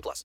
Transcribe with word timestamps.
plus. 0.00 0.24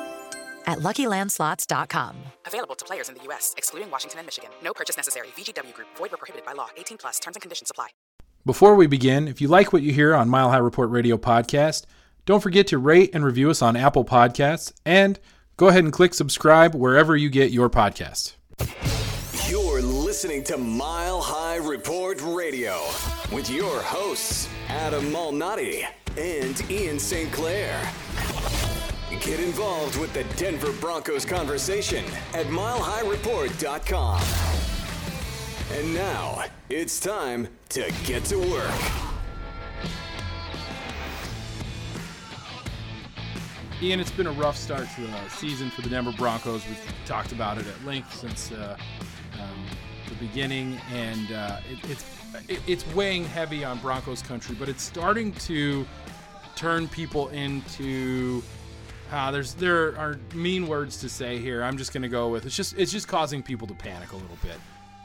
at 0.67 0.79
LuckyLandSlots.com. 0.79 2.15
Available 2.45 2.75
to 2.75 2.85
players 2.85 3.09
in 3.09 3.15
the 3.15 3.23
U.S., 3.23 3.53
excluding 3.57 3.89
Washington 3.91 4.19
and 4.19 4.27
Michigan. 4.27 4.49
No 4.63 4.73
purchase 4.73 4.97
necessary. 4.97 5.27
VGW 5.37 5.73
Group. 5.73 5.87
Void 5.97 6.11
were 6.11 6.17
prohibited 6.17 6.45
by 6.45 6.53
law. 6.53 6.69
18 6.77 6.97
plus. 6.97 7.19
Terms 7.19 7.35
and 7.35 7.41
conditions 7.41 7.69
apply. 7.71 7.87
Before 8.45 8.75
we 8.75 8.87
begin, 8.87 9.27
if 9.27 9.39
you 9.39 9.47
like 9.47 9.71
what 9.71 9.83
you 9.83 9.93
hear 9.93 10.15
on 10.15 10.27
Mile 10.27 10.49
High 10.49 10.57
Report 10.57 10.89
Radio 10.89 11.15
podcast, 11.15 11.85
don't 12.25 12.41
forget 12.41 12.65
to 12.67 12.77
rate 12.79 13.11
and 13.13 13.23
review 13.23 13.49
us 13.51 13.61
on 13.61 13.75
Apple 13.75 14.03
Podcasts 14.03 14.73
and 14.85 15.19
go 15.57 15.67
ahead 15.67 15.83
and 15.83 15.93
click 15.93 16.13
subscribe 16.15 16.73
wherever 16.73 17.15
you 17.15 17.29
get 17.29 17.51
your 17.51 17.69
podcast. 17.69 18.33
You're 19.47 19.81
listening 19.81 20.43
to 20.45 20.57
Mile 20.57 21.21
High 21.21 21.57
Report 21.57 22.19
Radio 22.21 22.79
with 23.31 23.49
your 23.49 23.81
hosts, 23.81 24.49
Adam 24.69 25.05
Malnati 25.11 25.85
and 26.17 26.71
Ian 26.71 26.99
St. 26.99 27.31
Clair. 27.31 27.79
Get 29.21 29.39
involved 29.39 29.99
with 29.99 30.11
the 30.13 30.23
Denver 30.35 30.71
Broncos 30.81 31.25
conversation 31.25 32.03
at 32.33 32.47
milehighreport.com. 32.47 34.21
And 35.73 35.93
now 35.93 36.45
it's 36.69 36.99
time 36.99 37.47
to 37.69 37.93
get 38.03 38.25
to 38.25 38.37
work. 38.37 38.73
Ian, 43.79 43.99
it's 43.99 44.09
been 44.09 44.25
a 44.25 44.31
rough 44.31 44.57
start 44.57 44.87
to 44.95 45.01
the 45.01 45.29
season 45.29 45.69
for 45.69 45.83
the 45.83 45.89
Denver 45.89 46.13
Broncos. 46.17 46.67
We've 46.67 46.79
talked 47.05 47.31
about 47.31 47.59
it 47.59 47.67
at 47.67 47.85
length 47.85 48.15
since 48.15 48.51
uh, 48.51 48.75
um, 49.39 49.65
the 50.09 50.15
beginning, 50.15 50.79
and 50.91 51.31
uh, 51.31 51.59
it, 51.71 51.91
it's 51.91 52.05
it, 52.47 52.59
it's 52.65 52.87
weighing 52.95 53.25
heavy 53.25 53.63
on 53.63 53.77
Broncos 53.81 54.23
country, 54.23 54.55
but 54.57 54.67
it's 54.67 54.81
starting 54.81 55.31
to 55.33 55.85
turn 56.55 56.87
people 56.87 57.29
into. 57.29 58.41
Uh, 59.11 59.29
there's 59.29 59.53
there 59.55 59.97
are 59.97 60.17
mean 60.33 60.67
words 60.67 60.97
to 60.97 61.09
say 61.09 61.37
here. 61.37 61.63
I'm 61.63 61.77
just 61.77 61.91
to 62.03 62.09
go 62.09 62.29
with 62.29 62.45
it's 62.45 62.55
just 62.55 62.77
it's 62.77 62.91
just 62.91 63.07
causing 63.07 63.43
people 63.43 63.67
to 63.67 63.73
panic 63.73 64.13
a 64.13 64.15
little 64.15 64.37
bit, 64.41 64.55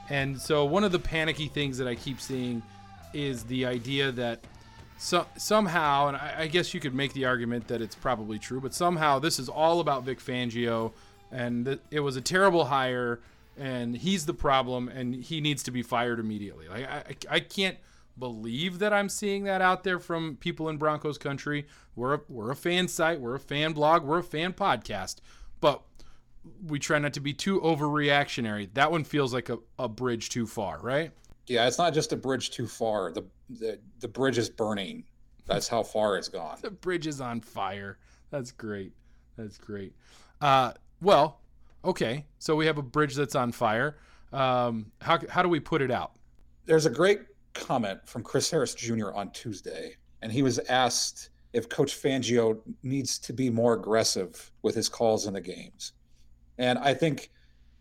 and 0.09 0.41
so 0.41 0.65
one 0.65 0.85
of 0.85 0.93
the 0.93 0.99
panicky 0.99 1.49
things 1.49 1.77
that 1.79 1.89
I 1.89 1.97
keep 1.97 2.21
seeing 2.21 2.63
is 3.13 3.43
the 3.45 3.67
idea 3.67 4.13
that 4.13 4.41
so, 4.99 5.27
somehow, 5.37 6.09
and 6.09 6.17
I, 6.17 6.35
I, 6.39 6.47
guess 6.47 6.73
you 6.73 6.81
could 6.81 6.95
make 6.95 7.13
the 7.13 7.27
argument 7.27 7.69
that 7.69 7.83
it's 7.83 7.95
probably 7.95 8.39
true, 8.39 8.61
but 8.61 8.73
somehow 8.73 9.19
this 9.19 9.39
is 9.39 9.49
all 9.49 9.81
about 9.81 10.05
Vic 10.05 10.21
Fangio, 10.21 10.93
and 11.31 11.67
th- 11.67 11.81
it 11.91 12.01
was 12.01 12.17
a 12.17 12.23
terrible 12.23 12.67
hire, 12.67 13.21
and 13.59 13.97
he's 13.97 14.25
the 14.25 14.33
problem, 14.33 14.89
and 14.89 15.15
he 15.15 15.41
needs 15.41 15.63
to 15.65 15.71
be 15.71 15.83
fired 15.83 16.19
immediately. 16.19 16.69
Like 16.69 16.87
I, 16.89 17.03
I 17.29 17.41
can't 17.41 17.77
believe 18.19 18.79
that 18.79 18.93
I'm 18.93 19.09
seeing 19.09 19.45
that 19.45 19.61
out 19.61 19.85
there 19.85 19.99
from 19.99 20.37
people 20.37 20.69
in 20.69 20.77
Broncos 20.77 21.19
country. 21.19 21.67
We're 21.95 22.15
a, 22.15 22.21
we're 22.29 22.51
a 22.51 22.57
fan 22.57 22.89
site, 22.89 23.21
we're 23.21 23.35
a 23.35 23.41
fan 23.41 23.73
blog, 23.73 24.05
we're 24.05 24.19
a 24.19 24.25
fan 24.25 24.53
podcast, 24.53 25.17
but 25.61 25.83
we 26.67 26.79
try 26.79 26.99
not 26.99 27.13
to 27.15 27.21
be 27.21 27.33
too 27.33 27.61
overreactionary. 27.61 28.69
That 28.75 28.91
one 28.91 29.05
feels 29.05 29.35
like 29.35 29.49
a, 29.49 29.59
a 29.79 29.89
bridge 29.89 30.29
too 30.31 30.47
far, 30.47 30.79
right? 30.81 31.11
Yeah, 31.47 31.67
it's 31.67 31.79
not 31.79 31.95
just 31.95 32.13
a 32.13 32.17
bridge 32.17 32.51
too 32.51 32.67
far. 32.67 33.13
The 33.13 33.25
the, 33.49 33.79
the 34.01 34.09
bridge 34.09 34.39
is 34.39 34.51
burning. 34.51 35.05
That's 35.47 35.69
how 35.69 35.85
far 35.85 36.17
it's 36.17 36.29
gone. 36.29 36.59
the 36.61 36.71
bridge 36.71 37.07
is 37.07 37.21
on 37.21 37.41
fire. 37.41 37.99
That's 38.31 38.51
great. 38.51 38.93
That's 39.37 39.59
great. 39.59 39.95
Uh, 40.41 40.73
well, 41.01 41.39
okay. 41.85 42.25
So 42.41 42.57
we 42.57 42.67
have 42.67 42.79
a 42.79 42.83
bridge 42.83 43.15
that's 43.15 43.37
on 43.37 43.53
fire. 43.53 43.97
Um, 44.33 44.91
how 45.01 45.21
how 45.29 45.43
do 45.43 45.49
we 45.49 45.61
put 45.61 45.83
it 45.83 45.91
out? 45.91 46.13
There's 46.65 46.87
a 46.87 46.91
great 46.91 47.21
comment 47.57 48.01
from 48.07 48.23
Chris 48.23 48.51
Harris 48.51 48.75
Jr. 48.75 49.13
on 49.13 49.31
Tuesday, 49.33 49.97
and 50.23 50.31
he 50.31 50.43
was 50.43 50.59
asked 50.69 51.31
if 51.53 51.69
Coach 51.69 52.01
Fangio 52.01 52.61
needs 52.83 53.19
to 53.19 53.33
be 53.33 53.51
more 53.51 53.75
aggressive 53.75 54.53
with 54.63 54.75
his 54.75 54.89
calls 54.89 55.27
in 55.27 55.35
the 55.35 55.41
games. 55.41 55.93
And 56.59 56.79
I 56.79 56.95
think 56.95 57.31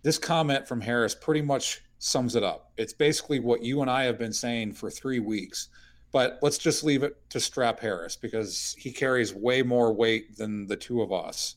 this 0.04 0.18
comment 0.18 0.68
from 0.68 0.82
Harris 0.82 1.16
pretty 1.16 1.42
much 1.42 1.82
sums 2.00 2.36
it 2.36 2.44
up. 2.44 2.72
It's 2.78 2.94
basically 2.94 3.40
what 3.40 3.64
you 3.64 3.82
and 3.82 3.90
I 3.90 4.04
have 4.04 4.18
been 4.18 4.34
saying 4.34 4.74
for 4.74 4.90
three 4.90 5.20
weeks. 5.20 5.70
But 6.12 6.40
let's 6.42 6.58
just 6.58 6.84
leave 6.84 7.04
it 7.04 7.18
to 7.32 7.40
Strap 7.40 7.80
Harris 7.80 8.16
because 8.16 8.76
he 8.78 8.92
carries 8.92 9.34
way 9.34 9.62
more 9.64 9.92
weight 9.92 10.38
than 10.38 10.68
the 10.68 10.78
two 10.78 11.02
of 11.02 11.12
us. 11.12 11.56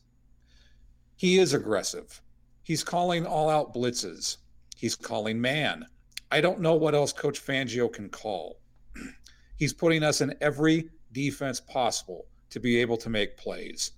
He 1.16 1.38
is 1.38 1.54
aggressive. 1.54 2.20
He's 2.62 2.82
calling 2.82 3.26
all 3.26 3.50
out 3.50 3.74
blitzes. 3.74 4.38
He's 4.76 4.96
calling 4.96 5.40
man. 5.40 5.86
I 6.30 6.40
don't 6.40 6.60
know 6.60 6.74
what 6.74 6.94
else 6.94 7.12
Coach 7.12 7.44
Fangio 7.44 7.92
can 7.92 8.08
call. 8.08 8.60
He's 9.56 9.72
putting 9.72 10.02
us 10.02 10.20
in 10.20 10.34
every 10.40 10.90
defense 11.12 11.60
possible 11.60 12.26
to 12.50 12.60
be 12.60 12.78
able 12.80 12.96
to 12.98 13.10
make 13.10 13.36
plays. 13.36 13.92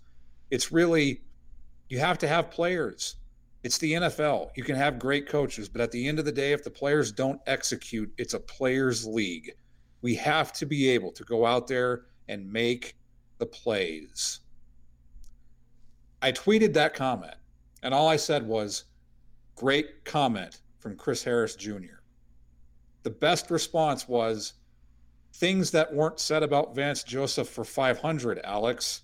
It's 0.51 0.73
really, 0.73 1.23
you 1.89 1.99
have 1.99 2.19
to 2.19 2.29
have 2.29 2.51
players. 2.51 3.17
It's 3.63 3.79
the 3.79 3.93
NFL. 3.93 4.51
You 4.57 4.65
can 4.65 4.77
have 4.77 4.99
great 4.99 5.29
coaches, 5.29 5.69
but 5.69 5.81
at 5.81 5.91
the 5.91 6.09
end 6.09 6.19
of 6.19 6.25
the 6.25 6.33
day, 6.33 6.53
if 6.53 6.65
the 6.65 6.71
players 6.71 7.13
don't 7.13 7.41
execute, 7.47 8.13
it's 8.17 8.35
a 8.35 8.41
players' 8.41 9.07
league. 9.07 9.53
We 10.03 10.15
have 10.15 10.53
to 10.55 10.67
be 10.67 10.89
able 10.89 11.13
to 11.13 11.25
go 11.25 11.45
out 11.45 11.67
there 11.67 12.07
and 12.29 12.51
make 12.51 12.97
the 13.39 13.47
plays. 13.47 14.41
I 16.23 16.33
tweeted 16.33 16.73
that 16.75 16.95
comment, 16.95 17.35
and 17.83 17.93
all 17.93 18.09
I 18.09 18.17
said 18.17 18.47
was, 18.47 18.85
Great 19.57 20.07
comment 20.07 20.63
from 20.79 20.97
Chris 20.97 21.23
Harris 21.23 21.55
Jr. 21.55 22.00
The 23.03 23.11
best 23.11 23.51
response 23.51 24.09
was, 24.09 24.55
Things 25.33 25.71
that 25.71 25.95
weren't 25.95 26.19
said 26.19 26.43
about 26.43 26.75
Vance 26.75 27.03
Joseph 27.03 27.49
for 27.49 27.65
500, 27.65 28.41
Alex. 28.45 29.03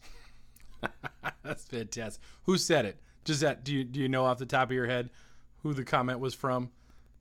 That's 1.43 1.65
fantastic. 1.65 2.23
Who 2.43 2.59
said 2.59 2.85
it? 2.85 3.01
Does 3.25 3.41
that 3.41 3.65
do 3.65 3.73
you 3.75 3.85
do 3.85 4.01
you 4.01 4.09
know 4.09 4.25
off 4.25 4.39
the 4.39 4.47
top 4.47 4.69
of 4.69 4.73
your 4.73 4.87
head 4.87 5.11
who 5.63 5.73
the 5.73 5.85
comment 5.85 6.21
was 6.21 6.35
from? 6.35 6.71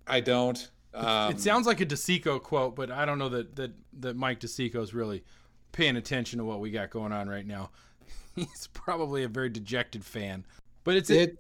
I 0.07 0.19
don't. 0.19 0.69
Um, 0.94 1.31
it 1.31 1.39
sounds 1.39 1.66
like 1.68 1.81
a 1.81 1.86
DeSico 1.86 2.42
quote, 2.42 2.75
but 2.75 2.92
I 2.92 3.06
don't 3.06 3.18
know 3.18 3.30
that 3.30 3.56
that 3.56 3.71
that 4.01 4.16
Mike 4.16 4.39
DeSico 4.39 4.81
is 4.81 4.94
really 4.94 5.24
paying 5.71 5.98
attention 5.98 6.39
to 6.39 6.45
what 6.45 6.60
we 6.60 6.71
got 6.71 6.89
going 6.89 7.12
on 7.12 7.28
right 7.28 7.45
now. 7.45 7.71
He's 8.36 8.68
probably 8.74 9.24
a 9.24 9.28
very 9.28 9.50
dejected 9.50 10.04
fan. 10.04 10.45
But 10.83 10.95
it's 10.95 11.10
it. 11.10 11.38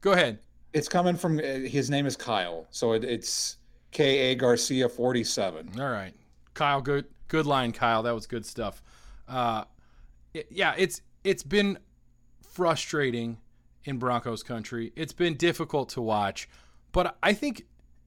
Go 0.00 0.12
ahead. 0.12 0.38
It's 0.72 0.88
coming 0.88 1.16
from 1.16 1.38
uh, 1.38 1.42
his 1.42 1.88
name 1.88 2.06
is 2.06 2.16
Kyle, 2.16 2.66
so 2.70 2.92
it, 2.92 3.04
it's 3.04 3.56
K 3.96 4.30
A 4.30 4.34
Garcia 4.34 4.90
forty 4.90 5.24
seven. 5.24 5.70
All 5.80 5.88
right, 5.88 6.12
Kyle, 6.52 6.82
good 6.82 7.06
good 7.28 7.46
line, 7.46 7.72
Kyle. 7.72 8.02
That 8.02 8.14
was 8.14 8.26
good 8.26 8.44
stuff. 8.44 8.82
Uh, 9.26 9.64
it, 10.34 10.48
yeah, 10.50 10.74
it's 10.76 11.00
it's 11.24 11.42
been 11.42 11.78
frustrating 12.46 13.38
in 13.84 13.96
Broncos 13.96 14.42
country. 14.42 14.92
It's 14.96 15.14
been 15.14 15.34
difficult 15.38 15.88
to 15.90 16.02
watch, 16.02 16.46
but 16.92 17.16
I 17.22 17.32
think 17.32 17.64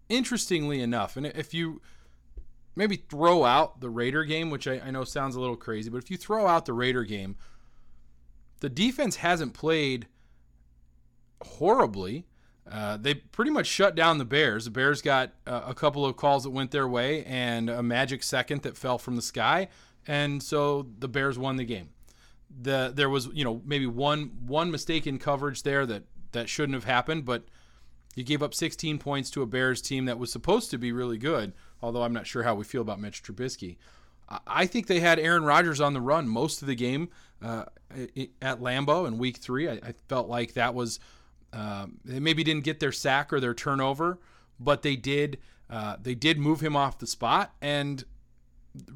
interestingly 0.10 0.80
enough, 0.80 1.18
and 1.18 1.26
if 1.26 1.56
you 1.56 1.82
maybe 2.76 2.96
throw 2.96 3.44
out 3.44 3.82
the 3.82 3.90
Raider 3.90 4.24
game, 4.26 4.52
which 4.52 4.68
I, 4.68 4.80
I 4.80 4.92
know 4.92 5.04
sounds 5.04 5.36
a 5.36 5.40
little 5.40 5.58
crazy, 5.58 5.90
but 5.90 5.98
if 5.98 6.12
you 6.12 6.18
throw 6.18 6.46
out 6.46 6.68
the 6.68 6.74
Raider 6.74 7.04
game, 7.04 7.36
the 8.60 8.70
defense 8.70 9.16
hasn't 9.16 9.56
played 9.56 10.06
horribly. 11.42 12.28
Uh, 12.72 12.98
they 12.98 13.16
pretty 13.16 13.50
much 13.50 13.66
shut 13.66 13.96
down 13.96 14.20
the 14.20 14.26
Bears. 14.26 14.66
The 14.66 14.72
Bears 14.72 15.02
got 15.02 15.32
uh, 15.48 15.62
a 15.66 15.74
couple 15.74 16.06
of 16.06 16.16
calls 16.18 16.44
that 16.44 16.52
went 16.52 16.72
their 16.72 16.88
way 16.88 17.24
and 17.26 17.70
a 17.70 17.82
magic 17.82 18.22
second 18.22 18.62
that 18.62 18.78
fell 18.78 18.98
from 18.98 19.16
the 19.16 19.22
sky, 19.22 19.70
and 20.06 20.42
so 20.44 20.88
the 21.00 21.08
Bears 21.08 21.40
won 21.40 21.56
the 21.56 21.66
game. 21.66 21.90
The 22.62 22.92
there 22.94 23.10
was 23.10 23.28
you 23.34 23.44
know 23.44 23.62
maybe 23.66 23.88
one 23.88 24.32
one 24.46 24.70
mistake 24.70 25.08
in 25.08 25.18
coverage 25.18 25.64
there 25.64 25.86
that 25.88 26.04
that 26.32 26.48
shouldn't 26.48 26.76
have 26.76 26.84
happened, 26.84 27.26
but 27.26 27.44
you 28.16 28.24
gave 28.24 28.44
up 28.44 28.54
16 28.54 29.00
points 29.00 29.32
to 29.32 29.42
a 29.42 29.46
Bears 29.46 29.82
team 29.82 30.06
that 30.06 30.20
was 30.20 30.32
supposed 30.32 30.70
to 30.72 30.78
be 30.78 30.92
really 30.92 31.18
good. 31.18 31.54
Although 31.82 32.04
I'm 32.04 32.14
not 32.14 32.28
sure 32.28 32.44
how 32.44 32.54
we 32.54 32.66
feel 32.66 32.82
about 32.82 33.00
Mitch 33.00 33.24
Trubisky. 33.24 33.78
I 34.46 34.68
think 34.68 34.86
they 34.86 35.00
had 35.00 35.18
Aaron 35.18 35.44
Rodgers 35.44 35.82
on 35.82 35.94
the 35.94 36.02
run 36.02 36.28
most 36.28 36.62
of 36.62 36.68
the 36.68 36.76
game 36.76 37.10
uh, 37.42 37.66
at 38.42 38.60
Lambeau 38.60 39.08
in 39.08 39.18
Week 39.18 39.38
Three. 39.38 39.68
I, 39.68 39.74
I 39.74 39.94
felt 40.08 40.28
like 40.28 40.54
that 40.54 40.76
was 40.76 41.00
um, 41.54 42.00
they 42.06 42.20
maybe 42.20 42.44
didn't 42.44 42.64
get 42.64 42.80
their 42.80 42.92
sack 42.92 43.34
or 43.34 43.40
their 43.40 43.54
turnover, 43.54 44.20
but 44.60 44.82
they 44.82 44.96
did. 44.96 45.40
Uh, 45.70 45.98
they 46.02 46.16
did 46.16 46.40
move 46.40 46.62
him 46.62 46.76
off 46.76 46.98
the 46.98 47.08
spot, 47.08 47.54
and 47.62 48.04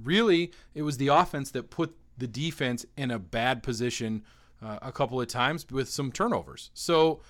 really, 0.02 0.52
it 0.74 0.82
was 0.82 0.98
the 0.98 1.08
offense 1.08 1.52
that 1.52 1.70
put 1.70 1.96
the 2.18 2.28
defense 2.28 2.86
in 2.98 3.12
a 3.12 3.20
bad 3.20 3.64
position 3.64 4.24
uh, 4.64 4.80
a 4.82 4.92
couple 4.92 5.20
of 5.20 5.28
times 5.28 5.66
with 5.72 5.90
some 5.90 6.12
turnovers. 6.12 6.72
So 6.74 7.22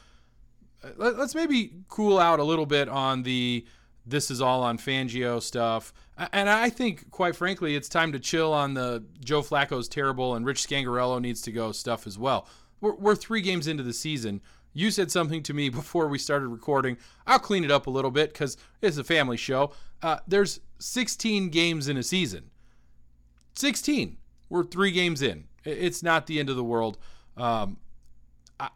uh, 0.83 0.89
let, 0.97 1.15
us 1.15 1.35
maybe 1.35 1.73
cool 1.87 2.19
out 2.19 2.39
a 2.39 2.43
little 2.43 2.65
bit 2.65 2.89
on 2.89 3.23
the 3.23 3.65
this 4.05 4.29
is 4.29 4.41
all 4.41 4.63
on 4.63 4.77
Fangio 4.77 5.41
stuff. 5.41 5.93
And 6.33 6.49
I 6.49 6.69
think, 6.69 7.09
quite 7.09 7.37
frankly, 7.37 7.75
it's 7.75 7.87
time 7.87 8.11
to 8.11 8.19
chill 8.19 8.53
on 8.53 8.73
the 8.73 9.03
Joe 9.23 9.41
Flacco's 9.41 9.87
terrible 9.87 10.35
and 10.35 10.45
Rich 10.45 10.67
Scangarello 10.67 11.21
needs 11.21 11.41
to 11.43 11.51
go 11.51 11.71
stuff 11.71 12.05
as 12.05 12.19
well. 12.19 12.47
We're, 12.81 12.95
we're 12.95 13.15
three 13.15 13.41
games 13.41 13.65
into 13.65 13.81
the 13.81 13.93
season. 13.93 14.41
You 14.73 14.91
said 14.91 15.11
something 15.11 15.43
to 15.43 15.53
me 15.53 15.69
before 15.69 16.07
we 16.07 16.17
started 16.17 16.47
recording. 16.47 16.97
I'll 17.25 17.39
clean 17.39 17.63
it 17.63 17.71
up 17.71 17.87
a 17.87 17.91
little 17.91 18.11
bit 18.11 18.33
because 18.33 18.57
it's 18.81 18.97
a 18.97 19.03
family 19.03 19.37
show. 19.37 19.71
Uh, 20.01 20.17
there's 20.27 20.59
16 20.79 21.49
games 21.49 21.87
in 21.87 21.97
a 21.97 22.03
season. 22.03 22.49
16. 23.55 24.17
We're 24.49 24.63
three 24.63 24.91
games 24.91 25.21
in. 25.21 25.45
It's 25.63 26.03
not 26.03 26.27
the 26.27 26.39
end 26.39 26.49
of 26.49 26.55
the 26.55 26.63
world. 26.63 26.97
Um, 27.37 27.77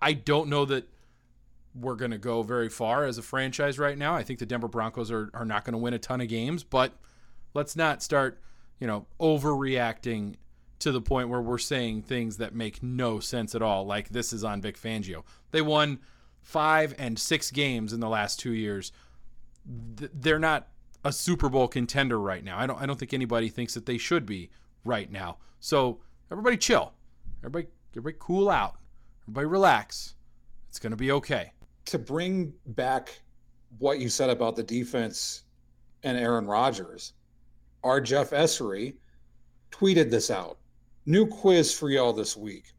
I, 0.02 0.14
don't 0.14 0.50
know 0.50 0.66
that 0.66 0.90
we're 1.76 1.96
going 1.96 2.12
to 2.12 2.18
go 2.18 2.42
very 2.42 2.70
far 2.70 3.06
as 3.06 3.18
a 3.18 3.22
franchise 3.22 3.78
right 3.78 3.98
now. 3.98 4.16
I 4.16 4.24
think 4.24 4.40
the 4.40 4.46
Denver 4.46 4.68
Broncos 4.68 5.12
are, 5.12 5.30
are 5.34 5.46
not 5.46 5.66
going 5.66 5.74
to 5.74 5.78
win 5.78 5.94
a 5.94 6.00
ton 6.00 6.22
of 6.22 6.28
games, 6.28 6.64
but 6.64 6.94
let's 7.54 7.76
not 7.76 8.02
start, 8.02 8.42
you 8.80 8.88
know, 8.88 9.06
overreacting 9.20 10.36
to 10.80 10.92
the 10.92 11.02
point 11.02 11.30
where 11.30 11.42
we're 11.42 11.58
saying 11.58 12.04
things 12.04 12.38
that 12.38 12.54
make 12.54 12.84
no 12.84 13.20
sense 13.20 13.56
at 13.56 13.62
all, 13.62 13.86
like 13.86 14.10
this 14.10 14.34
is 14.34 14.44
on 14.44 14.62
Vic 14.62 14.78
Fangio. 14.80 15.24
They 15.52 15.62
won 15.62 16.00
five 16.42 16.94
and 16.98 17.18
six 17.18 17.52
games 17.52 17.94
in 17.94 18.00
the 18.00 18.10
last 18.10 18.40
two 18.40 18.54
years. 18.54 18.92
They're 19.66 20.40
not 20.40 20.68
a 21.04 21.12
Super 21.12 21.50
Bowl 21.50 21.68
contender 21.68 22.20
right 22.20 22.44
now. 22.44 22.58
I 22.58 22.68
don't. 22.68 22.82
I 22.82 22.86
don't 22.86 22.98
think 23.00 23.14
anybody 23.14 23.50
thinks 23.50 23.74
that 23.74 23.86
they 23.86 23.98
should 23.98 24.26
be 24.26 24.50
right 24.86 25.12
now. 25.12 25.38
So 25.60 26.00
everybody 26.32 26.58
chill. 26.58 26.94
Everybody, 27.40 27.68
everybody 27.94 28.16
cool 28.20 28.50
out. 28.50 28.78
Everybody 29.24 29.48
relax. 29.48 30.16
It's 30.70 30.80
gonna 30.80 30.96
be 30.96 31.12
okay 31.12 31.52
to 31.88 31.98
bring 31.98 32.54
back 32.68 33.18
what 33.80 34.00
you 34.00 34.10
said 34.10 34.30
about 34.30 34.56
the 34.56 34.64
defense 34.64 35.44
and 36.04 36.18
Aaron 36.18 36.46
Rodgers, 36.46 37.14
our 37.84 38.02
Jeff 38.02 38.32
Essery 38.32 38.96
tweeted 39.72 40.12
this 40.12 40.30
out. 40.30 40.58
New 41.08 41.26
quiz 41.26 41.74
for 41.74 41.90
y'all 41.90 42.12
this 42.12 42.38
week. 42.38 42.74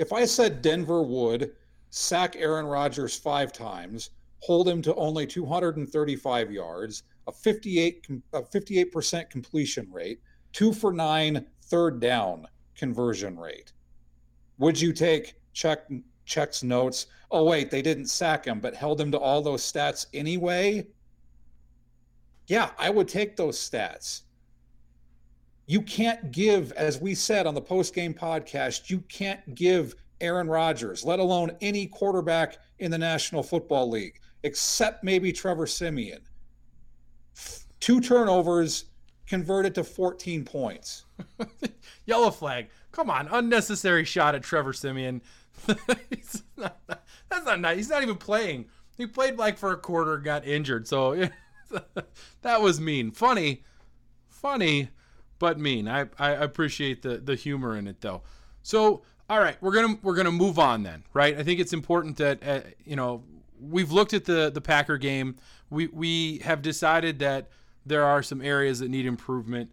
If 0.00 0.12
I 0.12 0.24
said 0.24 0.62
Denver 0.62 1.02
would 1.02 1.52
sack 1.90 2.34
Aaron 2.36 2.66
Rodgers 2.66 3.16
five 3.16 3.52
times, 3.52 4.10
hold 4.40 4.68
him 4.68 4.82
to 4.82 4.94
only 4.96 5.26
235 5.26 6.50
yards, 6.52 7.04
a 7.28 7.32
58 7.32 8.06
a 8.32 8.42
58% 8.42 9.30
completion 9.30 9.88
rate, 9.92 10.20
two 10.52 10.72
for 10.72 10.92
nine 10.92 11.46
third 11.62 12.00
down 12.00 12.48
conversion 12.74 13.38
rate, 13.38 13.72
would 14.58 14.80
you 14.80 14.92
take 14.92 15.36
check 15.52 15.86
checks 16.24 16.62
notes. 16.62 17.06
Oh, 17.30 17.44
wait, 17.44 17.70
they 17.70 17.82
didn't 17.82 18.06
sack 18.06 18.44
him, 18.44 18.60
but 18.60 18.74
held 18.74 19.00
him 19.00 19.10
to 19.12 19.18
all 19.18 19.40
those 19.40 19.62
stats 19.62 20.06
anyway. 20.12 20.86
Yeah, 22.48 22.70
I 22.76 22.90
would 22.90 23.08
take 23.08 23.36
those 23.36 23.56
stats. 23.56 24.22
You 25.68 25.82
can't 25.82 26.32
give, 26.32 26.72
as 26.72 26.98
we 26.98 27.14
said 27.14 27.46
on 27.46 27.54
the 27.54 27.60
post 27.60 27.94
game 27.94 28.14
podcast, 28.14 28.88
you 28.88 29.00
can't 29.00 29.54
give 29.54 29.94
Aaron 30.18 30.48
Rodgers, 30.48 31.04
let 31.04 31.18
alone 31.18 31.52
any 31.60 31.86
quarterback 31.86 32.56
in 32.78 32.90
the 32.90 32.96
National 32.96 33.42
Football 33.42 33.90
League, 33.90 34.18
except 34.44 35.04
maybe 35.04 35.30
Trevor 35.30 35.66
Siemian. 35.66 36.22
Two 37.80 38.00
turnovers 38.00 38.86
converted 39.26 39.74
to 39.74 39.84
14 39.84 40.42
points. 40.42 41.04
Yellow 42.06 42.30
flag. 42.30 42.70
Come 42.90 43.10
on, 43.10 43.28
unnecessary 43.30 44.06
shot 44.06 44.34
at 44.34 44.42
Trevor 44.42 44.72
Siemian. 44.72 45.20
not, 46.56 46.78
that's 47.28 47.44
not 47.44 47.60
nice. 47.60 47.76
He's 47.76 47.90
not 47.90 48.02
even 48.02 48.16
playing. 48.16 48.64
He 48.96 49.06
played 49.06 49.36
like 49.36 49.58
for 49.58 49.72
a 49.72 49.76
quarter, 49.76 50.16
got 50.16 50.46
injured. 50.46 50.88
So 50.88 51.28
that 52.40 52.62
was 52.62 52.80
mean. 52.80 53.10
Funny, 53.10 53.64
funny, 54.28 54.88
but 55.38 55.58
mean. 55.58 55.88
I, 55.88 56.06
I 56.18 56.30
appreciate 56.30 57.02
the 57.02 57.18
the 57.18 57.34
humor 57.34 57.76
in 57.76 57.86
it 57.86 58.00
though. 58.00 58.22
So 58.62 59.02
all 59.30 59.40
right, 59.40 59.56
we're 59.60 59.72
gonna 59.72 59.98
we're 60.02 60.14
gonna 60.14 60.32
move 60.32 60.58
on 60.58 60.82
then, 60.82 61.04
right? 61.12 61.38
I 61.38 61.42
think 61.42 61.60
it's 61.60 61.72
important 61.72 62.16
that 62.16 62.46
uh, 62.46 62.60
you 62.84 62.96
know 62.96 63.24
we've 63.60 63.92
looked 63.92 64.14
at 64.14 64.24
the 64.24 64.50
the 64.50 64.60
Packer 64.60 64.96
game. 64.96 65.36
We 65.70 65.88
we 65.88 66.38
have 66.38 66.62
decided 66.62 67.18
that 67.18 67.50
there 67.84 68.04
are 68.04 68.22
some 68.22 68.40
areas 68.40 68.78
that 68.78 68.88
need 68.88 69.06
improvement, 69.06 69.70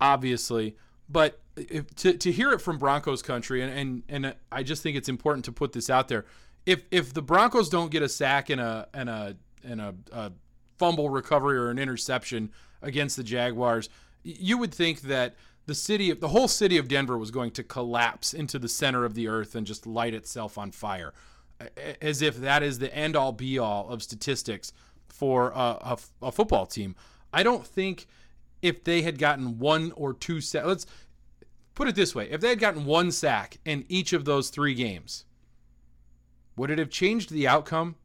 obviously, 0.00 0.76
but 1.08 1.40
if, 1.56 1.94
to, 1.96 2.14
to 2.14 2.32
hear 2.32 2.52
it 2.52 2.60
from 2.60 2.78
Broncos 2.78 3.22
country, 3.22 3.62
and, 3.62 3.72
and 3.72 4.02
and 4.26 4.34
I 4.52 4.62
just 4.62 4.82
think 4.82 4.96
it's 4.96 5.08
important 5.08 5.44
to 5.46 5.52
put 5.52 5.72
this 5.72 5.88
out 5.88 6.08
there. 6.08 6.26
If 6.66 6.82
if 6.90 7.14
the 7.14 7.22
Broncos 7.22 7.70
don't 7.70 7.90
get 7.90 8.02
a 8.02 8.08
sack 8.08 8.50
and 8.50 8.60
a 8.60 8.88
and 8.92 9.08
a 9.08 9.36
and 9.64 9.80
a, 9.80 9.94
a 10.12 10.32
fumble 10.78 11.08
recovery 11.08 11.56
or 11.56 11.70
an 11.70 11.78
interception 11.78 12.50
against 12.82 13.16
the 13.16 13.24
Jaguars, 13.24 13.88
you 14.22 14.58
would 14.58 14.74
think 14.74 15.02
that 15.02 15.34
the 15.66 15.74
city 15.74 16.12
the 16.12 16.28
whole 16.28 16.48
city 16.48 16.78
of 16.78 16.88
Denver 16.88 17.18
was 17.18 17.30
going 17.30 17.50
to 17.52 17.62
collapse 17.62 18.32
into 18.32 18.58
the 18.58 18.68
center 18.68 19.04
of 19.04 19.14
the 19.14 19.28
earth 19.28 19.54
and 19.54 19.66
just 19.66 19.86
light 19.86 20.14
itself 20.14 20.56
on 20.56 20.72
fire, 20.72 21.12
as 22.00 22.22
if 22.22 22.36
that 22.36 22.62
is 22.62 22.78
the 22.78 22.94
end 22.94 23.14
all 23.14 23.32
be 23.32 23.58
all 23.58 23.88
of 23.88 24.02
statistics 24.02 24.72
for 25.08 25.50
a, 25.50 25.58
a, 25.58 25.98
a 26.22 26.32
football 26.32 26.66
team. 26.66 26.96
I 27.32 27.42
don't 27.42 27.66
think 27.66 28.06
if 28.62 28.84
they 28.84 29.02
had 29.02 29.18
gotten 29.18 29.58
one 29.58 29.92
or 29.92 30.14
two 30.14 30.40
sacks. 30.40 30.66
Let's 30.66 30.86
put 31.74 31.86
it 31.86 31.94
this 31.94 32.14
way: 32.14 32.30
if 32.30 32.40
they 32.40 32.48
had 32.48 32.60
gotten 32.60 32.86
one 32.86 33.12
sack 33.12 33.58
in 33.64 33.84
each 33.88 34.12
of 34.12 34.24
those 34.24 34.48
three 34.48 34.74
games, 34.74 35.26
would 36.56 36.70
it 36.70 36.78
have 36.78 36.90
changed 36.90 37.30
the 37.30 37.46
outcome? 37.46 37.96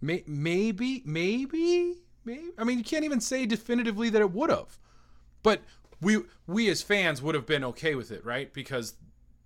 May- 0.00 0.24
maybe, 0.26 1.02
maybe, 1.06 1.94
maybe. 2.26 2.50
I 2.58 2.64
mean, 2.64 2.78
you 2.78 2.84
can't 2.84 3.04
even 3.04 3.20
say 3.20 3.46
definitively 3.46 4.10
that 4.10 4.20
it 4.20 4.32
would 4.32 4.50
have, 4.50 4.78
but 5.42 5.62
we 6.00 6.22
we 6.46 6.68
as 6.68 6.82
fans 6.82 7.22
would 7.22 7.34
have 7.34 7.46
been 7.46 7.64
okay 7.64 7.94
with 7.94 8.10
it, 8.10 8.24
right? 8.24 8.52
Because 8.52 8.94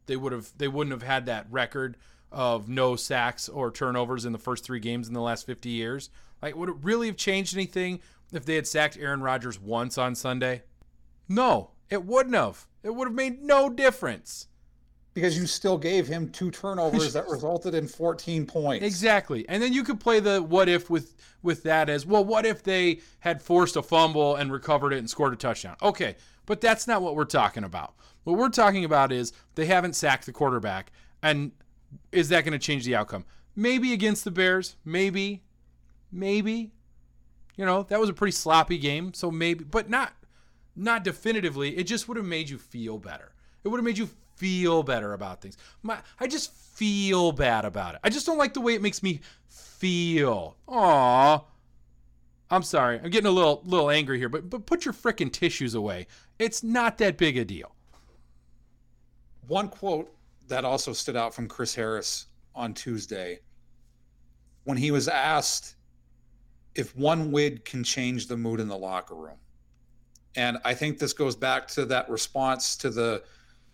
they 0.06 0.16
would 0.16 0.32
have 0.32 0.50
they 0.58 0.68
wouldn't 0.68 0.92
have 0.92 1.08
had 1.08 1.26
that 1.26 1.46
record 1.50 1.96
of 2.32 2.68
no 2.68 2.96
sacks 2.96 3.48
or 3.48 3.70
turnovers 3.70 4.24
in 4.24 4.32
the 4.32 4.38
first 4.38 4.64
three 4.64 4.80
games 4.80 5.08
in 5.08 5.14
the 5.14 5.20
last 5.20 5.46
50 5.46 5.68
years. 5.68 6.10
Like, 6.40 6.56
would 6.56 6.68
it 6.68 6.76
really 6.82 7.08
have 7.08 7.16
changed 7.16 7.54
anything 7.54 8.00
if 8.32 8.44
they 8.44 8.54
had 8.54 8.66
sacked 8.66 8.96
Aaron 8.96 9.22
Rodgers 9.22 9.60
once 9.60 9.98
on 9.98 10.14
Sunday? 10.14 10.62
No, 11.28 11.70
it 11.88 12.04
wouldn't 12.04 12.34
have. 12.34 12.66
It 12.82 12.94
would 12.94 13.08
have 13.08 13.14
made 13.14 13.42
no 13.42 13.68
difference. 13.68 14.46
Because 15.20 15.36
you 15.36 15.46
still 15.46 15.76
gave 15.76 16.06
him 16.06 16.30
two 16.30 16.50
turnovers 16.50 17.12
that 17.12 17.28
resulted 17.28 17.74
in 17.74 17.86
14 17.86 18.46
points. 18.46 18.86
Exactly. 18.86 19.46
And 19.50 19.62
then 19.62 19.74
you 19.74 19.84
could 19.84 20.00
play 20.00 20.18
the 20.18 20.42
what 20.42 20.66
if 20.66 20.88
with 20.88 21.14
with 21.42 21.62
that 21.64 21.90
as, 21.90 22.06
well, 22.06 22.24
what 22.24 22.46
if 22.46 22.62
they 22.62 23.00
had 23.18 23.42
forced 23.42 23.76
a 23.76 23.82
fumble 23.82 24.36
and 24.36 24.50
recovered 24.50 24.94
it 24.94 24.98
and 24.98 25.10
scored 25.10 25.34
a 25.34 25.36
touchdown? 25.36 25.76
Okay, 25.82 26.16
but 26.46 26.62
that's 26.62 26.86
not 26.86 27.02
what 27.02 27.16
we're 27.16 27.26
talking 27.26 27.64
about. 27.64 27.94
What 28.24 28.38
we're 28.38 28.48
talking 28.48 28.86
about 28.86 29.12
is 29.12 29.34
they 29.56 29.66
haven't 29.66 29.94
sacked 29.94 30.24
the 30.24 30.32
quarterback 30.32 30.90
and 31.22 31.52
is 32.12 32.30
that 32.30 32.46
going 32.46 32.58
to 32.58 32.58
change 32.58 32.86
the 32.86 32.94
outcome? 32.94 33.26
Maybe 33.54 33.92
against 33.92 34.24
the 34.24 34.30
Bears, 34.30 34.76
maybe. 34.86 35.42
Maybe. 36.10 36.72
You 37.56 37.66
know, 37.66 37.82
that 37.84 38.00
was 38.00 38.08
a 38.08 38.14
pretty 38.14 38.32
sloppy 38.32 38.78
game, 38.78 39.12
so 39.12 39.30
maybe, 39.30 39.64
but 39.64 39.90
not 39.90 40.14
not 40.74 41.04
definitively. 41.04 41.76
It 41.76 41.84
just 41.84 42.08
would 42.08 42.16
have 42.16 42.24
made 42.24 42.48
you 42.48 42.56
feel 42.56 42.96
better. 42.96 43.32
It 43.64 43.68
would 43.68 43.76
have 43.76 43.84
made 43.84 43.98
you 43.98 44.08
feel 44.40 44.82
better 44.82 45.12
about 45.12 45.42
things. 45.42 45.58
My, 45.82 45.98
I 46.18 46.26
just 46.26 46.54
feel 46.54 47.30
bad 47.30 47.66
about 47.66 47.94
it. 47.94 48.00
I 48.02 48.08
just 48.08 48.24
don't 48.24 48.38
like 48.38 48.54
the 48.54 48.60
way 48.62 48.74
it 48.74 48.80
makes 48.80 49.02
me 49.02 49.20
feel. 49.48 50.56
Aw. 50.66 51.44
I'm 52.50 52.62
sorry. 52.62 52.98
I'm 52.98 53.10
getting 53.10 53.28
a 53.28 53.32
little 53.32 53.60
little 53.64 53.90
angry 53.90 54.18
here, 54.18 54.30
but 54.30 54.48
but 54.48 54.64
put 54.64 54.84
your 54.84 54.94
frickin' 54.94 55.30
tissues 55.30 55.74
away. 55.74 56.06
It's 56.38 56.64
not 56.64 56.98
that 56.98 57.18
big 57.18 57.36
a 57.36 57.44
deal. 57.44 57.74
One 59.46 59.68
quote 59.68 60.12
that 60.48 60.64
also 60.64 60.92
stood 60.94 61.16
out 61.16 61.34
from 61.34 61.46
Chris 61.46 61.74
Harris 61.74 62.26
on 62.54 62.72
Tuesday 62.72 63.40
when 64.64 64.78
he 64.78 64.90
was 64.90 65.06
asked 65.06 65.76
if 66.74 66.96
one 66.96 67.30
win 67.30 67.60
can 67.64 67.84
change 67.84 68.26
the 68.26 68.36
mood 68.36 68.58
in 68.58 68.68
the 68.68 68.78
locker 68.78 69.14
room. 69.14 69.38
And 70.34 70.58
I 70.64 70.74
think 70.74 70.98
this 70.98 71.12
goes 71.12 71.36
back 71.36 71.68
to 71.68 71.84
that 71.86 72.08
response 72.08 72.76
to 72.78 72.90
the 72.90 73.22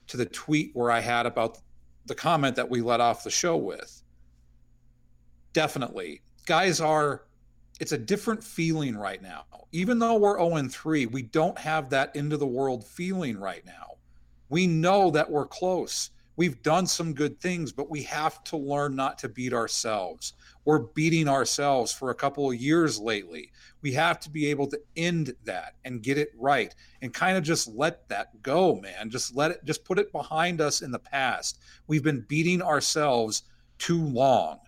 to 0.08 0.16
the 0.16 0.26
tweet 0.26 0.70
where 0.75 0.90
I 0.90 1.00
had 1.00 1.26
about 1.26 1.58
the 2.06 2.14
comment 2.14 2.56
that 2.56 2.70
we 2.70 2.80
let 2.80 3.00
off 3.00 3.25
the 3.25 3.30
show 3.30 3.56
with. 3.56 4.02
Definitely. 5.52 6.22
Guys 6.46 6.80
are 6.80 7.22
it's 7.80 7.92
a 7.92 7.98
different 7.98 8.42
feeling 8.42 8.96
right 8.96 9.20
now. 9.20 9.44
Even 9.72 9.98
though 9.98 10.16
we're 10.16 10.38
0 10.38 10.68
3, 10.68 11.06
we 11.06 11.22
don't 11.22 11.58
have 11.58 11.90
that 11.90 12.14
into 12.16 12.36
the 12.36 12.46
world 12.46 12.86
feeling 12.86 13.38
right 13.38 13.64
now. 13.66 13.96
We 14.48 14.66
know 14.66 15.10
that 15.10 15.30
we're 15.30 15.46
close. 15.46 16.10
We've 16.36 16.62
done 16.62 16.86
some 16.86 17.12
good 17.12 17.40
things, 17.40 17.72
but 17.72 17.90
we 17.90 18.02
have 18.04 18.44
to 18.44 18.56
learn 18.56 18.94
not 18.94 19.18
to 19.18 19.28
beat 19.28 19.52
ourselves. 19.52 20.34
We're 20.66 20.80
beating 20.80 21.28
ourselves 21.28 21.92
for 21.92 22.11
a 22.11 22.14
couple 22.14 22.50
of 22.50 22.56
years 22.56 22.99
lately. 22.99 23.52
We 23.82 23.92
have 23.92 24.18
to 24.20 24.30
be 24.30 24.50
able 24.50 24.66
to 24.66 24.80
end 24.96 25.32
that 25.44 25.75
and 25.85 26.02
get 26.02 26.18
it 26.18 26.32
right 26.37 26.75
and 27.02 27.14
kind 27.14 27.38
of 27.38 27.44
just 27.44 27.68
let 27.68 28.08
that 28.08 28.42
go, 28.42 28.75
man. 28.75 29.08
Just 29.08 29.37
let 29.37 29.52
it, 29.52 29.64
just 29.64 29.85
put 29.85 30.00
it 30.00 30.11
behind 30.11 30.61
us 30.61 30.82
in 30.82 30.90
the 30.90 30.99
past. 30.99 31.61
We've 31.87 32.02
been 32.02 32.26
beating 32.28 32.61
ourselves 32.61 33.44
too 33.78 34.02
long. 34.02 34.58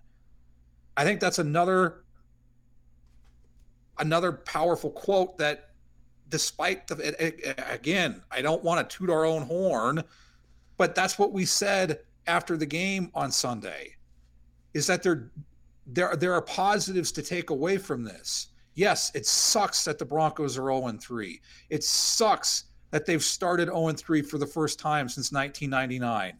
I 0.96 1.02
think 1.02 1.18
that's 1.18 1.40
another 1.40 2.04
another 3.98 4.32
powerful 4.32 4.90
quote 4.90 5.36
that 5.38 5.70
despite 6.28 6.86
the 6.86 7.34
again 7.72 8.22
i 8.30 8.40
don't 8.40 8.62
want 8.62 8.88
to 8.88 8.96
toot 8.96 9.10
our 9.10 9.24
own 9.24 9.42
horn 9.42 10.02
but 10.76 10.94
that's 10.94 11.18
what 11.18 11.32
we 11.32 11.44
said 11.44 11.98
after 12.28 12.56
the 12.56 12.66
game 12.66 13.10
on 13.14 13.32
sunday 13.32 13.92
is 14.72 14.86
that 14.86 15.02
there 15.02 15.32
there 15.88 16.14
there 16.16 16.32
are 16.32 16.42
positives 16.42 17.10
to 17.12 17.22
take 17.22 17.50
away 17.50 17.76
from 17.76 18.04
this 18.04 18.48
yes 18.74 19.10
it 19.14 19.26
sucks 19.26 19.84
that 19.84 19.98
the 19.98 20.04
broncos 20.04 20.56
are 20.56 20.70
0 20.70 20.98
3 21.00 21.40
it 21.70 21.82
sucks 21.82 22.64
that 22.90 23.04
they've 23.06 23.24
started 23.24 23.68
0 23.68 23.92
3 23.92 24.22
for 24.22 24.38
the 24.38 24.46
first 24.46 24.78
time 24.78 25.08
since 25.08 25.32
1999 25.32 26.38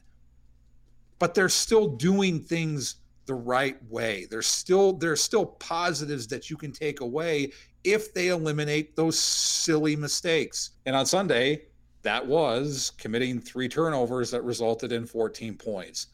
but 1.18 1.34
they're 1.34 1.48
still 1.48 1.88
doing 1.88 2.40
things 2.40 2.96
the 3.28 3.34
right 3.34 3.76
way. 3.88 4.26
There's 4.28 4.48
still 4.48 4.94
there's 4.94 5.22
still 5.22 5.46
positives 5.46 6.26
that 6.28 6.50
you 6.50 6.56
can 6.56 6.72
take 6.72 7.00
away 7.00 7.52
if 7.84 8.12
they 8.12 8.28
eliminate 8.28 8.96
those 8.96 9.18
silly 9.18 9.94
mistakes. 9.94 10.70
And 10.86 10.96
on 10.96 11.06
Sunday, 11.06 11.66
that 12.02 12.26
was 12.26 12.92
committing 12.98 13.40
three 13.40 13.68
turnovers 13.68 14.30
that 14.32 14.42
resulted 14.42 14.92
in 14.92 15.06
14 15.06 15.56
points. 15.56 16.08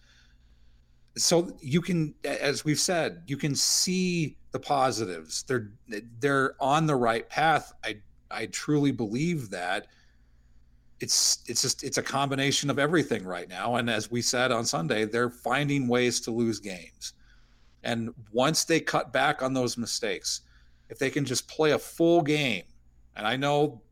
So 1.17 1.57
you 1.61 1.81
can 1.81 2.15
as 2.25 2.65
we've 2.65 2.81
said, 2.81 3.23
you 3.27 3.37
can 3.37 3.55
see 3.55 4.37
the 4.51 4.59
positives. 4.59 5.45
They're 5.45 5.71
they're 6.19 6.55
on 6.61 6.87
the 6.87 6.97
right 6.97 7.29
path. 7.29 7.73
I 7.85 7.99
I 8.31 8.47
truly 8.47 8.91
believe 8.91 9.51
that 9.51 9.87
it's 11.01 11.43
it's 11.47 11.63
just 11.63 11.83
it's 11.83 11.99
a 11.99 12.03
combination 12.03 12.71
of 12.71 12.79
everything 12.79 13.25
right 13.25 13.49
now 13.49 13.77
and 13.77 13.91
as 13.91 14.11
we 14.11 14.23
said 14.23 14.53
on 14.53 14.65
sunday 14.65 15.05
they're 15.05 15.31
finding 15.31 15.89
ways 15.89 16.21
to 16.21 16.31
lose 16.31 16.61
games 16.61 17.15
and 17.83 18.11
once 18.33 18.65
they 18.65 18.81
cut 18.81 19.13
back 19.13 19.43
on 19.43 19.53
those 19.53 19.77
mistakes 19.77 20.43
if 20.89 20.99
they 20.99 21.11
can 21.11 21.25
just 21.25 21.49
play 21.49 21.73
a 21.73 21.79
full 21.79 22.23
game 22.23 22.63
and 23.17 23.27
i 23.27 23.37
know 23.37 23.83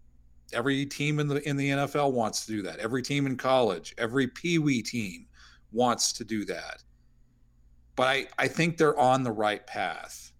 every 0.52 0.86
team 0.86 1.18
in 1.18 1.26
the 1.26 1.46
in 1.48 1.56
the 1.56 1.70
nfl 1.70 2.12
wants 2.12 2.46
to 2.46 2.52
do 2.52 2.62
that 2.62 2.78
every 2.78 3.02
team 3.02 3.26
in 3.26 3.36
college 3.36 3.94
every 3.98 4.28
pee-wee 4.28 4.82
team 4.82 5.26
wants 5.72 6.12
to 6.12 6.24
do 6.24 6.44
that 6.44 6.82
but 7.96 8.06
i 8.06 8.26
i 8.38 8.48
think 8.48 8.76
they're 8.76 8.98
on 8.98 9.22
the 9.22 9.32
right 9.32 9.66
path 9.66 10.32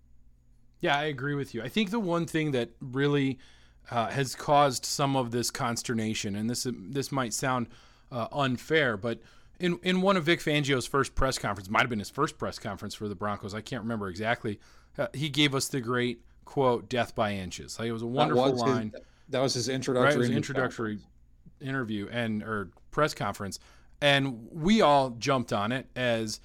yeah 0.80 0.97
i 0.97 1.04
agree 1.04 1.35
with 1.35 1.54
you 1.54 1.62
i 1.62 1.68
think 1.68 1.90
the 1.90 2.00
one 2.00 2.26
thing 2.26 2.52
that 2.52 2.71
really 2.80 3.38
uh, 3.90 4.09
has 4.09 4.35
caused 4.35 4.85
some 4.85 5.16
of 5.16 5.30
this 5.30 5.50
consternation. 5.50 6.37
And 6.37 6.49
this 6.49 6.66
this 6.71 7.12
might 7.12 7.32
sound 7.32 7.68
uh, 8.11 8.28
unfair, 8.32 8.97
but 8.97 9.21
in 9.59 9.78
in 9.82 10.00
one 10.00 10.16
of 10.16 10.25
Vic 10.25 10.40
Fangio's 10.40 10.87
first 10.87 11.14
press 11.14 11.38
conference, 11.38 11.68
might 11.68 11.80
have 11.80 11.90
been 11.90 11.99
his 11.99 12.11
first 12.11 12.38
press 12.38 12.59
conference 12.59 12.94
for 12.94 13.09
the 13.09 13.14
Broncos. 13.14 13.54
I 13.54 13.61
can't 13.61 13.82
remember 13.82 14.09
exactly. 14.09 14.61
Uh, 14.99 15.09
he 15.14 15.28
gave 15.28 15.54
us 15.54 15.68
the 15.68 15.80
great 15.80 16.23
quote, 16.44 16.88
"Death 16.88 17.14
by 17.14 17.32
inches." 17.32 17.78
Like 17.78 17.88
it 17.88 17.92
was 17.92 18.02
a 18.02 18.06
wonderful 18.06 18.44
that 18.44 18.52
was 18.52 18.62
line. 18.62 18.92
His, 18.94 19.02
that 19.30 19.42
was 19.42 19.54
his 19.54 19.68
introductory 19.68 20.23
right, 20.23 20.28
his 20.28 20.37
introductory 20.37 20.99
interview 21.61 22.09
and 22.11 22.42
or 22.42 22.71
press 22.90 23.14
conference, 23.14 23.59
and 24.00 24.49
we 24.50 24.80
all 24.80 25.11
jumped 25.11 25.52
on 25.52 25.73
it 25.73 25.87
as 25.97 26.40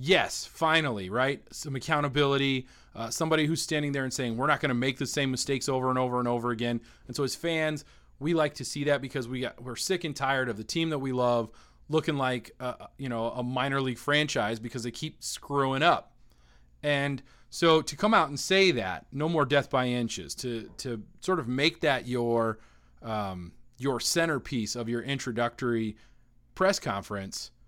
yes, 0.00 0.46
finally, 0.46 1.10
right? 1.10 1.42
Some 1.52 1.76
accountability, 1.76 2.66
uh, 2.94 3.10
somebody 3.10 3.46
who's 3.46 3.60
standing 3.60 3.92
there 3.92 4.04
and 4.04 4.12
saying, 4.12 4.36
we're 4.36 4.46
not 4.46 4.60
going 4.60 4.70
to 4.70 4.74
make 4.74 4.96
the 4.96 5.06
same 5.06 5.30
mistakes 5.30 5.68
over 5.68 5.90
and 5.90 5.98
over 5.98 6.18
and 6.18 6.26
over 6.26 6.50
again. 6.50 6.80
And 7.06 7.14
so 7.14 7.22
as 7.22 7.34
fans, 7.34 7.84
we 8.18 8.32
like 8.32 8.54
to 8.54 8.64
see 8.64 8.84
that 8.84 9.02
because 9.02 9.28
we 9.28 9.40
got, 9.40 9.62
we're 9.62 9.76
sick 9.76 10.04
and 10.04 10.16
tired 10.16 10.48
of 10.48 10.56
the 10.56 10.64
team 10.64 10.88
that 10.90 10.98
we 10.98 11.12
love 11.12 11.50
looking 11.90 12.16
like, 12.16 12.52
uh, 12.60 12.86
you 12.96 13.08
know, 13.08 13.30
a 13.30 13.42
minor 13.42 13.80
league 13.80 13.98
franchise 13.98 14.58
because 14.58 14.82
they 14.82 14.90
keep 14.90 15.22
screwing 15.22 15.82
up. 15.82 16.12
And 16.82 17.22
so 17.50 17.82
to 17.82 17.96
come 17.96 18.14
out 18.14 18.28
and 18.28 18.40
say 18.40 18.70
that, 18.70 19.06
no 19.12 19.28
more 19.28 19.44
death 19.44 19.68
by 19.68 19.86
inches, 19.86 20.34
to, 20.36 20.70
to 20.78 21.02
sort 21.20 21.40
of 21.40 21.46
make 21.46 21.82
that 21.82 22.08
your, 22.08 22.58
um, 23.02 23.52
your 23.76 24.00
centerpiece 24.00 24.76
of 24.76 24.88
your 24.88 25.02
introductory 25.02 25.96
press 26.54 26.78
conference– 26.78 27.50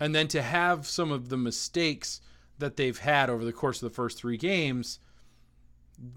and 0.00 0.14
then 0.14 0.28
to 0.28 0.42
have 0.42 0.86
some 0.86 1.10
of 1.10 1.28
the 1.28 1.36
mistakes 1.36 2.20
that 2.58 2.76
they've 2.76 2.98
had 2.98 3.30
over 3.30 3.44
the 3.44 3.52
course 3.52 3.82
of 3.82 3.90
the 3.90 3.94
first 3.94 4.18
three 4.18 4.36
games, 4.36 4.98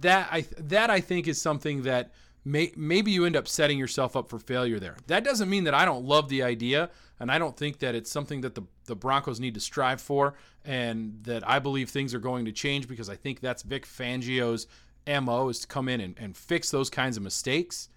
that 0.01 0.29
I 0.31 0.45
that 0.57 0.89
I 0.89 0.99
think 0.99 1.27
is 1.27 1.41
something 1.41 1.83
that 1.83 2.11
may, 2.43 2.71
maybe 2.75 3.11
you 3.11 3.25
end 3.25 3.35
up 3.35 3.47
setting 3.47 3.77
yourself 3.77 4.15
up 4.15 4.29
for 4.29 4.39
failure 4.39 4.79
there. 4.79 4.97
That 5.07 5.23
doesn't 5.23 5.49
mean 5.49 5.65
that 5.65 5.73
I 5.73 5.85
don't 5.85 6.05
love 6.05 6.29
the 6.29 6.43
idea, 6.43 6.89
and 7.19 7.31
I 7.31 7.37
don't 7.37 7.55
think 7.55 7.79
that 7.79 7.95
it's 7.95 8.11
something 8.11 8.41
that 8.41 8.55
the 8.55 8.63
the 8.85 8.95
Broncos 8.95 9.39
need 9.39 9.53
to 9.53 9.59
strive 9.59 10.01
for, 10.01 10.35
and 10.65 11.19
that 11.23 11.47
I 11.47 11.59
believe 11.59 11.89
things 11.89 12.13
are 12.13 12.19
going 12.19 12.45
to 12.45 12.51
change 12.51 12.87
because 12.87 13.09
I 13.09 13.15
think 13.15 13.39
that's 13.39 13.63
Vic 13.63 13.85
Fangio's 13.85 14.67
mo 15.07 15.49
is 15.49 15.59
to 15.59 15.67
come 15.67 15.87
in 15.89 16.01
and, 16.01 16.15
and 16.17 16.35
fix 16.35 16.69
those 16.71 16.89
kinds 16.89 17.17
of 17.17 17.23
mistakes. 17.23 17.89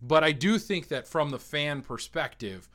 But 0.00 0.22
I 0.22 0.32
do 0.32 0.58
think 0.58 0.88
that 0.88 1.08
from 1.08 1.30
the 1.30 1.38
fan 1.38 1.82
perspective, 1.82 2.68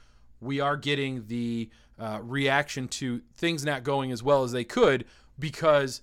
we 0.43 0.59
are 0.59 0.77
getting 0.77 1.25
the 1.27 1.69
uh, 1.99 2.19
reaction 2.21 2.87
to 2.87 3.21
things 3.35 3.63
not 3.63 3.83
going 3.83 4.11
as 4.11 4.21
well 4.21 4.43
as 4.43 4.51
they 4.51 4.63
could 4.63 5.05
because 5.39 6.01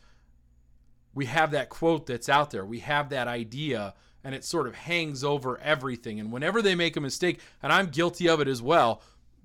we 1.15 1.27
have 1.27 1.51
that 1.51 1.69
quote 1.69 2.07
that's 2.07 2.29
out 2.29 2.51
there. 2.51 2.65
We 2.65 2.81
have 2.81 3.09
that 3.11 3.29
idea, 3.29 3.95
and 4.23 4.35
it 4.35 4.45
sort 4.45 4.67
of 4.67 4.75
hangs 4.75 5.25
over 5.25 5.59
everything. 5.61 6.21
And 6.21 6.31
whenever 6.31 6.63
they 6.63 6.75
make 6.75 6.97
a 6.97 7.01
mistake, 7.01 7.41
and 7.63 7.73
I'm 7.73 7.87
guilty 7.87 8.29
of 8.29 8.41
it 8.41 8.49
as 8.49 8.63
well, 8.63 9.03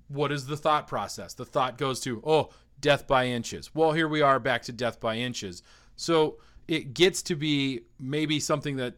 what 0.08 0.30
is 0.30 0.46
the 0.46 0.56
thought 0.56 0.86
process? 0.86 1.34
The 1.34 1.44
thought 1.44 1.78
goes 1.78 2.00
to, 2.00 2.22
oh, 2.24 2.50
death 2.80 3.06
by 3.06 3.26
inches. 3.26 3.74
Well, 3.74 3.92
here 3.92 4.08
we 4.08 4.22
are 4.22 4.38
back 4.38 4.62
to 4.62 4.72
death 4.72 5.00
by 5.00 5.16
inches. 5.16 5.62
So 5.96 6.38
it 6.68 6.94
gets 6.94 7.22
to 7.22 7.34
be 7.34 7.82
maybe 7.98 8.38
something 8.38 8.76
that 8.76 8.94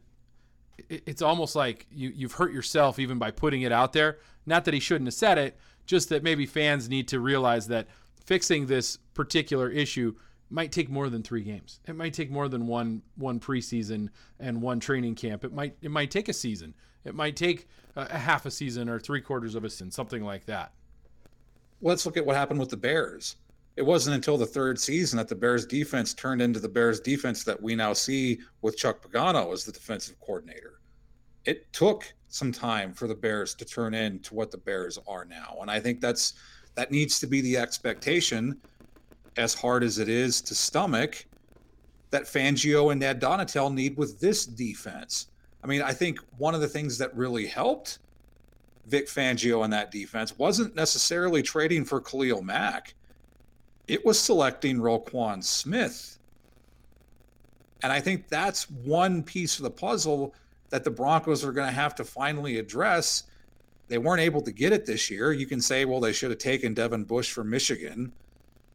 it's 0.89 1.23
almost 1.23 1.57
like 1.57 1.87
you, 1.91 2.13
you've 2.15 2.33
hurt 2.33 2.53
yourself 2.53 2.99
even 2.99 3.19
by 3.19 3.31
putting 3.31 3.63
it 3.63 3.73
out 3.73 3.93
there. 3.93 4.19
Not 4.47 4.65
that 4.65 4.75
he 4.75 4.81
shouldn't 4.81 5.09
have 5.09 5.15
said 5.15 5.39
it, 5.39 5.59
just 5.89 6.11
that 6.11 6.23
maybe 6.23 6.47
fans 6.47 6.89
need 6.89 7.09
to 7.09 7.19
realize 7.19 7.67
that 7.67 7.89
fixing 8.25 8.67
this 8.67 8.99
particular 9.15 9.69
issue 9.69 10.15
might 10.51 10.71
take 10.71 10.89
more 10.89 11.09
than 11.11 11.23
three 11.23 11.43
games. 11.43 11.81
It 11.89 11.97
might 11.97 12.15
take 12.15 12.31
more 12.31 12.49
than 12.49 12.69
one 12.69 13.03
one 13.17 13.41
preseason 13.41 14.11
and 14.39 14.63
one 14.63 14.79
training 14.81 15.17
camp. 15.17 15.45
It 15.45 15.53
might 15.53 15.77
it 15.83 15.91
might 15.91 16.13
take 16.13 16.29
a 16.29 16.33
season. 16.33 16.75
It 17.05 17.15
might 17.15 17.35
take 17.37 17.67
a, 17.97 18.03
a 18.03 18.19
half 18.19 18.47
a 18.47 18.51
season 18.51 18.89
or 18.89 19.01
three 19.01 19.21
quarters 19.21 19.57
of 19.57 19.65
a 19.65 19.71
season, 19.71 19.91
something 19.91 20.23
like 20.23 20.47
that. 20.47 20.73
let's 21.81 22.07
look 22.07 22.17
at 22.17 22.25
what 22.27 22.37
happened 22.37 22.61
with 22.61 22.71
the 22.71 22.77
Bears. 22.77 23.37
It 23.77 23.87
wasn't 23.87 24.17
until 24.17 24.37
the 24.37 24.47
third 24.47 24.81
season 24.81 25.19
that 25.19 25.29
the 25.29 25.37
Bears 25.37 25.65
defense 25.65 26.13
turned 26.13 26.43
into 26.43 26.61
the 26.61 26.69
Bears 26.69 27.01
defense 27.01 27.45
that 27.45 27.63
we 27.63 27.77
now 27.77 27.93
see 27.93 28.41
with 28.61 28.77
Chuck 28.77 29.01
Pagano 29.03 29.53
as 29.53 29.65
the 29.65 29.73
defensive 29.73 30.19
coordinator. 30.21 30.81
It 31.45 31.73
took 31.73 32.13
some 32.29 32.53
time 32.53 32.93
for 32.93 33.09
the 33.09 33.15
Bears 33.15 33.55
to 33.55 33.65
turn 33.65 33.95
into 33.95 34.35
what 34.35 34.51
the 34.51 34.59
Bears 34.59 34.99
are 35.09 35.25
now. 35.25 35.57
And 35.61 35.71
I 35.71 35.81
think 35.81 36.01
that's 36.01 36.35
that 36.75 36.91
needs 36.91 37.19
to 37.21 37.27
be 37.27 37.41
the 37.41 37.57
expectation, 37.57 38.61
as 39.37 39.55
hard 39.55 39.83
as 39.83 39.99
it 39.99 40.09
is 40.09 40.41
to 40.43 40.55
stomach, 40.55 41.27
that 42.11 42.25
Fangio 42.25 42.93
and 42.93 43.01
Ned 43.01 43.21
Donatell 43.21 43.73
need 43.73 43.97
with 43.97 44.21
this 44.21 44.47
defense. 44.47 45.29
I 45.63 45.67
mean, 45.67 45.83
I 45.83 45.93
think 45.93 46.21
one 46.37 46.55
of 46.55 46.61
the 46.61 46.69
things 46.69 46.99
that 46.99 47.15
really 47.17 47.47
helped 47.47 47.99
Vic 48.87 49.07
Fangio 49.07 49.65
in 49.65 49.71
that 49.71 49.91
defense 49.91 50.39
wasn't 50.39 50.75
necessarily 50.75 51.43
trading 51.43 51.85
for 51.85 52.01
Khalil 52.01 52.43
Mack. 52.43 52.95
It 53.87 54.05
was 54.05 54.19
selecting 54.19 54.79
Roquan 54.79 55.43
Smith. 55.43 56.19
And 57.83 57.93
I 57.93 58.01
think 58.01 58.29
that's 58.29 58.71
one 58.71 59.23
piece 59.23 59.59
of 59.59 59.65
the 59.65 59.71
puzzle 59.71 60.35
that 60.71 60.85
the 60.85 60.91
Broncos 60.91 61.45
are 61.45 61.53
going 61.53 61.69
to 61.69 61.75
have 61.75 61.95
to 61.97 62.05
finally 62.05 62.59
address. 62.59 63.25
They 63.89 63.99
weren't 63.99 64.21
able 64.21 64.43
to 64.43 64.53
get 64.53 64.73
it 64.73 64.87
this 64.87 65.11
year. 65.11 65.33
You 65.33 65.47
can 65.47 65.61
say, 65.61 65.85
well, 65.85 66.01
they 66.01 66.13
should 66.13 66.31
have 66.31 66.39
taken 66.39 66.75
Devin 66.75 67.05
Bush 67.05 67.33
from 67.33 67.49
Michigan, 67.49 68.13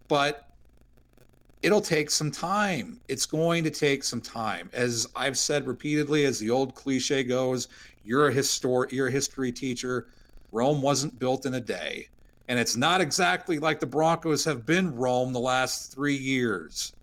but 0.08 0.50
it'll 1.62 1.82
take 1.82 2.10
some 2.10 2.32
time. 2.32 3.00
It's 3.08 3.26
going 3.26 3.64
to 3.64 3.70
take 3.70 4.04
some 4.04 4.22
time. 4.22 4.70
As 4.74 5.08
I've 5.16 5.38
said 5.38 5.68
repeatedly, 5.68 6.26
as 6.26 6.40
the 6.40 6.50
old 6.50 6.76
cliche 6.76 7.24
goes, 7.24 7.68
you're 8.04 8.28
a 8.28 8.34
histor- 8.34 8.92
you're 8.92 9.08
a 9.08 9.12
history 9.12 9.52
teacher. 9.52 10.08
Rome 10.52 10.82
wasn't 10.82 11.18
built 11.20 11.46
in 11.46 11.54
a 11.54 11.62
day. 11.62 12.10
And 12.48 12.60
it's 12.60 12.76
not 12.76 13.00
exactly 13.00 13.60
like 13.60 13.80
the 13.80 13.86
Broncos 13.86 14.44
have 14.44 14.66
been 14.66 14.94
Rome 14.94 15.32
the 15.32 15.40
last 15.40 15.94
three 15.94 16.16
years. 16.16 16.94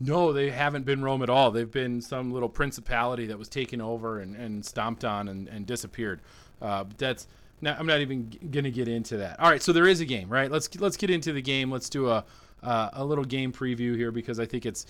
No, 0.00 0.32
they 0.32 0.50
haven't 0.50 0.84
been 0.84 1.02
Rome 1.02 1.22
at 1.22 1.30
all. 1.30 1.50
They've 1.50 1.70
been 1.70 2.00
some 2.00 2.30
little 2.30 2.48
principality 2.48 3.26
that 3.26 3.38
was 3.38 3.48
taken 3.48 3.80
over 3.80 4.20
and, 4.20 4.36
and 4.36 4.64
stomped 4.64 5.04
on 5.04 5.28
and, 5.28 5.48
and 5.48 5.66
disappeared. 5.66 6.20
Uh, 6.62 6.84
that's 6.96 7.26
not, 7.60 7.78
I'm 7.78 7.86
not 7.86 8.00
even 8.00 8.30
g- 8.30 8.38
gonna 8.50 8.70
get 8.70 8.86
into 8.86 9.16
that. 9.16 9.40
All 9.40 9.50
right, 9.50 9.62
so 9.62 9.72
there 9.72 9.88
is 9.88 10.00
a 10.00 10.04
game, 10.04 10.28
right? 10.28 10.50
Let's 10.50 10.72
let's 10.78 10.96
get 10.96 11.10
into 11.10 11.32
the 11.32 11.42
game. 11.42 11.70
Let's 11.70 11.88
do 11.88 12.08
a 12.08 12.24
uh, 12.62 12.90
a 12.92 13.04
little 13.04 13.24
game 13.24 13.52
preview 13.52 13.96
here 13.96 14.12
because 14.12 14.38
I 14.38 14.46
think 14.46 14.66
it's 14.66 14.86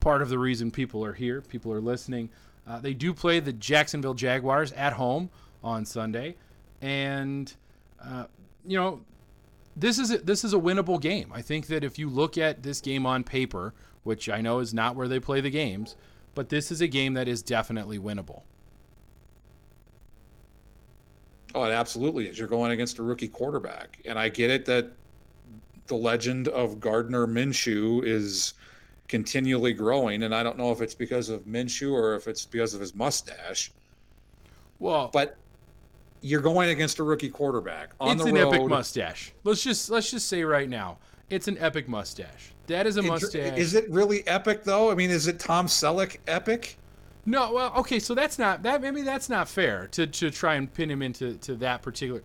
part 0.00 0.22
of 0.22 0.28
the 0.28 0.38
reason 0.38 0.70
people 0.70 1.04
are 1.04 1.12
here. 1.12 1.42
People 1.42 1.72
are 1.72 1.80
listening. 1.80 2.30
Uh, 2.66 2.78
they 2.78 2.94
do 2.94 3.12
play 3.12 3.40
the 3.40 3.52
Jacksonville 3.52 4.14
Jaguars 4.14 4.72
at 4.72 4.94
home 4.94 5.30
on 5.62 5.84
Sunday, 5.84 6.36
and 6.80 7.52
uh, 8.02 8.24
you 8.66 8.78
know 8.78 9.00
this 9.76 9.98
is 9.98 10.10
a, 10.10 10.18
this 10.18 10.44
is 10.44 10.54
a 10.54 10.58
winnable 10.58 11.00
game. 11.00 11.30
I 11.34 11.42
think 11.42 11.66
that 11.66 11.84
if 11.84 11.98
you 11.98 12.08
look 12.08 12.38
at 12.38 12.62
this 12.62 12.80
game 12.80 13.06
on 13.06 13.24
paper, 13.24 13.74
which 14.04 14.28
I 14.28 14.40
know 14.40 14.58
is 14.58 14.74
not 14.74 14.96
where 14.96 15.08
they 15.08 15.20
play 15.20 15.40
the 15.40 15.50
games, 15.50 15.96
but 16.34 16.48
this 16.48 16.70
is 16.70 16.80
a 16.80 16.88
game 16.88 17.14
that 17.14 17.28
is 17.28 17.42
definitely 17.42 17.98
winnable. 17.98 18.42
Oh, 21.54 21.64
it 21.64 21.72
absolutely 21.72 22.28
is. 22.28 22.38
You're 22.38 22.48
going 22.48 22.72
against 22.72 22.98
a 22.98 23.02
rookie 23.02 23.28
quarterback, 23.28 24.00
and 24.06 24.18
I 24.18 24.28
get 24.28 24.50
it 24.50 24.64
that 24.66 24.92
the 25.86 25.94
legend 25.94 26.48
of 26.48 26.80
Gardner 26.80 27.26
Minshew 27.26 28.04
is 28.04 28.54
continually 29.08 29.74
growing, 29.74 30.22
and 30.22 30.34
I 30.34 30.42
don't 30.42 30.56
know 30.56 30.72
if 30.72 30.80
it's 30.80 30.94
because 30.94 31.28
of 31.28 31.42
Minshew 31.44 31.92
or 31.92 32.14
if 32.14 32.26
it's 32.26 32.46
because 32.46 32.72
of 32.72 32.80
his 32.80 32.94
mustache. 32.94 33.70
Well, 34.78 35.10
but 35.12 35.36
you're 36.22 36.40
going 36.40 36.70
against 36.70 36.98
a 36.98 37.02
rookie 37.02 37.28
quarterback 37.28 37.90
on 38.00 38.12
it's 38.12 38.22
the 38.22 38.30
an 38.30 38.36
road. 38.36 38.54
epic 38.54 38.68
mustache. 38.68 39.32
Let's 39.44 39.62
just 39.62 39.90
let's 39.90 40.10
just 40.10 40.28
say 40.28 40.44
right 40.44 40.68
now, 40.68 40.98
it's 41.28 41.48
an 41.48 41.58
epic 41.58 41.88
mustache. 41.88 42.52
That 42.72 42.86
is 42.86 42.96
a 42.96 43.02
mustache. 43.02 43.58
Is 43.58 43.74
it 43.74 43.88
really 43.90 44.26
epic 44.26 44.64
though? 44.64 44.90
I 44.90 44.94
mean, 44.94 45.10
is 45.10 45.28
it 45.28 45.38
Tom 45.38 45.66
Selleck 45.66 46.18
epic? 46.26 46.78
No, 47.24 47.52
well, 47.52 47.72
okay, 47.76 48.00
so 48.00 48.14
that's 48.14 48.38
not 48.38 48.62
that. 48.64 48.82
Maybe 48.82 49.02
that's 49.02 49.28
not 49.28 49.48
fair 49.48 49.86
to, 49.92 50.06
to 50.06 50.30
try 50.30 50.56
and 50.56 50.72
pin 50.72 50.90
him 50.90 51.02
into 51.02 51.34
to 51.34 51.54
that 51.56 51.82
particular. 51.82 52.22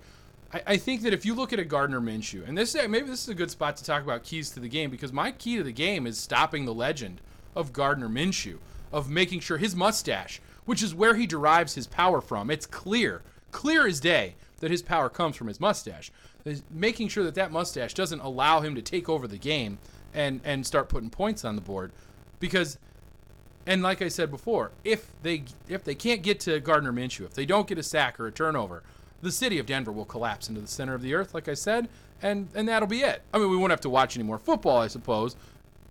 I, 0.52 0.62
I 0.66 0.78
think 0.78 1.02
that 1.04 1.14
if 1.14 1.26
you 1.26 1.36
look 1.36 1.54
at 1.54 1.60
a 1.60 1.66
Gardner 1.66 2.02
Minshew, 2.02 2.48
and 2.48 2.58
this 2.58 2.76
maybe 2.76 3.08
this 3.08 3.24
is 3.24 3.30
a 3.30 3.36
good 3.36 3.52
spot 3.52 3.78
to 3.78 3.84
talk 3.84 4.04
about 4.04 4.24
keys 4.24 4.50
to 4.52 4.60
the 4.60 4.70
game 4.70 4.90
because 4.90 5.14
my 5.14 5.32
key 5.32 5.58
to 5.58 5.64
the 5.64 5.72
game 5.72 6.08
is 6.08 6.18
stopping 6.18 6.66
the 6.66 6.74
legend 6.74 7.22
of 7.56 7.74
Gardner 7.74 8.10
Minshew, 8.10 8.58
of 8.92 9.10
making 9.10 9.42
sure 9.42 9.58
his 9.58 9.76
mustache, 9.76 10.42
which 10.66 10.82
is 10.82 10.96
where 10.96 11.16
he 11.16 11.28
derives 11.28 11.76
his 11.76 11.88
power 11.88 12.22
from, 12.22 12.50
it's 12.50 12.66
clear, 12.66 13.22
clear 13.52 13.86
as 13.86 14.00
day 14.00 14.36
that 14.60 14.72
his 14.72 14.82
power 14.82 15.10
comes 15.10 15.36
from 15.36 15.48
his 15.48 15.60
mustache. 15.60 16.12
Is 16.46 16.64
making 16.72 17.10
sure 17.10 17.26
that 17.26 17.36
that 17.36 17.52
mustache 17.52 17.94
doesn't 17.94 18.22
allow 18.22 18.62
him 18.62 18.74
to 18.76 18.82
take 18.82 19.10
over 19.10 19.28
the 19.28 19.38
game 19.38 19.80
and 20.14 20.42
and 20.44 20.66
start 20.66 20.90
putting 20.90 21.10
points 21.10 21.46
on 21.46 21.56
the 21.56 21.62
board, 21.62 21.92
because 22.40 22.78
and 23.66 23.84
like 23.84 24.02
I 24.02 24.08
said 24.08 24.32
before, 24.32 24.72
if 24.84 25.12
they 25.24 25.44
if 25.68 25.84
they 25.84 25.96
can't 25.96 26.24
get 26.24 26.40
to 26.42 26.60
Gardner 26.60 26.94
Minshew, 26.94 27.26
if 27.26 27.34
they 27.34 27.46
don't 27.46 27.68
get 27.68 27.78
a 27.78 27.84
sack 27.84 28.20
or 28.20 28.28
a 28.28 28.32
turnover, 28.32 28.84
the 29.22 29.32
city 29.32 29.60
of 29.60 29.66
Denver 29.66 29.92
will 29.92 30.06
collapse 30.06 30.48
into 30.50 30.62
the 30.62 30.68
center 30.68 30.94
of 30.94 31.02
the 31.02 31.14
earth, 31.14 31.34
like 31.34 31.48
I 31.48 31.54
said, 31.54 31.90
and 32.22 32.48
and 32.56 32.68
that'll 32.68 32.88
be 32.88 33.02
it. 33.02 33.22
I 33.34 33.38
mean, 33.38 33.50
we 33.50 33.58
won't 33.58 33.72
have 33.72 33.82
to 33.82 33.90
watch 33.90 34.16
any 34.16 34.24
more 34.24 34.40
football, 34.40 34.78
I 34.78 34.88
suppose, 34.88 35.36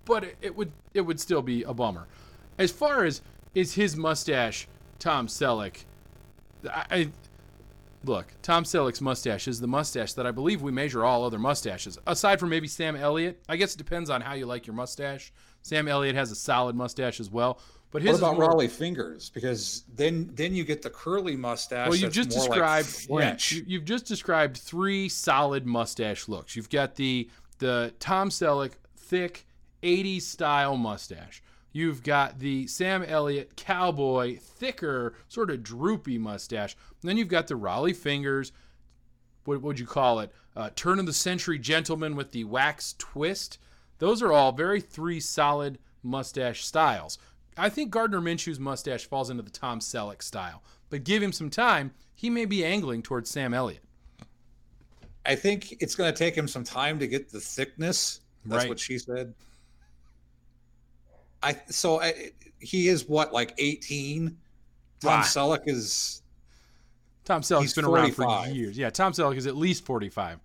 but 0.05 0.25
it, 0.25 0.37
it 0.41 0.57
would 0.57 0.73
it 0.95 1.03
would 1.03 1.21
still 1.21 1.43
be 1.43 1.63
a 1.63 1.75
bummer. 1.75 2.07
As 2.59 2.71
far 2.71 3.05
as 3.05 3.21
is 3.55 3.75
his 3.75 3.97
mustache 3.97 4.67
Tom 4.99 5.27
Selleck, 5.27 5.85
I, 6.69 6.85
I 6.91 7.09
look 8.09 8.27
Tom 8.43 8.65
Selleck's 8.65 9.01
mustache 9.01 9.49
is 9.49 9.61
the 9.61 9.67
mustache 9.67 10.13
that 10.15 10.27
I 10.27 10.31
believe 10.31 10.63
we 10.63 10.73
measure 10.73 11.05
all 11.05 11.25
other 11.25 11.39
mustaches, 11.39 11.99
aside 12.07 12.41
from 12.41 12.49
maybe 12.51 12.69
Sam 12.69 12.97
Elliott. 12.97 13.43
I 13.49 13.57
guess 13.57 13.75
it 13.75 13.79
depends 13.79 14.11
on 14.11 14.21
how 14.21 14.35
you 14.35 14.47
like 14.47 14.67
your 14.67 14.75
mustache. 14.75 15.33
Sam 15.63 15.89
Elliott 15.89 16.15
has 16.15 16.31
a 16.31 16.37
solid 16.37 16.77
mustache 16.77 17.19
as 17.19 17.31
well, 17.31 17.59
but 17.91 18.03
his 18.03 18.09
What 18.09 18.15
is 18.15 18.21
about 18.21 18.37
more- 18.37 18.51
Rollie 18.51 18.71
Fingers? 18.71 19.31
Because 19.31 19.85
then 19.95 20.31
then 20.35 20.55
you 20.55 20.65
get 20.65 20.83
the 20.83 20.91
curly 20.91 21.37
mustache. 21.37 21.89
Well, 21.89 21.97
you've 21.99 22.13
just 22.13 22.31
more 22.31 22.41
like 22.41 22.51
described 22.51 23.07
yeah, 23.11 23.17
French. 23.17 23.53
you- 23.53 23.65
you've 23.67 23.85
just 23.85 24.07
described 24.07 24.57
three 24.59 25.09
solid 25.09 25.67
mustache 25.67 26.29
looks. 26.29 26.55
You've 26.57 26.71
got 26.71 26.95
the 26.95 27.29
the 27.59 27.93
Tom 27.99 28.29
Selleck 28.31 28.73
thick 28.97 29.47
80s 29.83 30.23
style 30.23 30.77
mustache. 30.77 31.43
You've 31.77 32.03
got 32.03 32.39
the 32.39 32.67
Sam 32.69 33.03
Elliott 33.03 33.55
cowboy 33.55 34.39
thicker 34.39 35.13
sort 35.29 35.51
of 35.51 35.63
droopy 35.63 36.17
mustache. 36.17 36.75
And 37.03 37.11
then 37.11 37.19
you've 37.19 37.29
got 37.29 37.49
the 37.49 37.55
Rollie 37.55 37.95
Fingers. 37.95 38.51
What 39.45 39.61
would 39.61 39.79
you 39.79 39.85
call 39.85 40.21
it? 40.21 40.33
Uh, 40.57 40.71
turn 40.75 40.99
of 40.99 41.05
the 41.05 41.13
century 41.13 41.59
gentleman 41.59 42.17
with 42.17 42.31
the 42.33 42.45
wax 42.45 42.95
twist. 42.97 43.59
Those 43.99 44.23
are 44.23 44.33
all 44.33 44.53
very 44.53 44.81
three 44.81 45.21
solid 45.21 45.79
mustache 46.03 46.65
styles. 46.65 47.19
I 47.59 47.69
think 47.69 47.91
Gardner 47.91 48.23
Minshew's 48.23 48.59
mustache 48.59 49.05
falls 49.05 49.29
into 49.29 49.43
the 49.43 49.51
Tom 49.51 49.81
Selleck 49.81 50.23
style, 50.23 50.63
but 50.89 51.05
give 51.05 51.23
him 51.23 51.31
some 51.33 51.51
time, 51.51 51.93
he 52.15 52.31
may 52.31 52.47
be 52.47 52.65
angling 52.65 53.03
towards 53.03 53.29
Sam 53.29 53.53
Elliott. 53.53 53.85
I 55.27 55.35
think 55.35 55.77
it's 55.83 55.95
going 55.95 56.11
to 56.11 56.17
take 56.17 56.35
him 56.35 56.49
some 56.49 56.65
time 56.65 56.99
to 57.01 57.07
get 57.07 57.31
the 57.31 57.41
thickness. 57.41 58.21
That's 58.47 58.63
Right. 58.63 58.69
what 58.71 58.81
she 58.81 58.97
said. 58.99 59.35
I 61.47 61.61
so 61.71 62.01
I, 62.01 62.33
he 62.59 62.89
is 62.89 63.09
what 63.09 63.33
like 63.33 63.55
18. 63.59 64.37
Tom 65.01 65.21
Ah. 65.21 65.23
Selleck 65.23 65.63
is 65.67 66.23
Tom 67.25 67.43
Selleck's 67.43 67.75
been 67.75 67.85
around 67.85 68.13
for 68.13 68.47
years. 68.49 68.79
Yeah, 68.79 68.91
Tom 68.91 69.13
Selleck 69.13 69.37
is 69.37 69.47
at 69.47 69.57
least 69.57 69.85
45, 69.85 70.39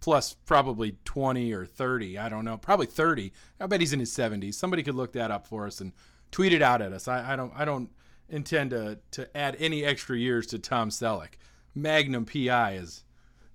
plus 0.00 0.34
probably 0.46 0.96
20 1.04 1.52
or 1.52 1.64
30. 1.64 2.18
I 2.18 2.28
don't 2.28 2.44
know. 2.44 2.56
Probably 2.58 2.86
30. 2.86 3.32
I 3.60 3.66
bet 3.66 3.80
he's 3.80 3.92
in 3.92 4.00
his 4.00 4.10
70s. 4.10 4.54
Somebody 4.54 4.82
could 4.82 4.94
look 4.94 5.12
that 5.12 5.30
up 5.30 5.46
for 5.46 5.66
us 5.66 5.80
and 5.80 5.92
tweet 6.30 6.52
it 6.52 6.60
out 6.62 6.82
at 6.82 6.92
us. 6.92 7.08
I, 7.08 7.32
I 7.32 7.36
don't. 7.36 7.52
I 7.56 7.64
don't 7.64 7.90
intend 8.28 8.70
to 8.70 8.98
to 9.12 9.36
add 9.36 9.56
any 9.58 9.84
extra 9.84 10.16
years 10.18 10.46
to 10.48 10.58
Tom 10.58 10.90
Selleck. 10.90 11.34
Magnum 11.74 12.26
PI 12.26 12.72
is 12.74 13.04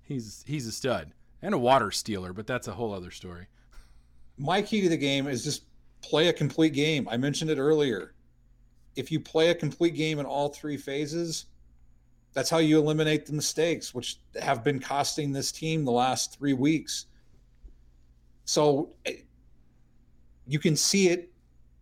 he's 0.02 0.44
he's 0.46 0.66
a 0.66 0.72
stud 0.72 1.12
and 1.40 1.54
a 1.54 1.58
water 1.58 1.90
stealer, 1.92 2.32
but 2.32 2.46
that's 2.46 2.66
a 2.66 2.72
whole 2.72 2.92
other 2.92 3.10
story. 3.12 3.46
my 4.36 4.62
key 4.62 4.80
to 4.82 4.88
the 4.88 4.96
game 4.96 5.28
is 5.28 5.44
just 5.44 5.62
play 6.02 6.28
a 6.28 6.32
complete 6.32 6.72
game. 6.72 7.08
I 7.08 7.16
mentioned 7.16 7.50
it 7.50 7.58
earlier. 7.58 8.14
If 8.96 9.12
you 9.12 9.20
play 9.20 9.50
a 9.50 9.54
complete 9.54 9.94
game 9.94 10.18
in 10.18 10.26
all 10.26 10.48
three 10.48 10.76
phases, 10.76 11.46
that's 12.32 12.50
how 12.50 12.58
you 12.58 12.78
eliminate 12.78 13.26
the 13.26 13.32
mistakes, 13.32 13.94
which 13.94 14.18
have 14.40 14.62
been 14.62 14.80
costing 14.80 15.32
this 15.32 15.50
team 15.52 15.84
the 15.84 15.92
last 15.92 16.36
three 16.38 16.52
weeks. 16.52 17.06
So 18.44 18.90
eh, 19.06 19.16
you 20.46 20.58
can 20.58 20.76
see 20.76 21.08
it. 21.08 21.32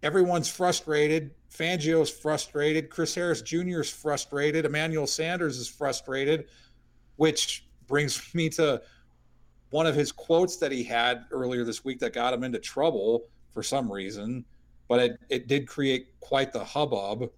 Everyone's 0.03 0.49
frustrated. 0.49 1.33
Fangio's 1.51 2.11
frustrated. 2.11 2.91
Chris 2.91 3.15
Harris 3.15 3.43
Jr. 3.43 3.81
is 3.81 3.91
frustrated. 3.91 4.65
Emmanuel 4.65 5.07
Sanders 5.07 5.59
is 5.59 5.69
frustrated, 5.69 6.47
which 7.17 7.67
brings 7.87 8.23
me 8.35 8.49
to 8.51 8.83
one 9.71 9.87
of 9.87 9.95
his 9.95 10.13
quotes 10.13 10.57
that 10.57 10.71
he 10.71 10.85
had 10.85 11.25
earlier 11.31 11.65
this 11.65 11.85
week 11.85 11.99
that 12.01 12.13
got 12.13 12.33
him 12.33 12.45
into 12.45 12.59
trouble 12.59 13.25
for 13.57 13.63
some 13.63 13.91
reason, 13.91 14.45
but 14.87 15.01
it, 15.01 15.19
it 15.31 15.47
did 15.49 15.67
create 15.67 16.09
quite 16.21 16.53
the 16.53 16.63
hubbub. 16.63 17.31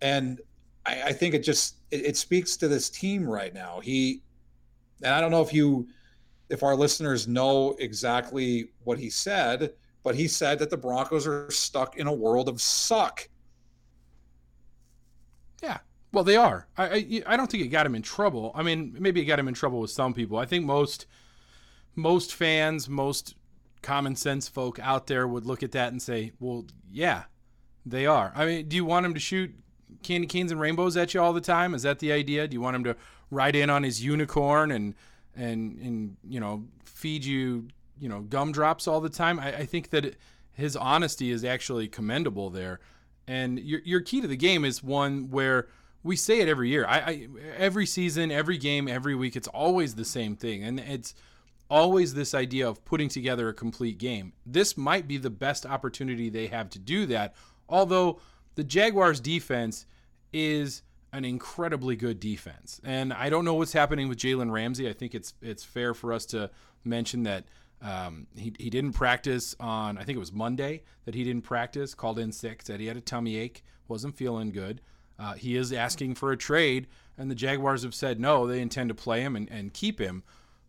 And 0.00 0.40
I, 0.86 1.02
I 1.02 1.12
think 1.12 1.34
it 1.34 1.40
just 1.40 1.76
it, 1.90 2.06
it 2.06 2.16
speaks 2.16 2.56
to 2.56 2.68
this 2.68 2.88
team 2.88 3.28
right 3.28 3.52
now. 3.52 3.80
He 3.80 4.22
and 5.02 5.12
I 5.12 5.20
don't 5.20 5.30
know 5.30 5.42
if 5.42 5.52
you 5.52 5.88
if 6.48 6.62
our 6.62 6.74
listeners 6.74 7.28
know 7.28 7.76
exactly 7.78 8.70
what 8.84 8.98
he 8.98 9.10
said, 9.10 9.74
but 10.02 10.14
he 10.14 10.26
said 10.26 10.58
that 10.60 10.70
the 10.70 10.78
Broncos 10.78 11.26
are 11.26 11.50
stuck 11.50 11.98
in 11.98 12.06
a 12.06 12.12
world 12.12 12.48
of 12.48 12.62
suck. 12.62 13.28
Yeah. 15.62 15.80
Well, 16.14 16.24
they 16.24 16.36
are. 16.36 16.66
I, 16.78 16.84
I 16.86 17.22
I 17.26 17.36
don't 17.36 17.50
think 17.50 17.62
it 17.62 17.68
got 17.68 17.84
him 17.84 17.94
in 17.94 18.00
trouble. 18.00 18.52
I 18.54 18.62
mean, 18.62 18.96
maybe 18.98 19.20
it 19.20 19.26
got 19.26 19.38
him 19.38 19.48
in 19.48 19.54
trouble 19.54 19.80
with 19.80 19.90
some 19.90 20.14
people. 20.14 20.38
I 20.38 20.46
think 20.46 20.64
most 20.64 21.04
most 21.94 22.34
fans, 22.34 22.88
most 22.88 23.34
common 23.82 24.16
sense 24.16 24.48
folk 24.48 24.78
out 24.80 25.06
there 25.06 25.26
would 25.26 25.46
look 25.46 25.62
at 25.62 25.72
that 25.72 25.92
and 25.92 26.00
say, 26.00 26.32
"Well, 26.38 26.66
yeah, 26.90 27.24
they 27.84 28.06
are." 28.06 28.32
I 28.34 28.46
mean, 28.46 28.68
do 28.68 28.76
you 28.76 28.84
want 28.84 29.06
him 29.06 29.14
to 29.14 29.20
shoot 29.20 29.54
candy 30.02 30.26
canes 30.26 30.50
and 30.50 30.60
rainbows 30.60 30.96
at 30.96 31.14
you 31.14 31.20
all 31.20 31.32
the 31.32 31.40
time? 31.40 31.74
Is 31.74 31.82
that 31.82 31.98
the 31.98 32.12
idea? 32.12 32.46
Do 32.48 32.54
you 32.54 32.60
want 32.60 32.76
him 32.76 32.84
to 32.84 32.96
ride 33.30 33.56
in 33.56 33.70
on 33.70 33.82
his 33.82 34.02
unicorn 34.04 34.70
and 34.70 34.94
and 35.34 35.78
and 35.78 36.16
you 36.28 36.40
know 36.40 36.64
feed 36.84 37.24
you 37.24 37.68
you 37.98 38.08
know 38.08 38.20
gumdrops 38.20 38.86
all 38.86 39.00
the 39.00 39.08
time? 39.08 39.38
I, 39.38 39.58
I 39.58 39.66
think 39.66 39.90
that 39.90 40.16
his 40.52 40.76
honesty 40.76 41.30
is 41.30 41.44
actually 41.44 41.88
commendable 41.88 42.50
there. 42.50 42.80
And 43.26 43.58
your 43.60 43.80
your 43.84 44.00
key 44.00 44.20
to 44.20 44.28
the 44.28 44.36
game 44.36 44.64
is 44.64 44.82
one 44.82 45.30
where 45.30 45.68
we 46.02 46.16
say 46.16 46.40
it 46.40 46.48
every 46.48 46.68
year. 46.70 46.86
I, 46.86 46.98
I 46.98 47.28
every 47.56 47.86
season, 47.86 48.30
every 48.30 48.58
game, 48.58 48.88
every 48.88 49.14
week. 49.14 49.36
It's 49.36 49.48
always 49.48 49.94
the 49.94 50.04
same 50.04 50.36
thing, 50.36 50.62
and 50.64 50.80
it's 50.80 51.14
always 51.70 52.14
this 52.14 52.34
idea 52.34 52.68
of 52.68 52.84
putting 52.84 53.08
together 53.08 53.48
a 53.48 53.54
complete 53.54 53.98
game. 53.98 54.32
This 54.44 54.76
might 54.76 55.06
be 55.06 55.16
the 55.16 55.30
best 55.30 55.64
opportunity 55.64 56.28
they 56.28 56.48
have 56.48 56.68
to 56.70 56.78
do 56.78 57.06
that. 57.06 57.34
Although 57.68 58.20
the 58.56 58.64
Jaguars 58.64 59.20
defense 59.20 59.86
is 60.32 60.82
an 61.12 61.24
incredibly 61.24 61.96
good 61.96 62.20
defense. 62.20 62.80
And 62.84 63.12
I 63.12 63.30
don't 63.30 63.44
know 63.44 63.54
what's 63.54 63.72
happening 63.72 64.08
with 64.08 64.18
Jalen 64.18 64.50
Ramsey. 64.50 64.88
I 64.88 64.92
think 64.92 65.14
it's 65.14 65.34
it's 65.42 65.64
fair 65.64 65.94
for 65.94 66.12
us 66.12 66.26
to 66.26 66.50
mention 66.84 67.24
that 67.24 67.44
um, 67.82 68.26
he, 68.36 68.52
he 68.58 68.70
didn't 68.70 68.92
practice 68.92 69.56
on, 69.58 69.96
I 69.96 70.04
think 70.04 70.16
it 70.16 70.20
was 70.20 70.32
Monday 70.32 70.82
that 71.06 71.14
he 71.14 71.24
didn't 71.24 71.42
practice, 71.42 71.94
called 71.94 72.18
in 72.18 72.30
sick, 72.32 72.62
said 72.62 72.78
he 72.80 72.86
had 72.86 72.96
a 72.96 73.00
tummy 73.00 73.36
ache, 73.36 73.64
wasn't 73.88 74.16
feeling 74.16 74.50
good. 74.50 74.80
Uh, 75.18 75.34
he 75.34 75.56
is 75.56 75.72
asking 75.72 76.14
for 76.14 76.30
a 76.30 76.36
trade, 76.36 76.86
and 77.16 77.30
the 77.30 77.34
Jaguars 77.34 77.82
have 77.82 77.94
said 77.94 78.20
no, 78.20 78.46
they 78.46 78.60
intend 78.60 78.88
to 78.88 78.94
play 78.94 79.22
him 79.22 79.36
and, 79.36 79.50
and 79.50 79.72
keep 79.72 79.98
him. 79.98 80.22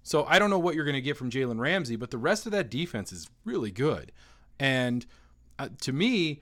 So 0.04 0.26
I 0.26 0.40
don't 0.40 0.50
know 0.50 0.60
what 0.60 0.76
you're 0.76 0.86
going 0.86 0.96
to 0.96 1.02
get 1.02 1.18
from 1.18 1.30
Jalen 1.30 1.60
Ramsey, 1.60 1.96
but 1.96 2.12
the 2.12 2.18
rest 2.18 2.46
of 2.46 2.52
that 2.54 2.70
defense 2.70 3.12
is 3.12 3.30
really 3.46 3.72
good. 3.72 4.12
And 4.60 5.06
uh, 5.60 5.70
to 5.82 5.94
me, 5.94 6.42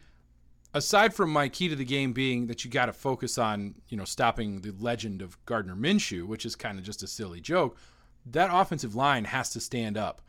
aside 0.73 1.13
from 1.13 1.31
my 1.31 1.49
key 1.49 1.67
to 1.69 1.75
the 1.75 1.85
game 1.85 2.13
being 2.13 2.47
that 2.47 2.63
you 2.63 2.71
got 2.71 2.85
to 2.85 2.93
focus 2.93 3.37
on, 3.37 3.75
you 3.89 3.97
know, 3.97 4.05
stopping 4.05 4.61
the 4.61 4.71
legend 4.79 5.21
of 5.21 5.43
Gardner 5.45 5.75
Minshew, 5.75 6.25
which 6.25 6.45
is 6.45 6.55
kind 6.55 6.77
of 6.77 6.85
just 6.85 7.03
a 7.03 7.07
silly 7.07 7.41
joke, 7.41 7.77
that 8.25 8.49
offensive 8.51 8.95
line 8.95 9.25
has 9.25 9.49
to 9.51 9.59
stand 9.59 9.97
up 9.97 10.21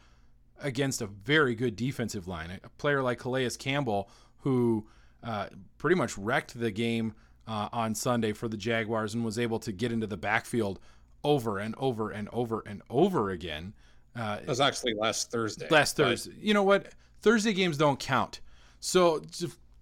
against 0.63 1.01
a 1.01 1.07
very 1.07 1.55
good 1.55 1.77
defensive 1.77 2.29
line. 2.29 2.61
A 2.63 2.69
player 2.71 3.03
like 3.03 3.19
Calais 3.19 3.51
Campbell, 3.59 4.11
who 4.39 4.87
uh, 5.23 5.47
pretty 5.79 5.97
much 5.97 6.17
wrecked 6.19 6.59
the 6.59 6.71
game 6.71 7.15
uh, 7.47 7.69
on 7.73 7.95
Sunday 7.95 8.33
for 8.33 8.49
the 8.49 8.57
Jaguars 8.57 9.15
and 9.15 9.25
was 9.25 9.39
able 9.39 9.59
to 9.61 9.73
get 9.73 9.93
into 9.93 10.07
the 10.07 10.17
backfield 10.17 10.79
over 11.25 11.59
and 11.59 11.75
over 11.79 12.11
and 12.11 12.29
over 12.33 12.63
and 12.67 12.83
over 12.91 13.31
again. 13.31 13.73
Uh, 14.17 14.39
it 14.43 14.49
was 14.49 14.61
actually 14.61 14.95
last 14.95 15.31
Thursday. 15.31 15.69
Last 15.71 15.97
Thursday. 15.97 16.33
You 16.41 16.55
know 16.55 16.63
what? 16.63 16.93
Thursday 17.23 17.53
games 17.53 17.77
don't 17.77 17.99
count. 17.99 18.41
So 18.81 19.23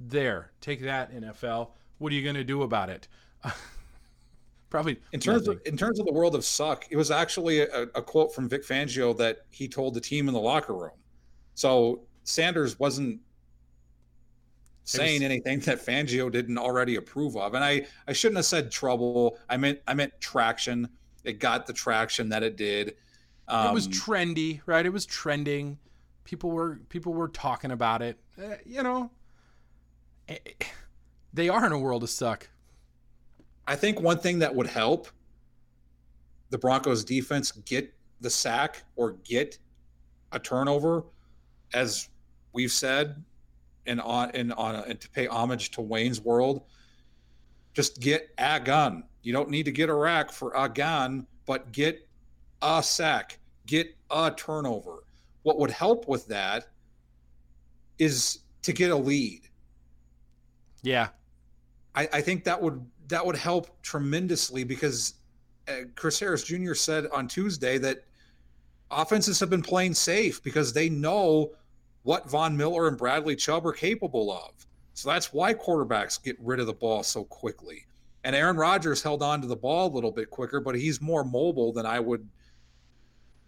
there, 0.00 0.52
take 0.60 0.82
that 0.82 1.12
NFL. 1.12 1.70
What 1.98 2.12
are 2.12 2.14
you 2.14 2.22
going 2.22 2.34
to 2.34 2.44
do 2.44 2.62
about 2.62 2.90
it? 2.90 3.08
Probably 4.70 4.98
in 5.12 5.20
terms 5.20 5.46
nothing. 5.46 5.60
of 5.60 5.66
in 5.66 5.76
terms 5.78 5.98
of 5.98 6.04
the 6.04 6.12
world 6.12 6.34
of 6.34 6.44
suck. 6.44 6.84
It 6.90 6.96
was 6.96 7.10
actually 7.10 7.60
a, 7.60 7.82
a 7.94 8.02
quote 8.02 8.34
from 8.34 8.48
Vic 8.48 8.66
Fangio 8.66 9.16
that 9.16 9.46
he 9.48 9.66
told 9.66 9.94
the 9.94 10.00
team 10.00 10.28
in 10.28 10.34
the 10.34 10.40
locker 10.40 10.74
room. 10.74 10.98
So 11.54 12.02
Sanders 12.24 12.78
wasn't 12.78 13.20
saying 14.84 15.22
anything 15.22 15.60
that 15.60 15.84
Fangio 15.84 16.30
didn't 16.32 16.56
already 16.56 16.96
approve 16.96 17.36
of. 17.36 17.54
And 17.54 17.62
I, 17.62 17.86
I 18.06 18.12
shouldn't 18.12 18.36
have 18.36 18.46
said 18.46 18.70
trouble. 18.70 19.38
I 19.48 19.56
meant 19.56 19.80
I 19.86 19.94
meant 19.94 20.12
traction. 20.20 20.88
It 21.24 21.40
got 21.40 21.66
the 21.66 21.72
traction 21.72 22.28
that 22.30 22.42
it 22.42 22.56
did. 22.56 22.94
Um, 23.48 23.68
it 23.68 23.74
was 23.74 23.86
um, 23.86 23.92
trendy, 23.92 24.60
right? 24.66 24.84
It 24.84 24.92
was 24.92 25.06
trending. 25.06 25.78
People 26.24 26.50
were 26.50 26.80
people 26.88 27.12
were 27.12 27.28
talking 27.28 27.70
about 27.70 28.02
it. 28.02 28.18
Uh, 28.40 28.56
you 28.64 28.82
know, 28.82 29.10
eh, 30.28 30.36
eh, 30.46 30.64
they 31.32 31.48
are 31.48 31.64
in 31.66 31.72
a 31.72 31.78
world 31.78 32.02
of 32.02 32.10
suck. 32.10 32.48
I 33.66 33.76
think 33.76 34.00
one 34.00 34.18
thing 34.18 34.38
that 34.40 34.54
would 34.54 34.66
help 34.66 35.08
the 36.50 36.58
Broncos 36.58 37.04
defense 37.04 37.52
get 37.52 37.92
the 38.20 38.30
sack 38.30 38.82
or 38.96 39.12
get 39.24 39.58
a 40.32 40.38
turnover, 40.38 41.04
as 41.74 42.08
we've 42.52 42.72
said, 42.72 43.22
and 43.86 44.00
on 44.00 44.30
and 44.32 44.52
on 44.54 44.76
and 44.76 45.00
to 45.00 45.08
pay 45.10 45.26
homage 45.26 45.70
to 45.72 45.80
Wayne's 45.80 46.20
World, 46.20 46.62
just 47.74 48.00
get 48.00 48.30
a 48.38 48.60
gun. 48.60 49.04
You 49.22 49.32
don't 49.32 49.50
need 49.50 49.64
to 49.64 49.72
get 49.72 49.88
a 49.88 49.94
rack 49.94 50.30
for 50.30 50.52
a 50.54 50.68
gun, 50.68 51.26
but 51.46 51.72
get 51.72 52.06
a 52.62 52.82
sack, 52.82 53.38
get 53.66 53.94
a 54.10 54.32
turnover. 54.36 55.04
What 55.42 55.58
would 55.58 55.70
help 55.70 56.08
with 56.08 56.26
that 56.28 56.68
is 57.98 58.40
to 58.62 58.72
get 58.72 58.90
a 58.90 58.96
lead. 58.96 59.42
Yeah. 60.82 61.08
I, 61.94 62.08
I 62.12 62.20
think 62.20 62.44
that 62.44 62.60
would 62.60 62.84
that 63.08 63.24
would 63.24 63.36
help 63.36 63.70
tremendously 63.82 64.64
because 64.64 65.14
uh, 65.66 65.84
Chris 65.96 66.20
Harris 66.20 66.44
Jr. 66.44 66.74
said 66.74 67.06
on 67.12 67.26
Tuesday 67.26 67.78
that 67.78 68.04
offenses 68.90 69.40
have 69.40 69.50
been 69.50 69.62
playing 69.62 69.94
safe 69.94 70.42
because 70.42 70.72
they 70.72 70.88
know 70.88 71.52
what 72.02 72.28
Von 72.28 72.56
Miller 72.56 72.88
and 72.88 72.96
Bradley 72.96 73.34
Chubb 73.34 73.66
are 73.66 73.72
capable 73.72 74.30
of. 74.30 74.52
So 74.94 75.08
that's 75.08 75.32
why 75.32 75.54
quarterbacks 75.54 76.22
get 76.22 76.36
rid 76.40 76.60
of 76.60 76.66
the 76.66 76.72
ball 76.72 77.02
so 77.02 77.24
quickly. 77.24 77.86
And 78.24 78.34
Aaron 78.34 78.56
Rodgers 78.56 79.02
held 79.02 79.22
on 79.22 79.40
to 79.42 79.46
the 79.46 79.56
ball 79.56 79.90
a 79.90 79.94
little 79.94 80.10
bit 80.10 80.30
quicker, 80.30 80.60
but 80.60 80.74
he's 80.74 81.00
more 81.00 81.24
mobile 81.24 81.72
than 81.72 81.86
I 81.86 82.00
would 82.00 82.28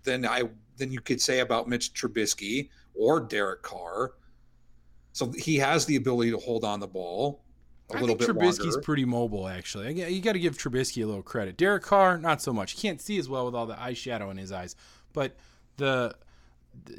than 0.04 0.24
I 0.24 0.44
than 0.76 0.92
you 0.92 1.00
could 1.00 1.20
say 1.20 1.40
about 1.40 1.68
Mitch 1.68 1.92
Trubisky 1.92 2.70
or 2.94 3.20
Derek 3.20 3.62
Carr. 3.62 4.12
So 5.12 5.32
he 5.36 5.56
has 5.56 5.86
the 5.86 5.96
ability 5.96 6.30
to 6.30 6.38
hold 6.38 6.64
on 6.64 6.80
the 6.80 6.86
ball 6.86 7.42
a 7.90 7.96
I 7.96 8.00
little 8.00 8.16
think 8.16 8.34
bit 8.34 8.36
Trubisky's 8.36 8.58
longer. 8.66 8.80
pretty 8.82 9.04
mobile, 9.04 9.48
actually. 9.48 9.92
You 9.92 10.20
got 10.20 10.32
to 10.32 10.38
give 10.38 10.56
Trubisky 10.56 11.02
a 11.02 11.06
little 11.06 11.22
credit. 11.22 11.56
Derek 11.56 11.82
Carr, 11.82 12.18
not 12.18 12.40
so 12.40 12.52
much. 12.52 12.72
He 12.72 12.80
can't 12.80 13.00
see 13.00 13.18
as 13.18 13.28
well 13.28 13.46
with 13.46 13.54
all 13.54 13.66
the 13.66 13.80
eye 13.80 13.94
shadow 13.94 14.30
in 14.30 14.36
his 14.36 14.52
eyes. 14.52 14.76
But 15.12 15.36
the 15.76 16.14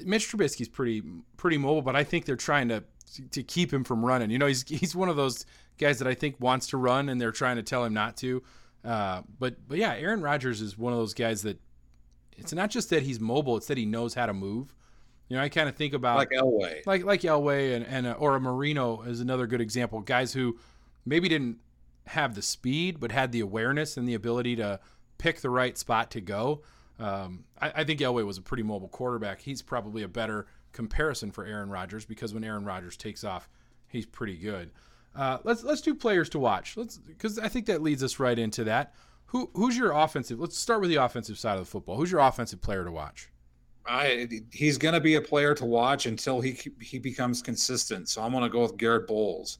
Mitch 0.03 0.29
Trubisky's 0.29 0.67
pretty 0.67 1.01
pretty 1.37 1.57
mobile, 1.57 1.81
but 1.81 1.95
I 1.95 2.03
think 2.03 2.25
they're 2.25 2.35
trying 2.35 2.67
to 2.69 2.83
to 3.31 3.43
keep 3.43 3.71
him 3.71 3.83
from 3.83 4.05
running. 4.05 4.29
You 4.29 4.39
know, 4.39 4.47
he's 4.47 4.67
he's 4.67 4.95
one 4.95 5.09
of 5.09 5.15
those 5.15 5.45
guys 5.77 5.99
that 5.99 6.07
I 6.07 6.13
think 6.13 6.35
wants 6.39 6.67
to 6.67 6.77
run, 6.77 7.09
and 7.09 7.19
they're 7.19 7.31
trying 7.31 7.57
to 7.57 7.63
tell 7.63 7.83
him 7.83 7.93
not 7.93 8.17
to. 8.17 8.43
Uh, 8.83 9.21
but 9.39 9.67
but 9.67 9.77
yeah, 9.77 9.93
Aaron 9.93 10.21
Rodgers 10.21 10.61
is 10.61 10.77
one 10.77 10.93
of 10.93 10.99
those 10.99 11.13
guys 11.13 11.43
that 11.43 11.59
it's 12.37 12.53
not 12.53 12.69
just 12.69 12.89
that 12.89 13.03
he's 13.03 13.19
mobile; 13.19 13.57
it's 13.57 13.67
that 13.67 13.77
he 13.77 13.85
knows 13.85 14.13
how 14.13 14.25
to 14.25 14.33
move. 14.33 14.73
You 15.27 15.37
know, 15.37 15.43
I 15.43 15.49
kind 15.49 15.69
of 15.69 15.75
think 15.75 15.93
about 15.93 16.17
like 16.17 16.31
Elway, 16.31 16.85
like 16.85 17.03
like 17.03 17.21
Elway, 17.21 17.75
and 17.75 17.85
and 17.85 18.07
uh, 18.07 18.13
or 18.13 18.35
a 18.35 18.39
Marino 18.39 19.01
is 19.03 19.19
another 19.21 19.47
good 19.47 19.61
example. 19.61 20.01
Guys 20.01 20.33
who 20.33 20.57
maybe 21.05 21.29
didn't 21.29 21.59
have 22.07 22.35
the 22.35 22.41
speed, 22.41 22.99
but 22.99 23.11
had 23.11 23.31
the 23.31 23.39
awareness 23.39 23.97
and 23.97 24.07
the 24.07 24.13
ability 24.13 24.55
to 24.57 24.79
pick 25.17 25.41
the 25.41 25.49
right 25.49 25.77
spot 25.77 26.11
to 26.11 26.21
go. 26.21 26.63
Um, 26.99 27.45
I, 27.59 27.71
I 27.77 27.83
think 27.83 27.99
Elway 27.99 28.25
was 28.25 28.37
a 28.37 28.41
pretty 28.41 28.63
mobile 28.63 28.89
quarterback. 28.89 29.41
He's 29.41 29.61
probably 29.61 30.03
a 30.03 30.07
better 30.07 30.47
comparison 30.71 31.31
for 31.31 31.45
Aaron 31.45 31.69
Rodgers 31.69 32.05
because 32.05 32.33
when 32.33 32.43
Aaron 32.43 32.65
Rodgers 32.65 32.97
takes 32.97 33.23
off, 33.23 33.49
he's 33.87 34.05
pretty 34.05 34.35
good. 34.35 34.71
Uh, 35.15 35.37
let's 35.43 35.63
let's 35.63 35.81
do 35.81 35.93
players 35.93 36.29
to 36.29 36.39
watch. 36.39 36.77
Let's 36.77 36.97
because 36.97 37.37
I 37.37 37.47
think 37.47 37.65
that 37.65 37.81
leads 37.81 38.03
us 38.03 38.19
right 38.19 38.37
into 38.37 38.63
that. 38.65 38.93
Who 39.27 39.49
who's 39.53 39.77
your 39.77 39.91
offensive? 39.91 40.39
Let's 40.39 40.57
start 40.57 40.81
with 40.81 40.89
the 40.89 40.97
offensive 40.97 41.37
side 41.37 41.53
of 41.57 41.65
the 41.65 41.69
football. 41.69 41.97
Who's 41.97 42.11
your 42.11 42.21
offensive 42.21 42.61
player 42.61 42.85
to 42.85 42.91
watch? 42.91 43.29
I 43.85 44.27
he's 44.51 44.77
going 44.77 44.93
to 44.93 45.01
be 45.01 45.15
a 45.15 45.21
player 45.21 45.53
to 45.55 45.65
watch 45.65 46.05
until 46.05 46.39
he 46.39 46.57
he 46.81 46.99
becomes 46.99 47.41
consistent. 47.41 48.09
So 48.09 48.21
I'm 48.21 48.31
going 48.31 48.43
to 48.43 48.49
go 48.49 48.61
with 48.61 48.77
Garett 48.77 49.07
Bolles. 49.07 49.59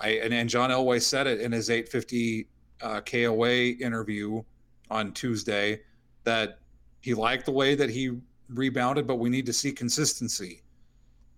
I 0.00 0.10
and, 0.10 0.32
and 0.34 0.48
John 0.48 0.70
Elway 0.70 1.00
said 1.00 1.26
it 1.26 1.40
in 1.40 1.52
his 1.52 1.70
850 1.70 2.48
uh, 2.82 3.00
KOA 3.02 3.76
interview 3.80 4.42
on 4.90 5.12
Tuesday 5.12 5.80
that 6.24 6.58
he 7.00 7.14
liked 7.14 7.46
the 7.46 7.52
way 7.52 7.74
that 7.74 7.90
he 7.90 8.18
rebounded, 8.48 9.06
but 9.06 9.16
we 9.16 9.28
need 9.28 9.46
to 9.46 9.52
see 9.52 9.72
consistency. 9.72 10.62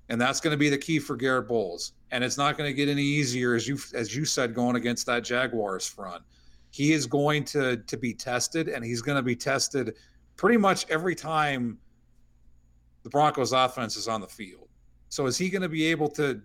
And 0.09 0.21
that's 0.21 0.41
going 0.41 0.53
to 0.53 0.57
be 0.59 0.71
the 0.71 0.79
key 0.79 0.99
for 0.99 1.17
Garett 1.17 1.49
Bolles. 1.49 1.93
And 2.11 2.25
it's 2.25 2.39
not 2.39 2.57
going 2.57 2.69
to 2.71 2.75
get 2.75 2.89
any 2.89 3.03
easier 3.03 3.55
as 3.55 3.69
you 3.69 3.79
as 3.95 4.17
you 4.17 4.25
said 4.25 4.55
going 4.55 4.77
against 4.77 5.07
that 5.07 5.23
Jaguars 5.25 5.87
front. 5.87 6.23
He 6.71 6.93
is 6.93 7.07
going 7.07 7.45
to 7.47 7.77
to 7.77 7.97
be 7.97 8.15
tested 8.15 8.69
and 8.69 8.85
he's 8.85 9.03
going 9.03 9.17
to 9.17 9.23
be 9.23 9.37
tested 9.37 9.95
pretty 10.37 10.57
much 10.57 10.87
every 10.89 11.15
time 11.15 11.79
the 13.03 13.11
Broncos 13.11 13.53
offense 13.53 13.97
is 13.97 14.09
on 14.09 14.21
the 14.21 14.27
field. 14.27 14.69
So 15.11 15.27
is 15.27 15.37
he 15.37 15.51
going 15.51 15.63
to 15.63 15.69
be 15.69 15.85
able 15.87 16.09
to 16.11 16.41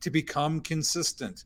to 0.00 0.10
become 0.10 0.60
consistent? 0.60 1.44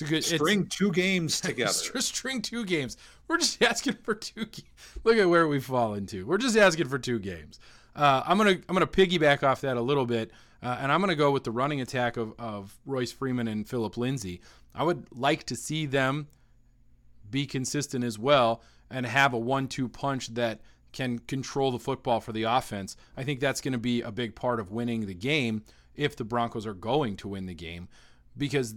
A 0.00 0.04
good 0.04 0.24
string 0.24 0.66
two 0.66 0.90
games 0.90 1.40
together. 1.42 1.72
string 1.72 2.40
two 2.40 2.64
games. 2.64 2.96
We're 3.28 3.36
just 3.38 3.62
asking 3.62 3.98
for 4.02 4.14
two. 4.14 4.46
Ga- 4.46 4.64
Look 5.04 5.16
at 5.16 5.28
where 5.28 5.46
we 5.46 5.60
fall 5.60 5.94
into. 5.94 6.26
We're 6.26 6.38
just 6.38 6.56
asking 6.56 6.88
for 6.88 6.98
two 6.98 7.18
games. 7.18 7.60
Uh, 7.94 8.22
I'm 8.26 8.38
gonna 8.38 8.50
I'm 8.50 8.74
gonna 8.74 8.86
piggyback 8.86 9.42
off 9.42 9.60
that 9.62 9.76
a 9.76 9.80
little 9.80 10.06
bit, 10.06 10.30
uh, 10.62 10.78
and 10.80 10.90
I'm 10.90 11.00
gonna 11.00 11.14
go 11.14 11.30
with 11.30 11.44
the 11.44 11.50
running 11.50 11.80
attack 11.80 12.16
of 12.16 12.34
of 12.38 12.78
Royce 12.86 13.12
Freeman 13.12 13.48
and 13.48 13.68
Philip 13.68 13.96
Lindsay. 13.96 14.40
I 14.74 14.84
would 14.84 15.06
like 15.12 15.44
to 15.44 15.56
see 15.56 15.86
them 15.86 16.28
be 17.30 17.46
consistent 17.46 18.04
as 18.04 18.18
well 18.18 18.62
and 18.90 19.06
have 19.06 19.32
a 19.32 19.38
one-two 19.38 19.88
punch 19.88 20.28
that 20.34 20.60
can 20.92 21.18
control 21.20 21.70
the 21.70 21.78
football 21.78 22.20
for 22.20 22.32
the 22.32 22.42
offense. 22.42 22.96
I 23.16 23.24
think 23.24 23.40
that's 23.40 23.60
going 23.60 23.72
to 23.72 23.78
be 23.78 24.02
a 24.02 24.12
big 24.12 24.34
part 24.34 24.60
of 24.60 24.70
winning 24.70 25.06
the 25.06 25.14
game 25.14 25.62
if 25.96 26.16
the 26.16 26.24
Broncos 26.24 26.66
are 26.66 26.74
going 26.74 27.16
to 27.18 27.28
win 27.28 27.46
the 27.46 27.54
game 27.54 27.88
because 28.36 28.74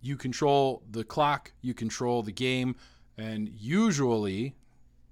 you 0.00 0.16
control 0.16 0.82
the 0.90 1.04
clock, 1.04 1.52
you 1.60 1.74
control 1.74 2.22
the 2.22 2.32
game, 2.32 2.76
and 3.16 3.48
usually, 3.48 4.54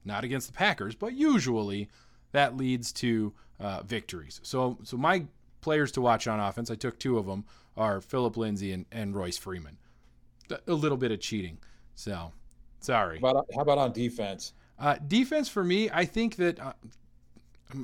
not 0.05 0.25
against 0.25 0.47
the 0.49 0.53
Packers, 0.53 0.95
but 0.95 1.13
usually 1.13 1.89
that 2.33 2.57
leads 2.57 2.93
to 2.93 3.33
uh, 3.59 3.83
victories. 3.83 4.41
So, 4.43 4.79
so 4.83 4.97
my 4.97 5.25
players 5.61 5.93
to 5.93 6.01
watch 6.01 6.27
on 6.27 6.41
offense, 6.41 6.71
I 6.71 6.75
took 6.75 6.99
two 6.99 7.19
of 7.19 7.27
them, 7.27 7.45
are 7.77 8.01
Philip 8.01 8.37
Lindsay 8.37 8.73
and, 8.73 8.87
and 8.91 9.15
Royce 9.15 9.39
Freeman. 9.39 9.79
A 10.67 10.73
little 10.73 10.99
bit 10.99 11.13
of 11.13 11.21
cheating. 11.21 11.59
So, 11.95 12.33
sorry. 12.81 13.21
How 13.21 13.29
about, 13.29 13.47
how 13.55 13.61
about 13.61 13.79
on 13.79 13.93
defense? 13.93 14.53
Uh, 14.79 14.97
defense 15.07 15.49
for 15.49 15.63
me, 15.63 15.91
I 15.93 16.05
think 16.05 16.37
that 16.37 16.59
uh, 16.59 16.73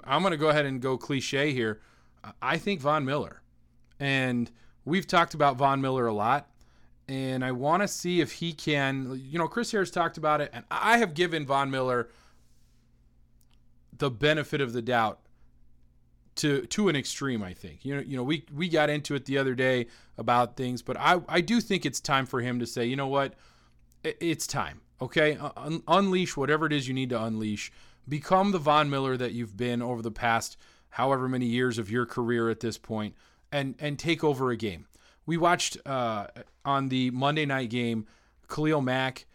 I'm 0.05 0.23
going 0.23 0.33
to 0.33 0.37
go 0.37 0.49
ahead 0.49 0.67
and 0.67 0.81
go 0.81 0.97
cliche 0.97 1.53
here. 1.53 1.81
I 2.43 2.59
think 2.59 2.81
Von 2.81 3.05
Miller. 3.05 3.43
And 4.01 4.51
we've 4.85 5.07
talked 5.07 5.35
about 5.35 5.57
Von 5.57 5.81
Miller 5.81 6.07
a 6.07 6.13
lot. 6.13 6.49
And 7.09 7.45
I 7.45 7.53
want 7.53 7.83
to 7.83 7.89
see 7.89 8.21
if 8.21 8.33
he 8.33 8.53
can. 8.53 9.23
You 9.31 9.39
know, 9.39 9.47
Chris 9.47 9.71
Harris 9.71 9.93
talked 9.93 10.19
about 10.19 10.41
it, 10.41 10.51
and 10.53 10.65
I 10.73 10.99
have 10.99 11.15
given 11.15 11.47
Von 11.47 11.71
Miller 11.71 12.09
the 13.99 14.11
benefit 14.11 14.61
of 14.61 14.73
the 14.73 14.83
doubt 14.83 15.21
to 16.37 16.67
to 16.67 16.89
an 16.89 16.97
extreme. 16.97 17.43
I 17.43 17.55
think 17.55 17.85
you 17.85 17.95
know 17.97 18.03
you 18.03 18.17
know 18.17 18.23
we 18.23 18.45
we 18.53 18.69
got 18.69 18.91
into 18.91 19.15
it 19.15 19.25
the 19.25 19.39
other 19.39 19.55
day 19.55 19.87
about 20.17 20.57
things, 20.57 20.83
but 20.83 20.97
I 20.99 21.21
I 21.29 21.41
do 21.41 21.61
think 21.61 21.85
it's 21.85 22.01
time 22.01 22.27
for 22.27 22.41
him 22.41 22.59
to 22.61 22.67
say, 22.67 22.87
you 22.87 22.97
know 22.97 23.09
what, 23.09 23.35
it's 24.05 24.47
time. 24.47 24.81
Okay, 25.01 25.37
Un- 25.57 25.83
unleash 25.89 26.37
whatever 26.37 26.67
it 26.67 26.73
is 26.73 26.89
you 26.89 26.95
need 26.95 27.11
to 27.11 27.23
unleash. 27.23 27.71
Become 28.09 28.53
the 28.53 28.59
Von 28.59 28.89
Miller 28.89 29.17
that 29.17 29.33
you've 29.33 29.57
been 29.57 29.83
over 29.83 30.01
the 30.01 30.11
past 30.11 30.57
however 30.91 31.29
many 31.29 31.47
years 31.47 31.77
of 31.77 31.91
your 31.91 32.07
career 32.07 32.49
at 32.49 32.61
this 32.61 32.79
point, 32.79 33.15
and 33.53 33.75
and 33.79 33.99
take 33.99 34.23
over 34.23 34.51
a 34.51 34.57
game. 34.57 34.87
We 35.27 35.37
watched 35.37 35.77
uh, 35.85 36.29
on 36.65 36.89
the 36.89 37.11
Monday 37.11 37.47
night 37.47 37.69
game, 37.71 38.07
Khalil 38.49 38.81
Mack 38.81 39.27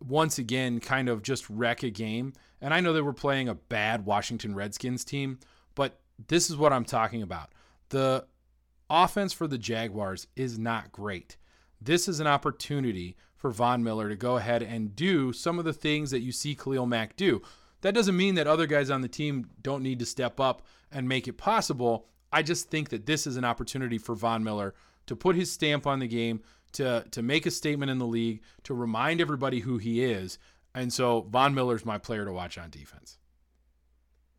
once 0.00 0.38
again 0.38 0.80
kind 0.80 1.08
of 1.08 1.22
just 1.22 1.48
wreck 1.50 1.82
a 1.82 1.90
game. 1.90 2.34
And 2.62 2.72
I 2.72 2.80
know 2.80 2.94
they 2.94 3.02
were 3.02 3.12
playing 3.12 3.48
a 3.48 3.54
bad 3.54 4.06
Washington 4.06 4.54
Redskins 4.54 5.04
team, 5.04 5.40
but 5.74 6.00
this 6.28 6.48
is 6.48 6.56
what 6.56 6.72
I'm 6.72 6.84
talking 6.84 7.20
about. 7.20 7.50
The 7.90 8.24
offense 8.88 9.32
for 9.32 9.46
the 9.46 9.58
Jaguars 9.58 10.28
is 10.36 10.58
not 10.58 10.92
great. 10.92 11.36
This 11.80 12.08
is 12.08 12.20
an 12.20 12.26
opportunity 12.26 13.16
for 13.36 13.50
Von 13.50 13.82
Miller 13.82 14.08
to 14.08 14.14
go 14.14 14.36
ahead 14.36 14.62
and 14.62 14.94
do 14.94 15.32
some 15.32 15.58
of 15.58 15.64
the 15.64 15.72
things 15.72 16.12
that 16.12 16.20
you 16.20 16.30
see 16.30 16.54
Khalil 16.54 16.86
Mack 16.86 17.16
do. 17.16 17.42
That 17.80 17.94
doesn't 17.94 18.16
mean 18.16 18.36
that 18.36 18.46
other 18.46 18.68
guys 18.68 18.88
on 18.88 19.00
the 19.00 19.08
team 19.08 19.50
don't 19.60 19.82
need 19.82 19.98
to 19.98 20.06
step 20.06 20.38
up 20.38 20.62
and 20.92 21.08
make 21.08 21.26
it 21.26 21.36
possible. 21.36 22.06
I 22.32 22.42
just 22.42 22.70
think 22.70 22.90
that 22.90 23.06
this 23.06 23.26
is 23.26 23.36
an 23.36 23.44
opportunity 23.44 23.98
for 23.98 24.14
Von 24.14 24.44
Miller 24.44 24.74
to 25.06 25.16
put 25.16 25.34
his 25.34 25.50
stamp 25.50 25.86
on 25.86 25.98
the 25.98 26.06
game, 26.06 26.42
to 26.72 27.04
to 27.10 27.22
make 27.22 27.44
a 27.44 27.50
statement 27.50 27.90
in 27.90 27.98
the 27.98 28.06
league, 28.06 28.40
to 28.62 28.74
remind 28.74 29.20
everybody 29.20 29.60
who 29.60 29.78
he 29.78 30.04
is. 30.04 30.38
And 30.74 30.92
so 30.92 31.26
Von 31.30 31.54
Miller's 31.54 31.84
my 31.84 31.98
player 31.98 32.24
to 32.24 32.32
watch 32.32 32.58
on 32.58 32.70
defense. 32.70 33.18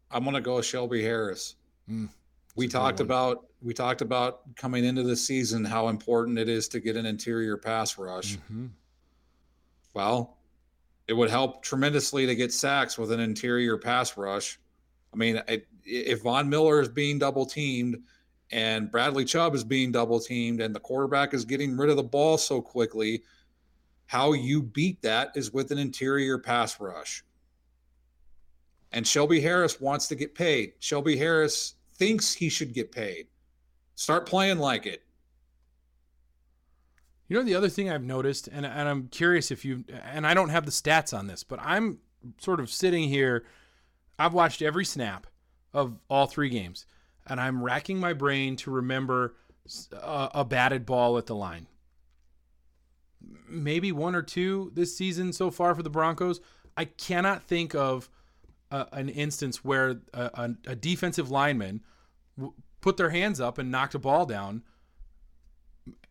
I'm 0.09 0.23
gonna 0.23 0.41
go 0.41 0.61
Shelby 0.61 1.01
Harris. 1.03 1.55
Mm, 1.89 2.09
we 2.55 2.67
talked 2.67 2.99
about 2.99 3.47
we 3.61 3.73
talked 3.73 4.01
about 4.01 4.55
coming 4.55 4.85
into 4.85 5.03
the 5.03 5.15
season 5.15 5.63
how 5.63 5.87
important 5.87 6.37
it 6.37 6.49
is 6.49 6.67
to 6.69 6.79
get 6.79 6.95
an 6.95 7.05
interior 7.05 7.57
pass 7.57 7.97
rush. 7.97 8.37
Mm-hmm. 8.37 8.67
Well, 9.93 10.37
it 11.07 11.13
would 11.13 11.29
help 11.29 11.63
tremendously 11.63 12.25
to 12.25 12.35
get 12.35 12.53
sacks 12.53 12.97
with 12.97 13.11
an 13.11 13.19
interior 13.19 13.77
pass 13.77 14.17
rush. 14.17 14.59
I 15.13 15.17
mean, 15.17 15.41
it, 15.47 15.67
if 15.85 16.23
Von 16.23 16.49
Miller 16.49 16.79
is 16.81 16.89
being 16.89 17.19
double 17.19 17.45
teamed 17.45 17.97
and 18.51 18.91
Bradley 18.91 19.25
Chubb 19.25 19.55
is 19.55 19.63
being 19.63 19.91
double 19.91 20.19
teamed 20.19 20.61
and 20.61 20.75
the 20.75 20.79
quarterback 20.79 21.33
is 21.33 21.45
getting 21.45 21.77
rid 21.77 21.89
of 21.89 21.97
the 21.97 22.03
ball 22.03 22.37
so 22.37 22.61
quickly, 22.61 23.23
how 24.05 24.33
you 24.33 24.61
beat 24.61 25.01
that 25.01 25.31
is 25.35 25.53
with 25.53 25.71
an 25.71 25.77
interior 25.77 26.37
pass 26.37 26.79
rush. 26.79 27.23
And 28.91 29.07
Shelby 29.07 29.41
Harris 29.41 29.81
wants 29.81 30.07
to 30.07 30.15
get 30.15 30.35
paid. 30.35 30.73
Shelby 30.79 31.17
Harris 31.17 31.75
thinks 31.95 32.33
he 32.33 32.49
should 32.49 32.73
get 32.73 32.91
paid. 32.91 33.27
Start 33.95 34.27
playing 34.27 34.59
like 34.59 34.85
it. 34.85 35.03
You 37.27 37.37
know 37.37 37.43
the 37.43 37.55
other 37.55 37.69
thing 37.69 37.89
I've 37.89 38.03
noticed, 38.03 38.47
and, 38.47 38.65
and 38.65 38.87
I'm 38.87 39.07
curious 39.07 39.49
if 39.49 39.65
you 39.65 39.85
and 40.03 40.27
I 40.27 40.33
don't 40.33 40.49
have 40.49 40.65
the 40.65 40.71
stats 40.71 41.17
on 41.17 41.25
this, 41.25 41.43
but 41.43 41.59
I'm 41.61 41.99
sort 42.37 42.59
of 42.59 42.69
sitting 42.69 43.09
here. 43.09 43.45
I've 44.19 44.33
watched 44.33 44.61
every 44.61 44.85
snap 44.85 45.25
of 45.73 45.97
all 46.09 46.27
three 46.27 46.49
games, 46.49 46.85
and 47.25 47.39
I'm 47.39 47.63
racking 47.63 47.99
my 47.99 48.13
brain 48.13 48.55
to 48.57 48.71
remember 48.71 49.35
a, 49.93 50.29
a 50.35 50.45
batted 50.45 50.85
ball 50.85 51.17
at 51.17 51.25
the 51.25 51.35
line. 51.35 51.65
Maybe 53.47 53.91
one 53.91 54.15
or 54.15 54.21
two 54.21 54.71
this 54.73 54.95
season 54.97 55.31
so 55.33 55.51
far 55.51 55.75
for 55.75 55.83
the 55.83 55.89
Broncos. 55.89 56.39
I 56.75 56.85
cannot 56.85 57.43
think 57.43 57.75
of 57.75 58.09
a, 58.71 58.87
an 58.93 59.09
instance 59.09 59.63
where 59.63 60.01
a, 60.13 60.21
a, 60.33 60.55
a 60.67 60.75
defensive 60.75 61.29
lineman 61.29 61.81
w- 62.37 62.53
put 62.81 62.97
their 62.97 63.11
hands 63.11 63.39
up 63.39 63.57
and 63.59 63.69
knocked 63.71 63.93
a 63.95 63.99
ball 63.99 64.25
down 64.25 64.63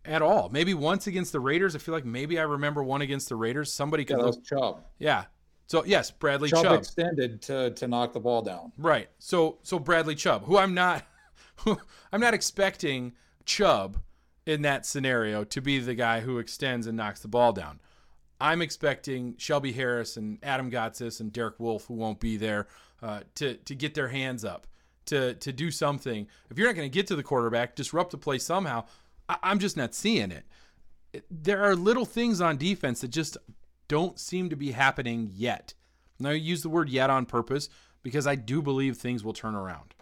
at 0.05 0.23
all. 0.23 0.49
Maybe 0.51 0.75
once 0.75 1.07
against 1.07 1.33
the 1.33 1.41
Raiders. 1.41 1.75
I 1.77 1.79
feel 1.79 1.95
like 1.95 2.05
maybe 2.05 2.39
I 2.39 2.43
remember 2.43 2.83
one 2.83 3.03
against 3.03 3.29
the 3.29 3.37
Raiders. 3.37 3.73
Somebody 3.73 4.05
could 4.05 4.15
Yeah, 4.19 4.23
that 4.25 4.27
look. 4.27 4.39
was 4.39 4.47
Chubb. 4.49 4.85
Yeah. 4.99 5.25
So 5.67 5.85
yes, 5.85 6.11
Bradley 6.11 6.51
Chubb, 6.51 6.65
Chubb. 6.65 6.79
extended 6.81 7.41
to 7.43 7.71
to 7.71 7.87
knock 7.89 8.13
the 8.13 8.21
ball 8.21 8.43
down. 8.43 8.73
Right. 8.77 9.09
So 9.19 9.59
so 9.63 9.79
Bradley 9.79 10.15
Chubb, 10.15 10.45
who 10.45 10.59
I'm 10.59 10.75
not 10.75 11.07
who 11.57 11.79
I'm 12.13 12.21
not 12.21 12.35
expecting 12.35 13.13
Chubb 13.45 13.99
in 14.47 14.63
that 14.63 14.87
scenario 14.87 15.45
to 15.45 15.61
be 15.61 15.79
the 15.79 15.95
guy 15.95 16.21
who 16.21 16.39
extends 16.39 16.87
and 16.87 16.97
knocks 16.97 17.21
the 17.21 17.29
ball 17.29 17.53
down. 17.53 17.81
I'm 18.41 18.61
expecting 18.61 19.37
Shelby 19.39 19.73
Harris 19.73 20.17
and 20.17 20.39
Adam 20.43 20.71
Gotsis 20.71 21.21
and 21.21 21.33
Derek 21.33 21.61
Wolfe, 21.61 21.87
who 21.87 21.95
won't 21.95 22.19
be 22.19 22.37
there, 22.37 22.67
uh, 23.01 23.21
to 23.37 23.55
to 23.55 23.75
get 23.75 23.95
their 23.95 24.09
hands 24.09 24.45
up, 24.45 24.67
to 25.07 25.35
to 25.35 25.53
do 25.53 25.71
something. 25.71 26.27
If 26.51 26.59
you're 26.59 26.67
not 26.67 26.75
going 26.75 26.91
to 26.91 26.95
get 26.95 27.07
to 27.09 27.17
the 27.17 27.23
quarterback, 27.23 27.77
disrupt 27.77 28.11
the 28.11 28.19
play 28.19 28.39
somehow. 28.39 28.85
I, 29.29 29.37
I'm 29.45 29.61
just 29.61 29.77
not 29.77 29.95
seeing 29.95 30.33
it. 30.33 30.45
There 31.31 31.63
are 31.63 31.77
little 31.77 32.05
things 32.05 32.41
on 32.41 32.57
defense 32.57 33.03
that 33.03 33.09
just 33.09 33.37
don't 33.87 34.19
seem 34.19 34.51
to 34.51 34.57
be 34.57 34.73
happening 34.73 35.31
yet. 35.33 35.75
And 36.19 36.27
I 36.27 36.33
use 36.33 36.63
the 36.63 36.69
word 36.69 36.89
yet 36.89 37.11
on 37.11 37.27
purpose 37.27 37.69
because 38.03 38.27
I 38.27 38.35
do 38.35 38.63
believe 38.63 38.97
things 38.97 39.23
will 39.23 39.33
turn 39.33 39.55
around. 39.55 39.95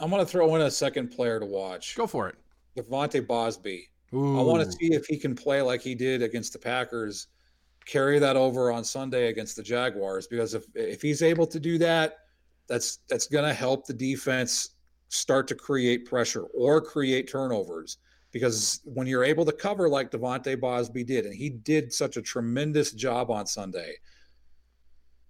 I'm 0.00 0.10
going 0.10 0.24
to 0.24 0.30
throw 0.30 0.54
in 0.56 0.62
a 0.62 0.70
second 0.70 1.08
player 1.08 1.38
to 1.38 1.46
watch. 1.46 1.94
Go 1.94 2.06
for 2.06 2.28
it. 2.28 2.36
Devontae 2.76 3.26
Bosby. 3.26 3.88
Ooh. 4.14 4.38
I 4.38 4.42
want 4.42 4.64
to 4.64 4.72
see 4.72 4.92
if 4.92 5.06
he 5.06 5.16
can 5.16 5.34
play 5.34 5.62
like 5.62 5.80
he 5.80 5.94
did 5.94 6.22
against 6.22 6.52
the 6.52 6.58
Packers, 6.58 7.28
carry 7.86 8.18
that 8.18 8.36
over 8.36 8.72
on 8.72 8.84
Sunday 8.84 9.28
against 9.28 9.56
the 9.56 9.62
Jaguars. 9.62 10.26
Because 10.26 10.54
if 10.54 10.64
if 10.74 11.02
he's 11.02 11.22
able 11.22 11.46
to 11.46 11.60
do 11.60 11.78
that, 11.78 12.18
that's 12.66 12.98
that's 13.08 13.26
going 13.26 13.44
to 13.44 13.54
help 13.54 13.86
the 13.86 13.92
defense 13.92 14.70
start 15.08 15.48
to 15.48 15.54
create 15.54 16.06
pressure 16.06 16.44
or 16.54 16.80
create 16.80 17.28
turnovers. 17.28 17.98
Because 18.32 18.80
when 18.84 19.08
you're 19.08 19.24
able 19.24 19.44
to 19.44 19.52
cover 19.52 19.88
like 19.88 20.10
Devontae 20.10 20.60
Bosby 20.60 21.02
did, 21.02 21.26
and 21.26 21.34
he 21.34 21.50
did 21.50 21.92
such 21.92 22.16
a 22.16 22.22
tremendous 22.22 22.92
job 22.92 23.30
on 23.30 23.46
Sunday, 23.46 23.94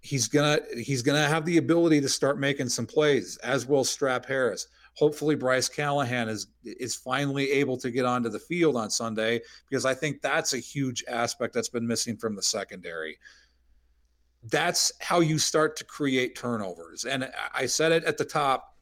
he's 0.00 0.28
gonna 0.28 0.60
he's 0.76 1.02
gonna 1.02 1.26
have 1.26 1.44
the 1.44 1.58
ability 1.58 2.00
to 2.00 2.08
start 2.08 2.38
making 2.38 2.68
some 2.68 2.86
plays, 2.86 3.36
as 3.38 3.66
will 3.66 3.84
Strap 3.84 4.26
Harris. 4.26 4.66
Hopefully, 4.94 5.34
Bryce 5.34 5.68
Callahan 5.68 6.28
is 6.28 6.48
is 6.64 6.94
finally 6.94 7.50
able 7.52 7.76
to 7.76 7.90
get 7.90 8.04
onto 8.04 8.28
the 8.28 8.38
field 8.38 8.76
on 8.76 8.90
Sunday 8.90 9.40
because 9.68 9.84
I 9.84 9.94
think 9.94 10.20
that's 10.20 10.52
a 10.52 10.58
huge 10.58 11.04
aspect 11.08 11.54
that's 11.54 11.68
been 11.68 11.86
missing 11.86 12.16
from 12.16 12.34
the 12.34 12.42
secondary. 12.42 13.18
That's 14.44 14.90
how 15.00 15.20
you 15.20 15.38
start 15.38 15.76
to 15.76 15.84
create 15.84 16.34
turnovers, 16.34 17.04
and 17.04 17.30
I 17.54 17.66
said 17.66 17.92
it 17.92 18.04
at 18.04 18.16
the 18.16 18.24
top. 18.24 18.76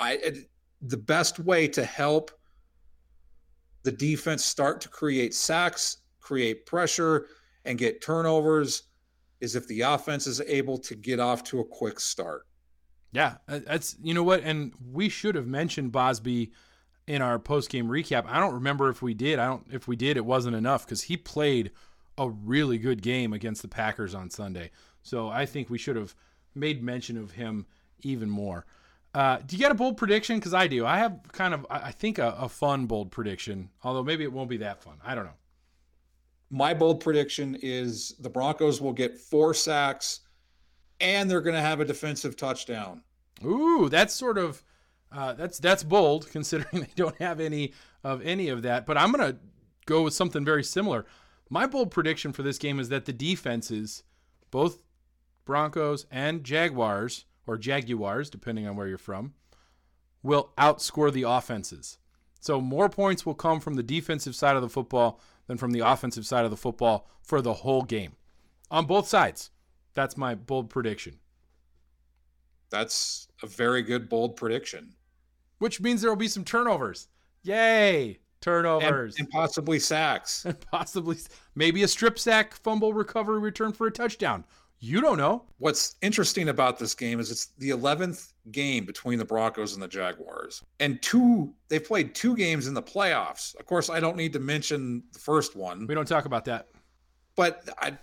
I 0.00 0.14
it, 0.14 0.50
the 0.82 0.96
best 0.96 1.38
way 1.38 1.68
to 1.68 1.84
help 1.84 2.30
the 3.82 3.92
defense 3.92 4.44
start 4.44 4.80
to 4.82 4.88
create 4.88 5.34
sacks, 5.34 5.98
create 6.20 6.66
pressure, 6.66 7.26
and 7.64 7.78
get 7.78 8.02
turnovers 8.02 8.89
is 9.40 9.56
if 9.56 9.66
the 9.66 9.82
offense 9.82 10.26
is 10.26 10.40
able 10.42 10.78
to 10.78 10.94
get 10.94 11.20
off 11.20 11.42
to 11.44 11.60
a 11.60 11.64
quick 11.64 12.00
start. 12.00 12.46
Yeah, 13.12 13.36
uh, 13.48 13.60
that's 13.66 13.96
you 14.02 14.14
know 14.14 14.22
what, 14.22 14.42
and 14.44 14.72
we 14.92 15.08
should 15.08 15.34
have 15.34 15.46
mentioned 15.46 15.92
Bosby 15.92 16.52
in 17.06 17.22
our 17.22 17.38
post 17.38 17.70
game 17.70 17.88
recap. 17.88 18.26
I 18.26 18.38
don't 18.38 18.54
remember 18.54 18.88
if 18.88 19.02
we 19.02 19.14
did. 19.14 19.38
I 19.38 19.46
don't 19.46 19.66
if 19.72 19.88
we 19.88 19.96
did, 19.96 20.16
it 20.16 20.24
wasn't 20.24 20.56
enough 20.56 20.84
because 20.84 21.02
he 21.02 21.16
played 21.16 21.72
a 22.18 22.28
really 22.28 22.78
good 22.78 23.02
game 23.02 23.32
against 23.32 23.62
the 23.62 23.68
Packers 23.68 24.14
on 24.14 24.30
Sunday. 24.30 24.70
So 25.02 25.28
I 25.28 25.46
think 25.46 25.70
we 25.70 25.78
should 25.78 25.96
have 25.96 26.14
made 26.54 26.82
mention 26.82 27.16
of 27.16 27.32
him 27.32 27.66
even 28.02 28.30
more. 28.30 28.66
Uh, 29.12 29.38
do 29.44 29.56
you 29.56 29.60
get 29.60 29.72
a 29.72 29.74
bold 29.74 29.96
prediction? 29.96 30.38
Because 30.38 30.54
I 30.54 30.68
do. 30.68 30.86
I 30.86 30.98
have 30.98 31.20
kind 31.32 31.52
of, 31.52 31.66
I 31.68 31.90
think, 31.90 32.18
a, 32.18 32.36
a 32.38 32.48
fun 32.48 32.86
bold 32.86 33.10
prediction, 33.10 33.70
although 33.82 34.04
maybe 34.04 34.22
it 34.22 34.32
won't 34.32 34.48
be 34.48 34.58
that 34.58 34.82
fun. 34.82 34.98
I 35.04 35.14
don't 35.14 35.24
know. 35.24 35.39
My 36.50 36.74
bold 36.74 37.00
prediction 37.00 37.56
is 37.62 38.14
the 38.18 38.28
Broncos 38.28 38.80
will 38.80 38.92
get 38.92 39.18
four 39.18 39.54
sacks 39.54 40.20
and 41.00 41.30
they're 41.30 41.40
going 41.40 41.54
to 41.54 41.62
have 41.62 41.80
a 41.80 41.84
defensive 41.84 42.36
touchdown. 42.36 43.02
Ooh, 43.44 43.88
that's 43.88 44.12
sort 44.12 44.36
of 44.36 44.62
uh, 45.12 45.32
that's 45.34 45.58
that's 45.58 45.82
bold 45.82 46.28
considering 46.32 46.82
they 46.82 46.92
don't 46.96 47.16
have 47.18 47.40
any 47.40 47.72
of 48.04 48.22
any 48.22 48.48
of 48.48 48.62
that. 48.62 48.86
But 48.86 48.98
I'm 48.98 49.12
going 49.12 49.32
to 49.32 49.38
go 49.86 50.02
with 50.02 50.14
something 50.14 50.44
very 50.44 50.64
similar. 50.64 51.06
My 51.48 51.66
bold 51.66 51.90
prediction 51.90 52.32
for 52.32 52.42
this 52.42 52.58
game 52.58 52.78
is 52.78 52.90
that 52.90 53.06
the 53.06 53.12
defenses, 53.12 54.04
both 54.50 54.82
Broncos 55.44 56.06
and 56.10 56.44
Jaguars, 56.44 57.24
or 57.46 57.58
Jaguars, 57.58 58.30
depending 58.30 58.68
on 58.68 58.76
where 58.76 58.86
you're 58.86 58.98
from, 58.98 59.34
will 60.22 60.52
outscore 60.56 61.12
the 61.12 61.24
offenses. 61.24 61.98
So 62.40 62.60
more 62.60 62.88
points 62.88 63.26
will 63.26 63.34
come 63.34 63.58
from 63.58 63.74
the 63.74 63.82
defensive 63.82 64.36
side 64.36 64.56
of 64.56 64.62
the 64.62 64.68
football 64.68 65.20
than 65.50 65.58
from 65.58 65.72
the 65.72 65.80
offensive 65.80 66.24
side 66.24 66.44
of 66.44 66.52
the 66.52 66.56
football 66.56 67.08
for 67.22 67.42
the 67.42 67.52
whole 67.52 67.82
game. 67.82 68.12
On 68.70 68.86
both 68.86 69.08
sides. 69.08 69.50
That's 69.94 70.16
my 70.16 70.36
bold 70.36 70.70
prediction. 70.70 71.18
That's 72.70 73.26
a 73.42 73.48
very 73.48 73.82
good 73.82 74.08
bold 74.08 74.36
prediction. 74.36 74.94
Which 75.58 75.80
means 75.80 76.02
there 76.02 76.10
will 76.12 76.16
be 76.16 76.28
some 76.28 76.44
turnovers. 76.44 77.08
Yay! 77.42 78.20
Turnovers. 78.40 79.16
And, 79.16 79.24
and 79.24 79.30
possibly 79.32 79.80
sacks. 79.80 80.44
And 80.46 80.60
possibly 80.60 81.16
maybe 81.56 81.82
a 81.82 81.88
strip 81.88 82.16
sack, 82.16 82.54
fumble 82.54 82.92
recovery 82.92 83.40
return 83.40 83.72
for 83.72 83.88
a 83.88 83.90
touchdown. 83.90 84.44
You 84.82 85.02
don't 85.02 85.18
know. 85.18 85.44
What's 85.58 85.96
interesting 86.00 86.48
about 86.48 86.78
this 86.78 86.94
game 86.94 87.20
is 87.20 87.30
it's 87.30 87.48
the 87.58 87.68
11th 87.68 88.32
game 88.50 88.86
between 88.86 89.18
the 89.18 89.24
Broncos 89.24 89.74
and 89.74 89.82
the 89.82 89.88
Jaguars. 89.88 90.62
And 90.80 91.00
two, 91.02 91.52
they've 91.68 91.84
played 91.84 92.14
two 92.14 92.34
games 92.34 92.66
in 92.66 92.72
the 92.72 92.82
playoffs. 92.82 93.54
Of 93.60 93.66
course, 93.66 93.90
I 93.90 94.00
don't 94.00 94.16
need 94.16 94.32
to 94.32 94.38
mention 94.38 95.02
the 95.12 95.18
first 95.18 95.54
one. 95.54 95.86
We 95.86 95.94
don't 95.94 96.08
talk 96.08 96.24
about 96.24 96.46
that. 96.46 96.68
But 97.36 97.68
I, 97.78 97.98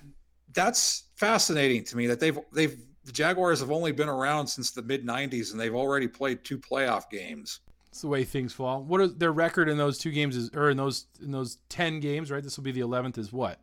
that's 0.53 1.05
fascinating 1.15 1.83
to 1.85 1.97
me 1.97 2.05
that 2.07 2.19
they've 2.19 2.39
they've 2.53 2.77
the 3.05 3.11
Jaguars 3.11 3.59
have 3.61 3.71
only 3.71 3.91
been 3.91 4.09
around 4.09 4.47
since 4.47 4.71
the 4.71 4.81
mid 4.81 5.05
90s 5.05 5.51
and 5.51 5.59
they've 5.59 5.73
already 5.73 6.07
played 6.07 6.43
two 6.43 6.59
playoff 6.59 7.09
games. 7.09 7.61
It's 7.89 8.01
the 8.01 8.07
way 8.07 8.23
things 8.23 8.53
fall. 8.53 8.83
What 8.83 9.01
is 9.01 9.15
their 9.15 9.31
record 9.31 9.69
in 9.69 9.77
those 9.77 9.97
two 9.97 10.11
games 10.11 10.35
is 10.35 10.51
or 10.53 10.69
in 10.69 10.77
those 10.77 11.07
in 11.23 11.31
those 11.31 11.57
10 11.69 11.99
games, 12.01 12.29
right? 12.29 12.43
This 12.43 12.57
will 12.57 12.63
be 12.63 12.71
the 12.71 12.81
11th 12.81 13.17
is 13.17 13.33
what? 13.33 13.59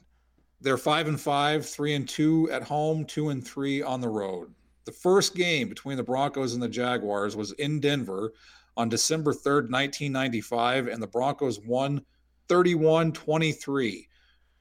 They're 0.60 0.78
five 0.78 1.08
and 1.08 1.20
five, 1.20 1.66
three 1.66 1.94
and 1.94 2.08
two 2.08 2.48
at 2.50 2.62
home, 2.62 3.04
two 3.04 3.28
and 3.28 3.46
three 3.46 3.82
on 3.82 4.00
the 4.00 4.08
road. 4.08 4.54
The 4.84 4.92
first 4.92 5.34
game 5.34 5.68
between 5.68 5.96
the 5.96 6.02
Broncos 6.02 6.54
and 6.54 6.62
the 6.62 6.68
Jaguars 6.68 7.36
was 7.36 7.52
in 7.52 7.80
Denver 7.80 8.32
on 8.76 8.88
December 8.88 9.32
3rd, 9.32 9.70
1995, 9.70 10.88
and 10.88 11.02
the 11.02 11.06
Broncos 11.06 11.60
won 11.60 12.02
31 12.48 13.12
23, 13.12 14.08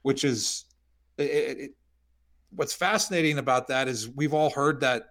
which 0.04 0.24
is 0.24 0.66
it, 1.18 1.24
it, 1.24 1.72
what's 2.52 2.74
fascinating 2.74 3.38
about 3.38 3.68
that 3.68 3.88
is 3.88 4.10
we've 4.10 4.34
all 4.34 4.50
heard 4.50 4.80
that, 4.82 5.10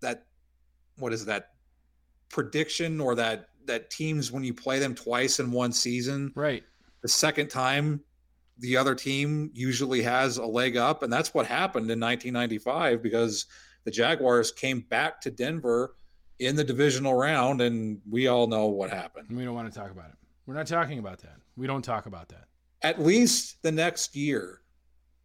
that, 0.00 0.24
what 0.98 1.12
is 1.12 1.24
that 1.26 1.50
prediction 2.28 3.00
or 3.00 3.14
that, 3.14 3.48
that 3.66 3.90
teams, 3.90 4.30
when 4.30 4.44
you 4.44 4.54
play 4.54 4.78
them 4.78 4.94
twice 4.94 5.40
in 5.40 5.50
one 5.50 5.72
season, 5.72 6.32
right? 6.34 6.62
The 7.02 7.08
second 7.08 7.48
time 7.48 8.00
the 8.58 8.76
other 8.76 8.94
team 8.94 9.50
usually 9.54 10.02
has 10.02 10.38
a 10.38 10.46
leg 10.46 10.76
up. 10.76 11.02
And 11.02 11.12
that's 11.12 11.34
what 11.34 11.46
happened 11.46 11.90
in 11.90 12.00
1995 12.00 13.02
because 13.02 13.46
the 13.84 13.90
Jaguars 13.90 14.50
came 14.50 14.80
back 14.80 15.20
to 15.22 15.30
Denver 15.30 15.94
in 16.38 16.56
the 16.56 16.64
divisional 16.64 17.14
round, 17.14 17.60
and 17.62 18.00
we 18.10 18.26
all 18.26 18.46
know 18.46 18.66
what 18.66 18.90
happened. 18.90 19.28
We 19.30 19.44
don't 19.44 19.54
want 19.54 19.72
to 19.72 19.78
talk 19.78 19.90
about 19.90 20.10
it. 20.10 20.16
We're 20.46 20.54
not 20.54 20.66
talking 20.66 20.98
about 20.98 21.18
that. 21.20 21.36
We 21.56 21.66
don't 21.66 21.82
talk 21.82 22.06
about 22.06 22.28
that. 22.28 22.44
At 22.82 23.02
least 23.02 23.62
the 23.62 23.72
next 23.72 24.14
year, 24.14 24.60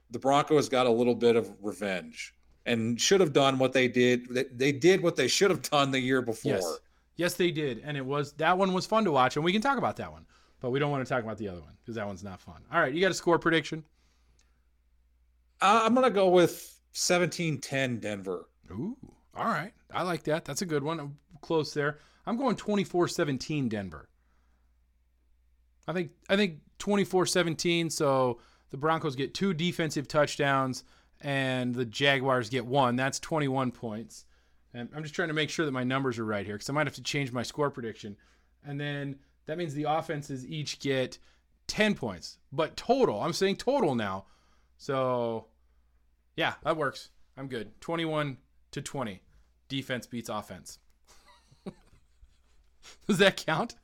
the 0.09 0.19
Broncos 0.19 0.69
got 0.69 0.87
a 0.87 0.89
little 0.89 1.15
bit 1.15 1.35
of 1.35 1.51
revenge 1.61 2.33
and 2.65 2.99
should 2.99 3.19
have 3.19 3.33
done 3.33 3.59
what 3.59 3.73
they 3.73 3.87
did. 3.87 4.27
They 4.55 4.71
did 4.71 5.01
what 5.01 5.15
they 5.15 5.27
should 5.27 5.51
have 5.51 5.61
done 5.63 5.91
the 5.91 5.99
year 5.99 6.21
before. 6.21 6.53
Yes, 6.53 6.79
yes 7.17 7.33
they 7.33 7.51
did. 7.51 7.81
And 7.83 7.97
it 7.97 8.05
was 8.05 8.33
that 8.33 8.57
one 8.57 8.73
was 8.73 8.85
fun 8.85 9.03
to 9.05 9.11
watch, 9.11 9.35
and 9.35 9.43
we 9.43 9.51
can 9.51 9.61
talk 9.61 9.77
about 9.77 9.97
that 9.97 10.11
one 10.11 10.25
but 10.61 10.69
we 10.69 10.79
don't 10.79 10.91
want 10.91 11.05
to 11.05 11.09
talk 11.11 11.23
about 11.23 11.37
the 11.37 11.49
other 11.49 11.59
one 11.59 11.73
because 11.81 11.95
that 11.95 12.07
one's 12.07 12.23
not 12.23 12.39
fun. 12.39 12.61
All 12.71 12.79
right, 12.79 12.93
you 12.93 13.01
got 13.01 13.11
a 13.11 13.15
score 13.15 13.39
prediction? 13.39 13.83
Uh, 15.59 15.81
I'm 15.83 15.93
going 15.93 16.05
to 16.05 16.13
go 16.13 16.29
with 16.29 16.79
17-10 16.93 17.99
Denver. 17.99 18.47
Ooh, 18.71 18.95
all 19.35 19.45
right. 19.45 19.73
I 19.93 20.03
like 20.03 20.23
that. 20.23 20.45
That's 20.45 20.61
a 20.61 20.65
good 20.65 20.83
one. 20.83 20.99
I'm 20.99 21.17
close 21.41 21.73
there. 21.73 21.99
I'm 22.25 22.37
going 22.37 22.55
24-17 22.55 23.69
Denver. 23.69 24.07
I 25.87 25.93
think 25.93 26.11
I 26.29 26.35
think 26.35 26.59
24-17 26.79 27.91
so 27.91 28.39
the 28.69 28.77
Broncos 28.77 29.15
get 29.15 29.33
two 29.33 29.53
defensive 29.53 30.07
touchdowns 30.07 30.83
and 31.19 31.73
the 31.73 31.85
Jaguars 31.85 32.49
get 32.49 32.65
one. 32.65 32.95
That's 32.95 33.19
21 33.19 33.71
points. 33.71 34.25
And 34.73 34.89
I'm 34.95 35.03
just 35.03 35.15
trying 35.15 35.27
to 35.27 35.33
make 35.33 35.49
sure 35.49 35.65
that 35.65 35.71
my 35.71 35.83
numbers 35.83 36.19
are 36.19 36.25
right 36.25 36.45
here 36.45 36.57
cuz 36.57 36.69
I 36.69 36.73
might 36.73 36.87
have 36.87 36.95
to 36.95 37.03
change 37.03 37.31
my 37.31 37.43
score 37.43 37.69
prediction. 37.69 38.15
And 38.63 38.79
then 38.79 39.19
that 39.51 39.57
means 39.57 39.73
the 39.73 39.83
offenses 39.83 40.47
each 40.47 40.79
get 40.79 41.17
10 41.67 41.93
points. 41.93 42.37
But 42.53 42.77
total, 42.77 43.21
I'm 43.21 43.33
saying 43.33 43.57
total 43.57 43.95
now. 43.95 44.23
So, 44.77 45.47
yeah, 46.37 46.53
that 46.63 46.77
works. 46.77 47.09
I'm 47.35 47.49
good. 47.49 47.69
21 47.81 48.37
to 48.71 48.81
20. 48.81 49.21
Defense 49.67 50.07
beats 50.07 50.29
offense. 50.29 50.79
Does 53.09 53.17
that 53.17 53.43
count? 53.45 53.75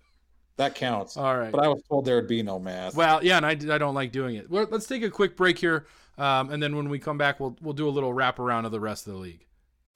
That 0.56 0.74
counts. 0.74 1.18
All 1.18 1.38
right. 1.38 1.52
But 1.52 1.66
I 1.66 1.68
was 1.68 1.84
told 1.90 2.06
there 2.06 2.16
would 2.16 2.30
be 2.30 2.42
no 2.44 2.60
math. 2.60 2.96
Well, 2.96 3.22
yeah, 3.22 3.36
and 3.36 3.46
I, 3.46 3.76
I 3.76 3.78
don't 3.78 3.94
like 3.94 4.14
doing 4.14 4.38
it. 4.38 4.50
Well, 4.50 4.68
let's 4.72 4.88
take 4.88 5.04
a 5.04 5.10
quick 5.10 5.36
break 5.36 5.60
here, 5.60 5.86
um, 6.18 6.50
and 6.50 6.64
then 6.64 6.78
when 6.78 6.88
we 6.88 6.98
come 6.98 7.18
back, 7.18 7.42
we'll 7.42 7.58
we'll 7.62 7.74
do 7.74 7.90
a 7.90 7.92
little 7.92 8.14
wrap 8.14 8.40
around 8.40 8.64
of 8.64 8.72
the 8.72 8.80
rest 8.80 9.06
of 9.06 9.14
the 9.14 9.20
league. 9.20 9.46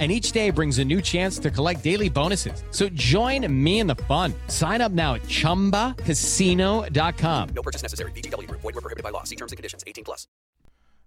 and 0.00 0.10
each 0.10 0.32
day 0.32 0.48
brings 0.48 0.78
a 0.78 0.84
new 0.84 1.02
chance 1.02 1.38
to 1.38 1.50
collect 1.50 1.84
daily 1.84 2.08
bonuses. 2.08 2.64
So 2.70 2.88
join 2.88 3.46
me 3.52 3.80
in 3.80 3.86
the 3.86 3.96
fun. 3.96 4.32
Sign 4.46 4.80
up 4.80 4.92
now 4.92 5.16
at 5.16 5.22
ChumbaCasino.com. 5.24 7.48
No 7.50 7.62
purchase 7.62 7.82
necessary. 7.82 8.12
VGW. 8.12 8.50
Void 8.50 8.64
were 8.64 8.72
prohibited 8.72 9.04
by 9.04 9.10
law. 9.10 9.24
See 9.24 9.36
terms 9.36 9.52
and 9.52 9.58
conditions. 9.58 9.84
18 9.86 10.04
plus. 10.04 10.26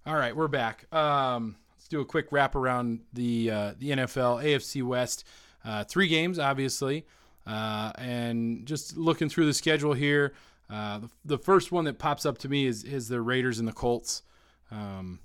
All 0.06 0.16
right, 0.16 0.36
we're 0.36 0.50
back. 0.50 0.94
Um, 0.94 1.56
let's 1.76 1.88
do 1.88 2.02
a 2.02 2.06
quick 2.06 2.28
wrap 2.32 2.56
around 2.56 3.00
the 3.14 3.50
uh, 3.50 3.74
the 3.80 3.92
NFL 3.92 4.44
AFC 4.44 4.84
West. 4.84 5.26
Uh, 5.64 5.86
three 5.86 6.10
games, 6.10 6.40
obviously, 6.40 7.06
uh, 7.48 7.94
and 7.98 8.66
just 8.66 8.98
looking 8.98 9.30
through 9.30 9.46
the 9.46 9.54
schedule 9.54 9.94
here. 9.94 10.34
Uh, 10.70 11.00
the, 11.00 11.10
the, 11.24 11.38
first 11.38 11.72
one 11.72 11.86
that 11.86 12.00
pops 12.00 12.26
up 12.26 12.38
to 12.40 12.50
me 12.50 12.66
is 12.66 12.84
is 12.84 13.08
the 13.08 13.22
Raiders 13.22 13.60
and 13.60 13.68
the 13.68 13.72
Colts. 13.72 14.24
Um, 14.72 15.22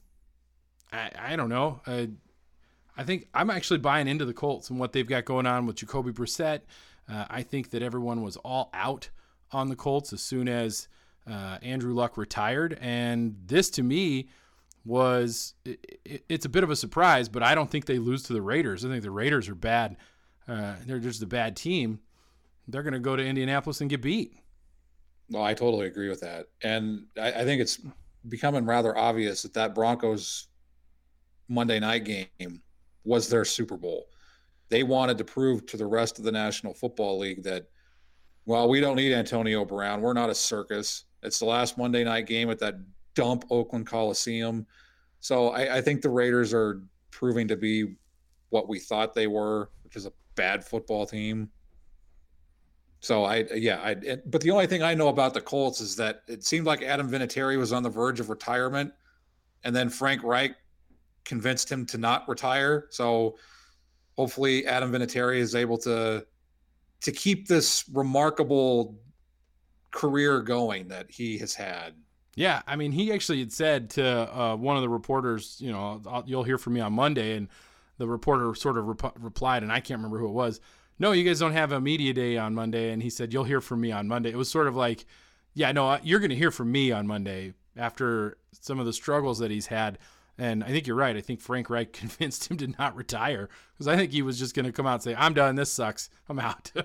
I, 0.93 1.11
I 1.19 1.37
don't 1.37 1.49
know. 1.49 1.81
Uh, 1.85 2.07
I 2.99 3.05
think 3.05 3.29
I'm 3.33 3.49
actually 3.49 3.79
buying 3.79 4.09
into 4.09 4.25
the 4.25 4.35
Colts 4.35 4.71
and 4.71 4.79
what 4.79 4.93
they've 4.93 5.07
got 5.07 5.25
going 5.25 5.47
on 5.47 5.67
with 5.67 5.77
Jacoby 5.77 6.11
Brissett. 6.11 6.63
Uh, 7.09 7.25
I 7.31 7.43
think 7.43 7.71
that 7.71 7.81
everyone 7.81 8.23
was 8.23 8.37
all 8.39 8.71
out 8.75 9.09
on 9.53 9.69
the 9.69 9.77
Colts 9.77 10.13
as 10.13 10.21
soon 10.21 10.49
as 10.49 10.89
uh, 11.31 11.59
Andrew 11.63 11.95
Luck 11.95 12.19
retired, 12.19 12.77
and 12.81 13.37
this 13.47 13.71
to 13.71 13.85
me 13.85 14.29
was 14.85 15.55
it, 15.65 16.01
it, 16.05 16.25
it's 16.29 16.45
a 16.45 16.49
bit 16.49 16.65
of 16.65 16.71
a 16.71 16.77
surprise, 16.77 17.29
but 17.29 17.43
I 17.43 17.55
don't 17.55 17.71
think 17.71 17.87
they 17.87 17.99
lose 17.99 18.25
to 18.25 18.33
the 18.33 18.43
Raiders. 18.43 18.85
I 18.85 18.89
think 18.89 19.03
the 19.03 19.11
Raiders 19.13 19.49
are 19.49 19.55
bad. 19.55 19.97
Uh, 20.49 20.75
they're 20.85 20.99
just 20.99 21.23
a 21.23 21.27
bad 21.27 21.55
team. 21.57 22.01
They're 22.67 22.83
going 22.83 22.95
to 22.95 22.99
go 22.99 23.15
to 23.15 23.25
Indianapolis 23.25 23.81
and 23.81 23.89
get 23.89 24.03
beat. 24.03 24.35
No, 25.29 25.41
I 25.43 25.55
totally 25.55 25.87
agree 25.87 26.09
with 26.09 26.21
that, 26.21 26.47
and 26.63 27.07
I, 27.17 27.29
I 27.29 27.45
think 27.45 27.61
it's 27.61 27.79
becoming 28.29 28.67
rather 28.67 28.97
obvious 28.99 29.43
that 29.43 29.55
that 29.55 29.75
Broncos 29.75 30.49
Monday 31.49 31.79
night 31.79 32.05
game 32.05 32.63
was 33.09 33.29
their 33.29 33.45
Super 33.45 33.77
Bowl. 33.77 34.09
They 34.69 34.83
wanted 34.83 35.17
to 35.19 35.25
prove 35.25 35.65
to 35.67 35.79
the 35.79 35.87
rest 35.87 36.19
of 36.19 36.25
the 36.25 36.33
National 36.33 36.75
Football 36.75 37.19
League 37.19 37.43
that, 37.43 37.69
well, 38.45 38.69
we 38.69 38.81
don't 38.81 38.97
need 38.97 39.15
Antonio 39.15 39.65
Brown. 39.65 40.03
We're 40.03 40.13
not 40.13 40.29
a 40.29 40.35
circus. 40.35 41.05
It's 41.23 41.39
the 41.39 41.47
last 41.47 41.79
Monday 41.79 42.05
night 42.05 42.27
game 42.27 42.51
at 42.51 42.59
that 42.59 42.75
dump 43.15 43.47
Oakland 43.51 43.87
Coliseum. 43.87 44.67
So 45.21 45.49
I, 45.49 45.79
I 45.79 45.81
think 45.81 46.03
the 46.03 46.11
Raiders 46.11 46.53
are 46.53 46.83
proving 47.11 47.49
to 47.49 47.57
be 47.57 47.97
what 48.51 48.69
we 48.69 48.79
thought 48.79 49.15
they 49.15 49.27
were, 49.27 49.71
which 49.85 49.97
is 49.97 50.05
a 50.05 50.13
bad 50.35 50.63
football 50.63 51.07
team. 51.07 51.49
So 53.01 53.25
I, 53.25 53.47
yeah, 53.55 53.81
I. 53.83 54.19
But 54.27 54.41
the 54.43 54.51
only 54.51 54.67
thing 54.67 54.83
I 54.83 54.93
know 54.93 55.09
about 55.09 55.33
the 55.33 55.41
Colts 55.41 55.81
is 55.81 55.97
that 55.97 56.23
it 56.29 56.45
seemed 56.45 56.67
like 56.67 56.83
Adam 56.83 57.09
Vinatieri 57.11 57.57
was 57.57 57.73
on 57.73 57.83
the 57.83 57.89
verge 57.89 58.21
of 58.21 58.29
retirement, 58.29 58.93
and 59.65 59.75
then 59.75 59.89
Frank 59.89 60.23
Reich 60.25 60.57
convinced 61.29 61.71
him 61.71 61.87
to 61.87 61.99
not 61.99 62.29
retire. 62.29 62.87
So 62.91 63.37
hopefully, 64.17 64.67
Adam 64.67 64.91
Vinatieri 64.91 65.39
is 65.39 65.55
able 65.55 65.79
to 65.79 66.27
to 67.03 67.13
keep 67.13 67.47
this 67.47 67.85
remarkable 67.93 68.99
career 69.93 70.43
going 70.43 70.89
that 70.89 71.09
he 71.09 71.39
has 71.39 71.55
had. 71.55 71.95
Yeah, 72.35 72.63
I 72.67 72.77
mean, 72.77 72.91
he 72.91 73.13
actually 73.13 73.41
had 73.41 73.53
said 73.53 73.91
to 73.91 74.05
uh, 74.05 74.57
one 74.57 74.77
of 74.77 74.83
the 74.83 74.89
reporters, 74.89 75.57
you 75.61 75.71
know, 75.71 76.01
I'll, 76.09 76.25
you'll 76.27 76.45
hear 76.45 76.59
from 76.59 76.73
me 76.75 76.81
on 76.81 76.93
Monday, 76.93 77.37
and 77.37 77.49
the 77.99 78.07
reporter 78.07 78.55
sort 78.55 78.79
of 78.79 78.87
rep- 78.87 79.17
replied, 79.19 79.63
and 79.63 79.73
I 79.73 79.81
can't 79.81 79.99
remember 79.99 80.19
who 80.19 80.29
it 80.29 80.33
was. 80.33 80.61
No, 80.99 81.13
you 81.13 81.25
guys 81.25 81.39
don't 81.39 81.53
have 81.53 81.73
a 81.73 81.81
media 81.81 82.13
day 82.13 82.37
on 82.37 82.55
Monday, 82.55 82.91
and 82.93 83.03
he 83.03 83.11
said 83.11 83.33
you'll 83.33 83.45
hear 83.45 83.61
from 83.61 83.81
me 83.81 83.93
on 83.93 84.09
Monday. 84.09 84.31
It 84.31 84.37
was 84.37 84.49
sort 84.49 84.67
of 84.67 84.77
like, 84.77 85.05
yeah, 85.55 85.73
no, 85.73 85.99
you're 86.03 86.21
going 86.21 86.31
to 86.31 86.37
hear 86.37 86.51
from 86.51 86.73
me 86.73 86.91
on 86.93 87.07
Monday 87.07 87.55
after 87.77 88.39
some 88.53 88.81
of 88.81 88.87
the 88.87 88.93
struggles 88.93 89.39
that 89.39 89.51
he's 89.51 89.67
had. 89.67 89.99
And 90.39 90.63
I 90.63 90.69
think 90.69 90.87
you're 90.87 90.97
right. 90.97 91.17
I 91.17 91.21
think 91.21 91.41
Frank 91.41 91.69
Reich 91.69 91.93
convinced 91.93 92.51
him 92.51 92.57
to 92.59 92.69
not 92.79 92.95
retire 92.97 93.49
because 93.75 93.89
I 93.89 93.97
think 93.97 94.13
he 94.13 94.23
was 94.23 94.39
just 94.39 94.55
going 94.55 94.67
to 94.67 94.73
come 94.73 94.87
out 94.87 94.95
and 94.95 95.03
say, 95.03 95.15
"I'm 95.15 95.35
done. 95.35 95.57
This 95.57 95.73
sucks. 95.73 96.11
I'm 96.29 96.39
out." 96.39 96.73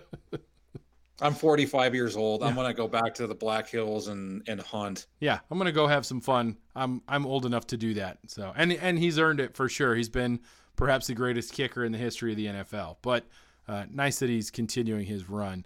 I'm 1.21 1.35
45 1.35 1.93
years 1.93 2.17
old. 2.17 2.41
Yeah. 2.41 2.47
I'm 2.47 2.55
going 2.55 2.67
to 2.67 2.73
go 2.73 2.87
back 2.87 3.13
to 3.15 3.27
the 3.27 3.35
Black 3.35 3.69
Hills 3.69 4.07
and 4.07 4.41
and 4.47 4.59
hunt. 4.59 5.05
Yeah, 5.19 5.39
I'm 5.49 5.57
going 5.57 5.67
to 5.67 5.71
go 5.71 5.87
have 5.87 6.05
some 6.05 6.21
fun. 6.21 6.57
I'm 6.75 7.01
I'm 7.07 7.25
old 7.25 7.45
enough 7.45 7.67
to 7.67 7.77
do 7.77 7.93
that. 7.95 8.17
So, 8.27 8.51
and 8.55 8.73
and 8.73 8.97
he's 8.97 9.19
earned 9.19 9.39
it 9.39 9.55
for 9.55 9.69
sure. 9.69 9.95
He's 9.95 10.09
been 10.09 10.39
perhaps 10.75 11.07
the 11.07 11.13
greatest 11.13 11.53
kicker 11.53 11.85
in 11.85 11.91
the 11.91 11.97
history 11.97 12.31
of 12.31 12.37
the 12.37 12.47
NFL. 12.47 12.97
But 13.01 13.25
uh, 13.67 13.85
nice 13.91 14.19
that 14.19 14.29
he's 14.29 14.51
continuing 14.51 15.05
his 15.05 15.29
run. 15.29 15.65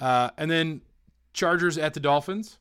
Uh, 0.00 0.30
and 0.36 0.50
then 0.50 0.82
Chargers 1.32 1.78
at 1.78 1.94
the 1.94 2.00
Dolphins. 2.00 2.58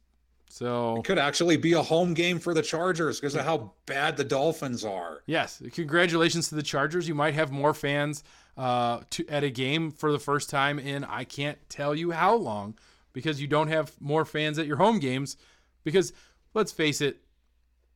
So 0.49 0.97
it 0.97 1.03
could 1.03 1.19
actually 1.19 1.57
be 1.57 1.73
a 1.73 1.81
home 1.81 2.13
game 2.13 2.39
for 2.39 2.53
the 2.53 2.61
Chargers 2.61 3.19
because 3.19 3.35
of 3.35 3.45
how 3.45 3.73
bad 3.85 4.17
the 4.17 4.23
Dolphins 4.23 4.85
are. 4.85 5.21
Yes, 5.25 5.61
congratulations 5.73 6.49
to 6.49 6.55
the 6.55 6.63
Chargers. 6.63 7.07
You 7.07 7.15
might 7.15 7.33
have 7.33 7.51
more 7.51 7.73
fans 7.73 8.23
uh, 8.57 9.01
to, 9.11 9.27
at 9.27 9.43
a 9.43 9.49
game 9.49 9.91
for 9.91 10.11
the 10.11 10.19
first 10.19 10.49
time 10.49 10.79
in 10.79 11.03
I 11.03 11.25
can't 11.25 11.57
tell 11.69 11.93
you 11.93 12.11
how 12.11 12.35
long 12.35 12.77
because 13.13 13.41
you 13.41 13.47
don't 13.47 13.67
have 13.67 13.91
more 13.99 14.25
fans 14.25 14.57
at 14.57 14.67
your 14.67 14.77
home 14.77 14.99
games 14.99 15.37
because 15.83 16.13
let's 16.53 16.71
face 16.71 17.01
it, 17.01 17.17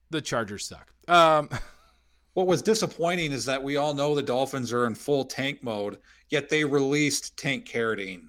the 0.10 0.22
Chargers 0.22 0.66
suck. 0.66 0.94
Um, 1.08 1.50
what 2.34 2.48
was 2.48 2.62
disappointing 2.62 3.32
is 3.32 3.46
that 3.46 3.64
we 3.64 3.78
all 3.78 3.94
know 3.94 4.14
the 4.14 4.22
Dolphins 4.22 4.72
are 4.72 4.86
in 4.86 4.96
full 4.96 5.26
tank 5.26 5.64
mode, 5.64 5.98
yet 6.30 6.50
they 6.50 6.64
released 6.64 7.38
Tank 7.38 7.66
Carradine. 7.66 8.28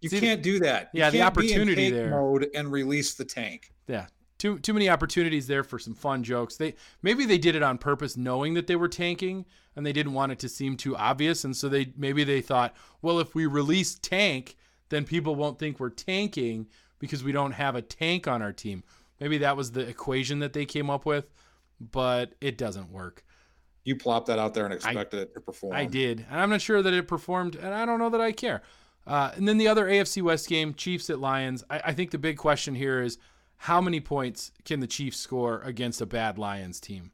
You 0.00 0.08
See, 0.08 0.20
can't 0.20 0.42
do 0.42 0.60
that. 0.60 0.90
Yeah, 0.92 1.10
the 1.10 1.22
opportunity 1.22 1.90
there. 1.90 2.10
Mode 2.10 2.48
and 2.54 2.70
release 2.70 3.14
the 3.14 3.24
tank. 3.24 3.72
Yeah, 3.88 4.06
too 4.38 4.58
too 4.58 4.74
many 4.74 4.88
opportunities 4.88 5.46
there 5.46 5.64
for 5.64 5.78
some 5.78 5.94
fun 5.94 6.22
jokes. 6.22 6.56
They 6.56 6.74
maybe 7.02 7.24
they 7.24 7.38
did 7.38 7.54
it 7.54 7.62
on 7.62 7.78
purpose, 7.78 8.16
knowing 8.16 8.54
that 8.54 8.66
they 8.66 8.76
were 8.76 8.88
tanking, 8.88 9.46
and 9.74 9.86
they 9.86 9.92
didn't 9.92 10.12
want 10.12 10.32
it 10.32 10.38
to 10.40 10.48
seem 10.48 10.76
too 10.76 10.96
obvious, 10.96 11.44
and 11.44 11.56
so 11.56 11.68
they 11.68 11.92
maybe 11.96 12.24
they 12.24 12.40
thought, 12.40 12.74
well, 13.02 13.18
if 13.18 13.34
we 13.34 13.46
release 13.46 13.98
tank, 13.98 14.56
then 14.90 15.04
people 15.04 15.34
won't 15.34 15.58
think 15.58 15.80
we're 15.80 15.90
tanking 15.90 16.66
because 16.98 17.24
we 17.24 17.32
don't 17.32 17.52
have 17.52 17.74
a 17.74 17.82
tank 17.82 18.28
on 18.28 18.42
our 18.42 18.52
team. 18.52 18.82
Maybe 19.20 19.38
that 19.38 19.56
was 19.56 19.72
the 19.72 19.80
equation 19.80 20.40
that 20.40 20.52
they 20.52 20.66
came 20.66 20.90
up 20.90 21.06
with, 21.06 21.32
but 21.80 22.34
it 22.40 22.58
doesn't 22.58 22.90
work. 22.90 23.24
You 23.84 23.96
plopped 23.96 24.26
that 24.26 24.38
out 24.38 24.52
there 24.52 24.64
and 24.64 24.74
expected 24.74 25.20
I, 25.20 25.22
it 25.22 25.34
to 25.34 25.40
perform. 25.40 25.74
I 25.74 25.84
did, 25.86 26.26
and 26.30 26.40
I'm 26.40 26.50
not 26.50 26.60
sure 26.60 26.82
that 26.82 26.92
it 26.92 27.08
performed, 27.08 27.54
and 27.54 27.72
I 27.72 27.86
don't 27.86 27.98
know 27.98 28.10
that 28.10 28.20
I 28.20 28.32
care. 28.32 28.62
Uh, 29.06 29.30
and 29.36 29.46
then 29.46 29.58
the 29.58 29.68
other 29.68 29.86
AFC 29.86 30.22
West 30.22 30.48
game, 30.48 30.74
Chiefs 30.74 31.10
at 31.10 31.20
Lions. 31.20 31.62
I, 31.70 31.80
I 31.86 31.92
think 31.92 32.10
the 32.10 32.18
big 32.18 32.36
question 32.36 32.74
here 32.74 33.02
is 33.02 33.18
how 33.56 33.80
many 33.80 34.00
points 34.00 34.50
can 34.64 34.80
the 34.80 34.86
Chiefs 34.86 35.18
score 35.18 35.60
against 35.62 36.00
a 36.00 36.06
bad 36.06 36.38
Lions 36.38 36.80
team? 36.80 37.12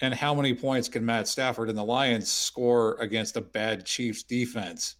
And 0.00 0.14
how 0.14 0.34
many 0.34 0.54
points 0.54 0.88
can 0.88 1.04
Matt 1.04 1.26
Stafford 1.26 1.68
and 1.68 1.78
the 1.78 1.84
Lions 1.84 2.30
score 2.30 2.96
against 3.00 3.36
a 3.36 3.40
bad 3.40 3.84
Chiefs 3.84 4.22
defense? 4.22 4.96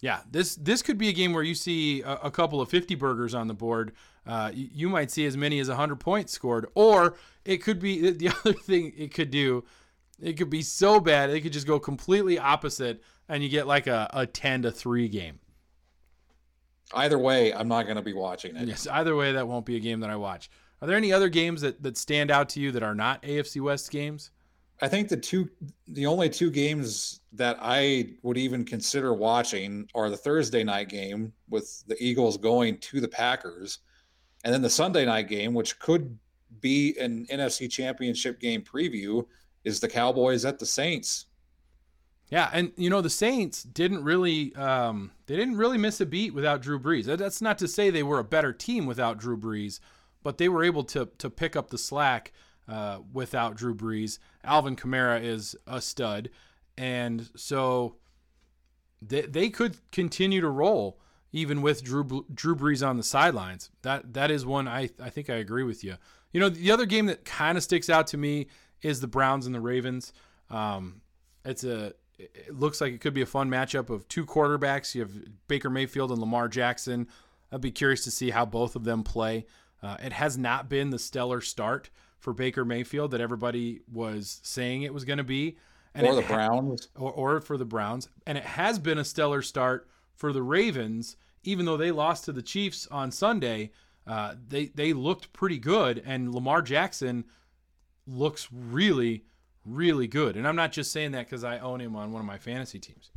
Yeah, 0.00 0.20
this 0.28 0.56
this 0.56 0.82
could 0.82 0.98
be 0.98 1.08
a 1.08 1.12
game 1.12 1.32
where 1.32 1.44
you 1.44 1.54
see 1.54 2.02
a, 2.02 2.14
a 2.24 2.30
couple 2.30 2.60
of 2.60 2.68
50 2.68 2.96
burgers 2.96 3.34
on 3.34 3.46
the 3.46 3.54
board. 3.54 3.92
Uh, 4.26 4.50
you, 4.52 4.68
you, 4.72 4.88
might 4.88 5.12
see 5.12 5.26
as 5.26 5.36
many 5.36 5.60
as 5.60 5.68
100 5.68 5.96
points 6.00 6.32
scored, 6.32 6.66
or 6.74 7.16
it 7.44 7.58
could 7.58 7.78
be 7.78 8.10
the 8.10 8.28
other 8.28 8.52
thing 8.52 8.92
it 8.96 9.14
could 9.14 9.30
do. 9.30 9.64
It 10.20 10.34
could 10.34 10.50
be 10.50 10.62
so 10.62 11.00
bad 11.00 11.30
it 11.30 11.40
could 11.40 11.52
just 11.52 11.66
go 11.68 11.78
completely 11.78 12.36
opposite, 12.36 13.00
and 13.28 13.44
you 13.44 13.48
get 13.48 13.68
like 13.68 13.86
a, 13.86 14.10
a 14.12 14.26
10 14.26 14.62
to 14.62 14.72
three 14.72 15.08
game. 15.08 15.38
Either 16.94 17.18
way, 17.18 17.52
I'm 17.52 17.68
not 17.68 17.84
going 17.84 17.96
to 17.96 18.02
be 18.02 18.12
watching 18.12 18.56
it. 18.56 18.68
Yes, 18.68 18.86
either 18.86 19.16
way, 19.16 19.32
that 19.32 19.46
won't 19.46 19.66
be 19.66 19.76
a 19.76 19.80
game 19.80 20.00
that 20.00 20.10
I 20.10 20.16
watch. 20.16 20.50
Are 20.80 20.88
there 20.88 20.96
any 20.96 21.12
other 21.12 21.28
games 21.28 21.60
that, 21.60 21.82
that 21.82 21.96
stand 21.96 22.30
out 22.30 22.48
to 22.50 22.60
you 22.60 22.72
that 22.72 22.82
are 22.82 22.94
not 22.94 23.22
AFC 23.22 23.60
West 23.60 23.90
games? 23.90 24.30
I 24.80 24.88
think 24.88 25.08
the 25.08 25.16
two, 25.16 25.48
the 25.86 26.06
only 26.06 26.28
two 26.28 26.50
games 26.50 27.20
that 27.34 27.56
I 27.60 28.14
would 28.22 28.36
even 28.36 28.64
consider 28.64 29.14
watching 29.14 29.88
are 29.94 30.10
the 30.10 30.16
Thursday 30.16 30.64
night 30.64 30.88
game 30.88 31.32
with 31.48 31.84
the 31.86 31.96
Eagles 32.00 32.36
going 32.36 32.78
to 32.78 33.00
the 33.00 33.06
Packers, 33.06 33.78
and 34.44 34.52
then 34.52 34.60
the 34.60 34.68
Sunday 34.68 35.04
night 35.04 35.28
game, 35.28 35.54
which 35.54 35.78
could 35.78 36.18
be 36.60 36.96
an 36.98 37.26
NFC 37.30 37.70
Championship 37.70 38.40
game 38.40 38.60
preview, 38.60 39.24
is 39.62 39.78
the 39.78 39.88
Cowboys 39.88 40.44
at 40.44 40.58
the 40.58 40.66
Saints. 40.66 41.26
Yeah, 42.32 42.48
and 42.50 42.72
you 42.78 42.88
know 42.88 43.02
the 43.02 43.10
Saints 43.10 43.62
didn't 43.62 44.04
really 44.04 44.54
um, 44.54 45.10
they 45.26 45.36
didn't 45.36 45.58
really 45.58 45.76
miss 45.76 46.00
a 46.00 46.06
beat 46.06 46.32
without 46.32 46.62
Drew 46.62 46.80
Brees. 46.80 47.04
That's 47.04 47.42
not 47.42 47.58
to 47.58 47.68
say 47.68 47.90
they 47.90 48.02
were 48.02 48.18
a 48.18 48.24
better 48.24 48.54
team 48.54 48.86
without 48.86 49.18
Drew 49.18 49.36
Brees, 49.36 49.80
but 50.22 50.38
they 50.38 50.48
were 50.48 50.64
able 50.64 50.82
to 50.84 51.10
to 51.18 51.28
pick 51.28 51.56
up 51.56 51.68
the 51.68 51.76
slack 51.76 52.32
uh, 52.66 53.00
without 53.12 53.54
Drew 53.54 53.74
Brees. 53.74 54.18
Alvin 54.44 54.76
Kamara 54.76 55.22
is 55.22 55.54
a 55.66 55.82
stud, 55.82 56.30
and 56.78 57.28
so 57.36 57.96
they 59.02 59.20
they 59.20 59.50
could 59.50 59.76
continue 59.90 60.40
to 60.40 60.48
roll 60.48 60.98
even 61.32 61.60
with 61.60 61.84
Drew 61.84 62.24
Drew 62.32 62.56
Brees 62.56 62.86
on 62.86 62.96
the 62.96 63.02
sidelines. 63.02 63.68
That 63.82 64.14
that 64.14 64.30
is 64.30 64.46
one 64.46 64.66
I 64.68 64.88
I 64.98 65.10
think 65.10 65.28
I 65.28 65.34
agree 65.34 65.64
with 65.64 65.84
you. 65.84 65.96
You 66.32 66.40
know 66.40 66.48
the 66.48 66.70
other 66.70 66.86
game 66.86 67.04
that 67.06 67.26
kind 67.26 67.58
of 67.58 67.62
sticks 67.62 67.90
out 67.90 68.06
to 68.06 68.16
me 68.16 68.46
is 68.80 69.02
the 69.02 69.06
Browns 69.06 69.44
and 69.44 69.54
the 69.54 69.60
Ravens. 69.60 70.14
Um, 70.48 71.02
it's 71.44 71.64
a 71.64 71.92
it 72.34 72.58
looks 72.58 72.80
like 72.80 72.92
it 72.92 73.00
could 73.00 73.14
be 73.14 73.22
a 73.22 73.26
fun 73.26 73.50
matchup 73.50 73.90
of 73.90 74.06
two 74.08 74.24
quarterbacks. 74.24 74.94
You 74.94 75.02
have 75.02 75.12
Baker 75.48 75.70
Mayfield 75.70 76.10
and 76.10 76.20
Lamar 76.20 76.48
Jackson. 76.48 77.08
I'd 77.50 77.60
be 77.60 77.70
curious 77.70 78.04
to 78.04 78.10
see 78.10 78.30
how 78.30 78.44
both 78.44 78.76
of 78.76 78.84
them 78.84 79.02
play. 79.02 79.46
Uh, 79.82 79.96
it 80.02 80.12
has 80.12 80.38
not 80.38 80.68
been 80.68 80.90
the 80.90 80.98
stellar 80.98 81.40
start 81.40 81.90
for 82.18 82.32
Baker 82.32 82.64
Mayfield 82.64 83.10
that 83.10 83.20
everybody 83.20 83.80
was 83.92 84.40
saying 84.42 84.82
it 84.82 84.94
was 84.94 85.04
going 85.04 85.18
to 85.18 85.24
be. 85.24 85.58
And 85.94 86.06
or 86.06 86.14
the 86.14 86.22
Browns. 86.22 86.88
Ha- 86.96 87.02
or, 87.02 87.12
or 87.12 87.40
for 87.40 87.58
the 87.58 87.64
Browns. 87.64 88.08
And 88.26 88.38
it 88.38 88.44
has 88.44 88.78
been 88.78 88.98
a 88.98 89.04
stellar 89.04 89.42
start 89.42 89.88
for 90.14 90.32
the 90.32 90.42
Ravens, 90.42 91.16
even 91.42 91.66
though 91.66 91.76
they 91.76 91.90
lost 91.90 92.24
to 92.24 92.32
the 92.32 92.42
Chiefs 92.42 92.86
on 92.90 93.10
Sunday. 93.10 93.72
Uh, 94.06 94.34
they, 94.48 94.66
they 94.66 94.92
looked 94.92 95.32
pretty 95.32 95.58
good, 95.58 96.02
and 96.04 96.34
Lamar 96.34 96.62
Jackson 96.62 97.24
looks 98.06 98.48
really, 98.52 99.24
really 99.64 100.06
good. 100.06 100.36
And 100.36 100.46
I'm 100.46 100.56
not 100.56 100.72
just 100.72 100.92
saying 100.92 101.12
that 101.12 101.26
because 101.26 101.44
I 101.44 101.58
own 101.58 101.80
him 101.80 101.96
on 101.96 102.12
one 102.12 102.20
of 102.20 102.26
my 102.26 102.38
fantasy 102.38 102.78
teams. 102.78 103.10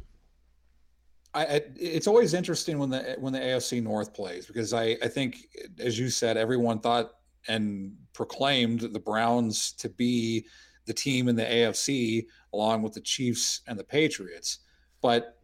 I, 1.35 1.63
it's 1.75 2.07
always 2.07 2.33
interesting 2.33 2.79
when 2.79 2.89
the 2.89 3.17
when 3.19 3.33
the 3.33 3.39
AFC 3.39 3.83
North 3.83 4.13
plays 4.13 4.45
because 4.45 4.73
I, 4.73 4.95
I 5.03 5.09
think 5.09 5.49
as 5.79 5.99
you 5.99 6.09
said 6.09 6.37
everyone 6.37 6.79
thought 6.79 7.11
and 7.49 7.93
proclaimed 8.13 8.79
the 8.79 8.99
Browns 8.99 9.73
to 9.73 9.89
be 9.89 10.45
the 10.85 10.93
team 10.93 11.27
in 11.27 11.35
the 11.35 11.43
AFC 11.43 12.27
along 12.53 12.83
with 12.83 12.93
the 12.93 13.01
Chiefs 13.01 13.61
and 13.67 13.77
the 13.77 13.83
Patriots 13.83 14.59
but 15.01 15.37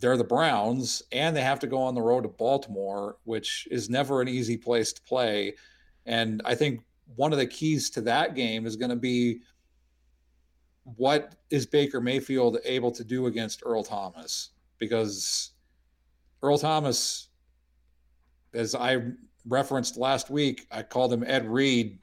they're 0.00 0.18
the 0.18 0.24
Browns 0.24 1.02
and 1.12 1.34
they 1.34 1.40
have 1.40 1.60
to 1.60 1.66
go 1.66 1.78
on 1.78 1.94
the 1.94 2.02
road 2.02 2.24
to 2.24 2.28
Baltimore 2.28 3.16
which 3.24 3.66
is 3.70 3.88
never 3.88 4.20
an 4.20 4.28
easy 4.28 4.58
place 4.58 4.92
to 4.92 5.00
play 5.00 5.54
and 6.04 6.42
I 6.44 6.54
think 6.54 6.82
one 7.14 7.32
of 7.32 7.38
the 7.38 7.46
keys 7.46 7.88
to 7.90 8.02
that 8.02 8.34
game 8.34 8.66
is 8.66 8.76
going 8.76 8.90
to 8.90 8.96
be 8.96 9.40
what 10.94 11.34
is 11.50 11.66
Baker 11.66 12.00
Mayfield 12.00 12.58
able 12.64 12.92
to 12.92 13.02
do 13.02 13.26
against 13.26 13.62
Earl 13.66 13.82
Thomas? 13.82 14.50
Because 14.78 15.50
Earl 16.42 16.58
Thomas, 16.58 17.28
as 18.54 18.74
I 18.74 18.98
referenced 19.46 19.96
last 19.96 20.30
week, 20.30 20.66
I 20.70 20.82
called 20.82 21.12
him 21.12 21.24
Ed 21.26 21.46
Reed. 21.46 21.98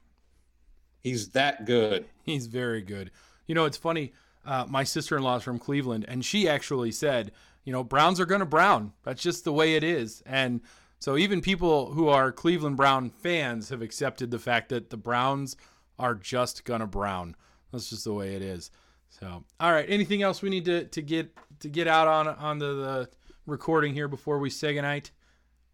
He's 1.00 1.30
that 1.30 1.64
good. 1.64 2.04
He's 2.24 2.46
very 2.46 2.82
good. 2.82 3.10
You 3.46 3.54
know, 3.54 3.64
it's 3.64 3.76
funny. 3.76 4.12
Uh, 4.44 4.66
my 4.68 4.84
sister 4.84 5.16
in 5.16 5.22
law 5.22 5.36
is 5.36 5.42
from 5.42 5.58
Cleveland, 5.58 6.04
and 6.06 6.22
she 6.22 6.46
actually 6.46 6.92
said, 6.92 7.32
you 7.64 7.72
know, 7.72 7.82
Browns 7.82 8.20
are 8.20 8.26
going 8.26 8.40
to 8.40 8.46
brown. 8.46 8.92
That's 9.02 9.22
just 9.22 9.44
the 9.44 9.52
way 9.52 9.74
it 9.74 9.82
is. 9.82 10.22
And 10.26 10.60
so 10.98 11.16
even 11.16 11.40
people 11.40 11.92
who 11.92 12.08
are 12.08 12.30
Cleveland 12.32 12.76
Brown 12.76 13.08
fans 13.08 13.70
have 13.70 13.80
accepted 13.80 14.30
the 14.30 14.38
fact 14.38 14.68
that 14.68 14.90
the 14.90 14.98
Browns 14.98 15.56
are 15.98 16.14
just 16.14 16.64
going 16.64 16.80
to 16.80 16.86
brown. 16.86 17.36
That's 17.74 17.90
just 17.90 18.04
the 18.04 18.14
way 18.14 18.34
it 18.34 18.42
is. 18.42 18.70
So, 19.10 19.44
all 19.60 19.72
right. 19.72 19.86
Anything 19.88 20.22
else 20.22 20.42
we 20.42 20.50
need 20.50 20.64
to, 20.64 20.84
to 20.84 21.02
get 21.02 21.36
to 21.60 21.68
get 21.68 21.86
out 21.86 22.08
on 22.08 22.28
on 22.28 22.58
the, 22.58 22.74
the 22.74 23.08
recording 23.46 23.92
here 23.92 24.08
before 24.08 24.38
we 24.38 24.48
say 24.48 24.74
goodnight, 24.74 25.10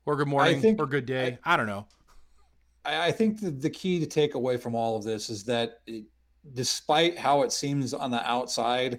or 0.07 0.16
good 0.16 0.28
morning, 0.28 0.61
think- 0.61 0.80
or 0.80 0.86
good 0.86 1.07
day? 1.07 1.38
I, 1.44 1.57
don't 1.57 1.66
know. 1.66 1.86
I, 2.84 3.09
I 3.09 3.12
think 3.12 3.40
the, 3.40 3.51
the 3.51 3.70
key 3.70 4.01
to 4.01 4.07
take 4.07 4.34
away 4.34 4.57
from 4.57 4.74
all 4.74 4.96
of 4.96 5.05
this 5.05 5.30
is 5.30 5.44
that 5.44 5.80
it, 5.86 6.05
despite 6.55 7.18
how 7.18 7.42
it 7.42 7.53
seems 7.53 7.92
on 7.92 8.11
the 8.11 8.28
outside, 8.28 8.98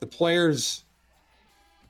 the 0.00 0.06
players 0.06 0.84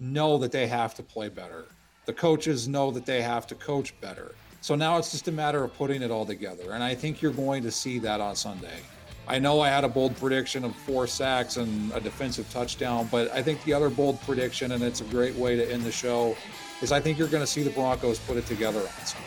know 0.00 0.38
that 0.38 0.52
they 0.52 0.66
have 0.66 0.94
to 0.94 1.02
play 1.02 1.28
better. 1.28 1.66
The 2.06 2.12
coaches 2.12 2.68
know 2.68 2.90
that 2.90 3.06
they 3.06 3.22
have 3.22 3.46
to 3.48 3.54
coach 3.54 3.98
better. 4.00 4.34
So 4.60 4.74
now 4.74 4.96
it's 4.96 5.12
just 5.12 5.28
a 5.28 5.32
matter 5.32 5.62
of 5.62 5.74
putting 5.74 6.02
it 6.02 6.10
all 6.10 6.26
together. 6.26 6.72
And 6.72 6.82
I 6.82 6.94
think 6.94 7.22
you're 7.22 7.32
going 7.32 7.62
to 7.62 7.70
see 7.70 7.98
that 8.00 8.20
on 8.20 8.34
Sunday. 8.34 8.80
I 9.29 9.39
know 9.39 9.61
I 9.61 9.68
had 9.68 9.85
a 9.85 9.89
bold 9.89 10.16
prediction 10.16 10.64
of 10.64 10.74
four 10.74 11.07
sacks 11.07 11.59
and 11.59 11.93
a 11.93 12.01
defensive 12.01 12.51
touchdown, 12.51 13.09
but 13.11 13.31
I 13.31 13.43
think 13.43 13.62
the 13.64 13.74
other 13.74 13.91
bold 13.91 14.18
prediction, 14.22 14.72
and 14.72 14.83
it's 14.83 15.03
a 15.03 15.05
great 15.05 15.35
way 15.35 15.55
to 15.55 15.70
end 15.70 15.85
the 15.85 15.93
show, 15.93 16.35
is 16.81 16.93
I 16.93 17.01
think 17.01 17.18
you're 17.18 17.29
going 17.29 17.43
to 17.43 17.47
see 17.47 17.62
the 17.62 17.70
Broncos 17.70 18.18
put 18.20 18.39
it 18.39 18.47
together 18.47 18.81
on 18.81 19.05
Sunday. 19.05 19.26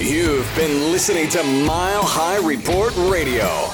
You've 0.00 0.52
been 0.56 0.90
listening 0.90 1.28
to 1.28 1.44
Mile 1.44 2.02
High 2.02 2.44
Report 2.44 2.92
Radio. 2.96 3.68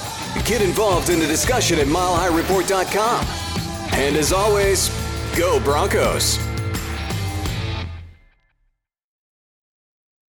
Get 0.44 0.60
involved 0.60 1.08
in 1.08 1.18
the 1.18 1.26
discussion 1.26 1.78
at 1.78 1.86
milehighreport.com. 1.86 3.26
And 3.94 4.16
as 4.16 4.34
always, 4.34 4.90
go 5.34 5.58
Broncos. 5.60 6.47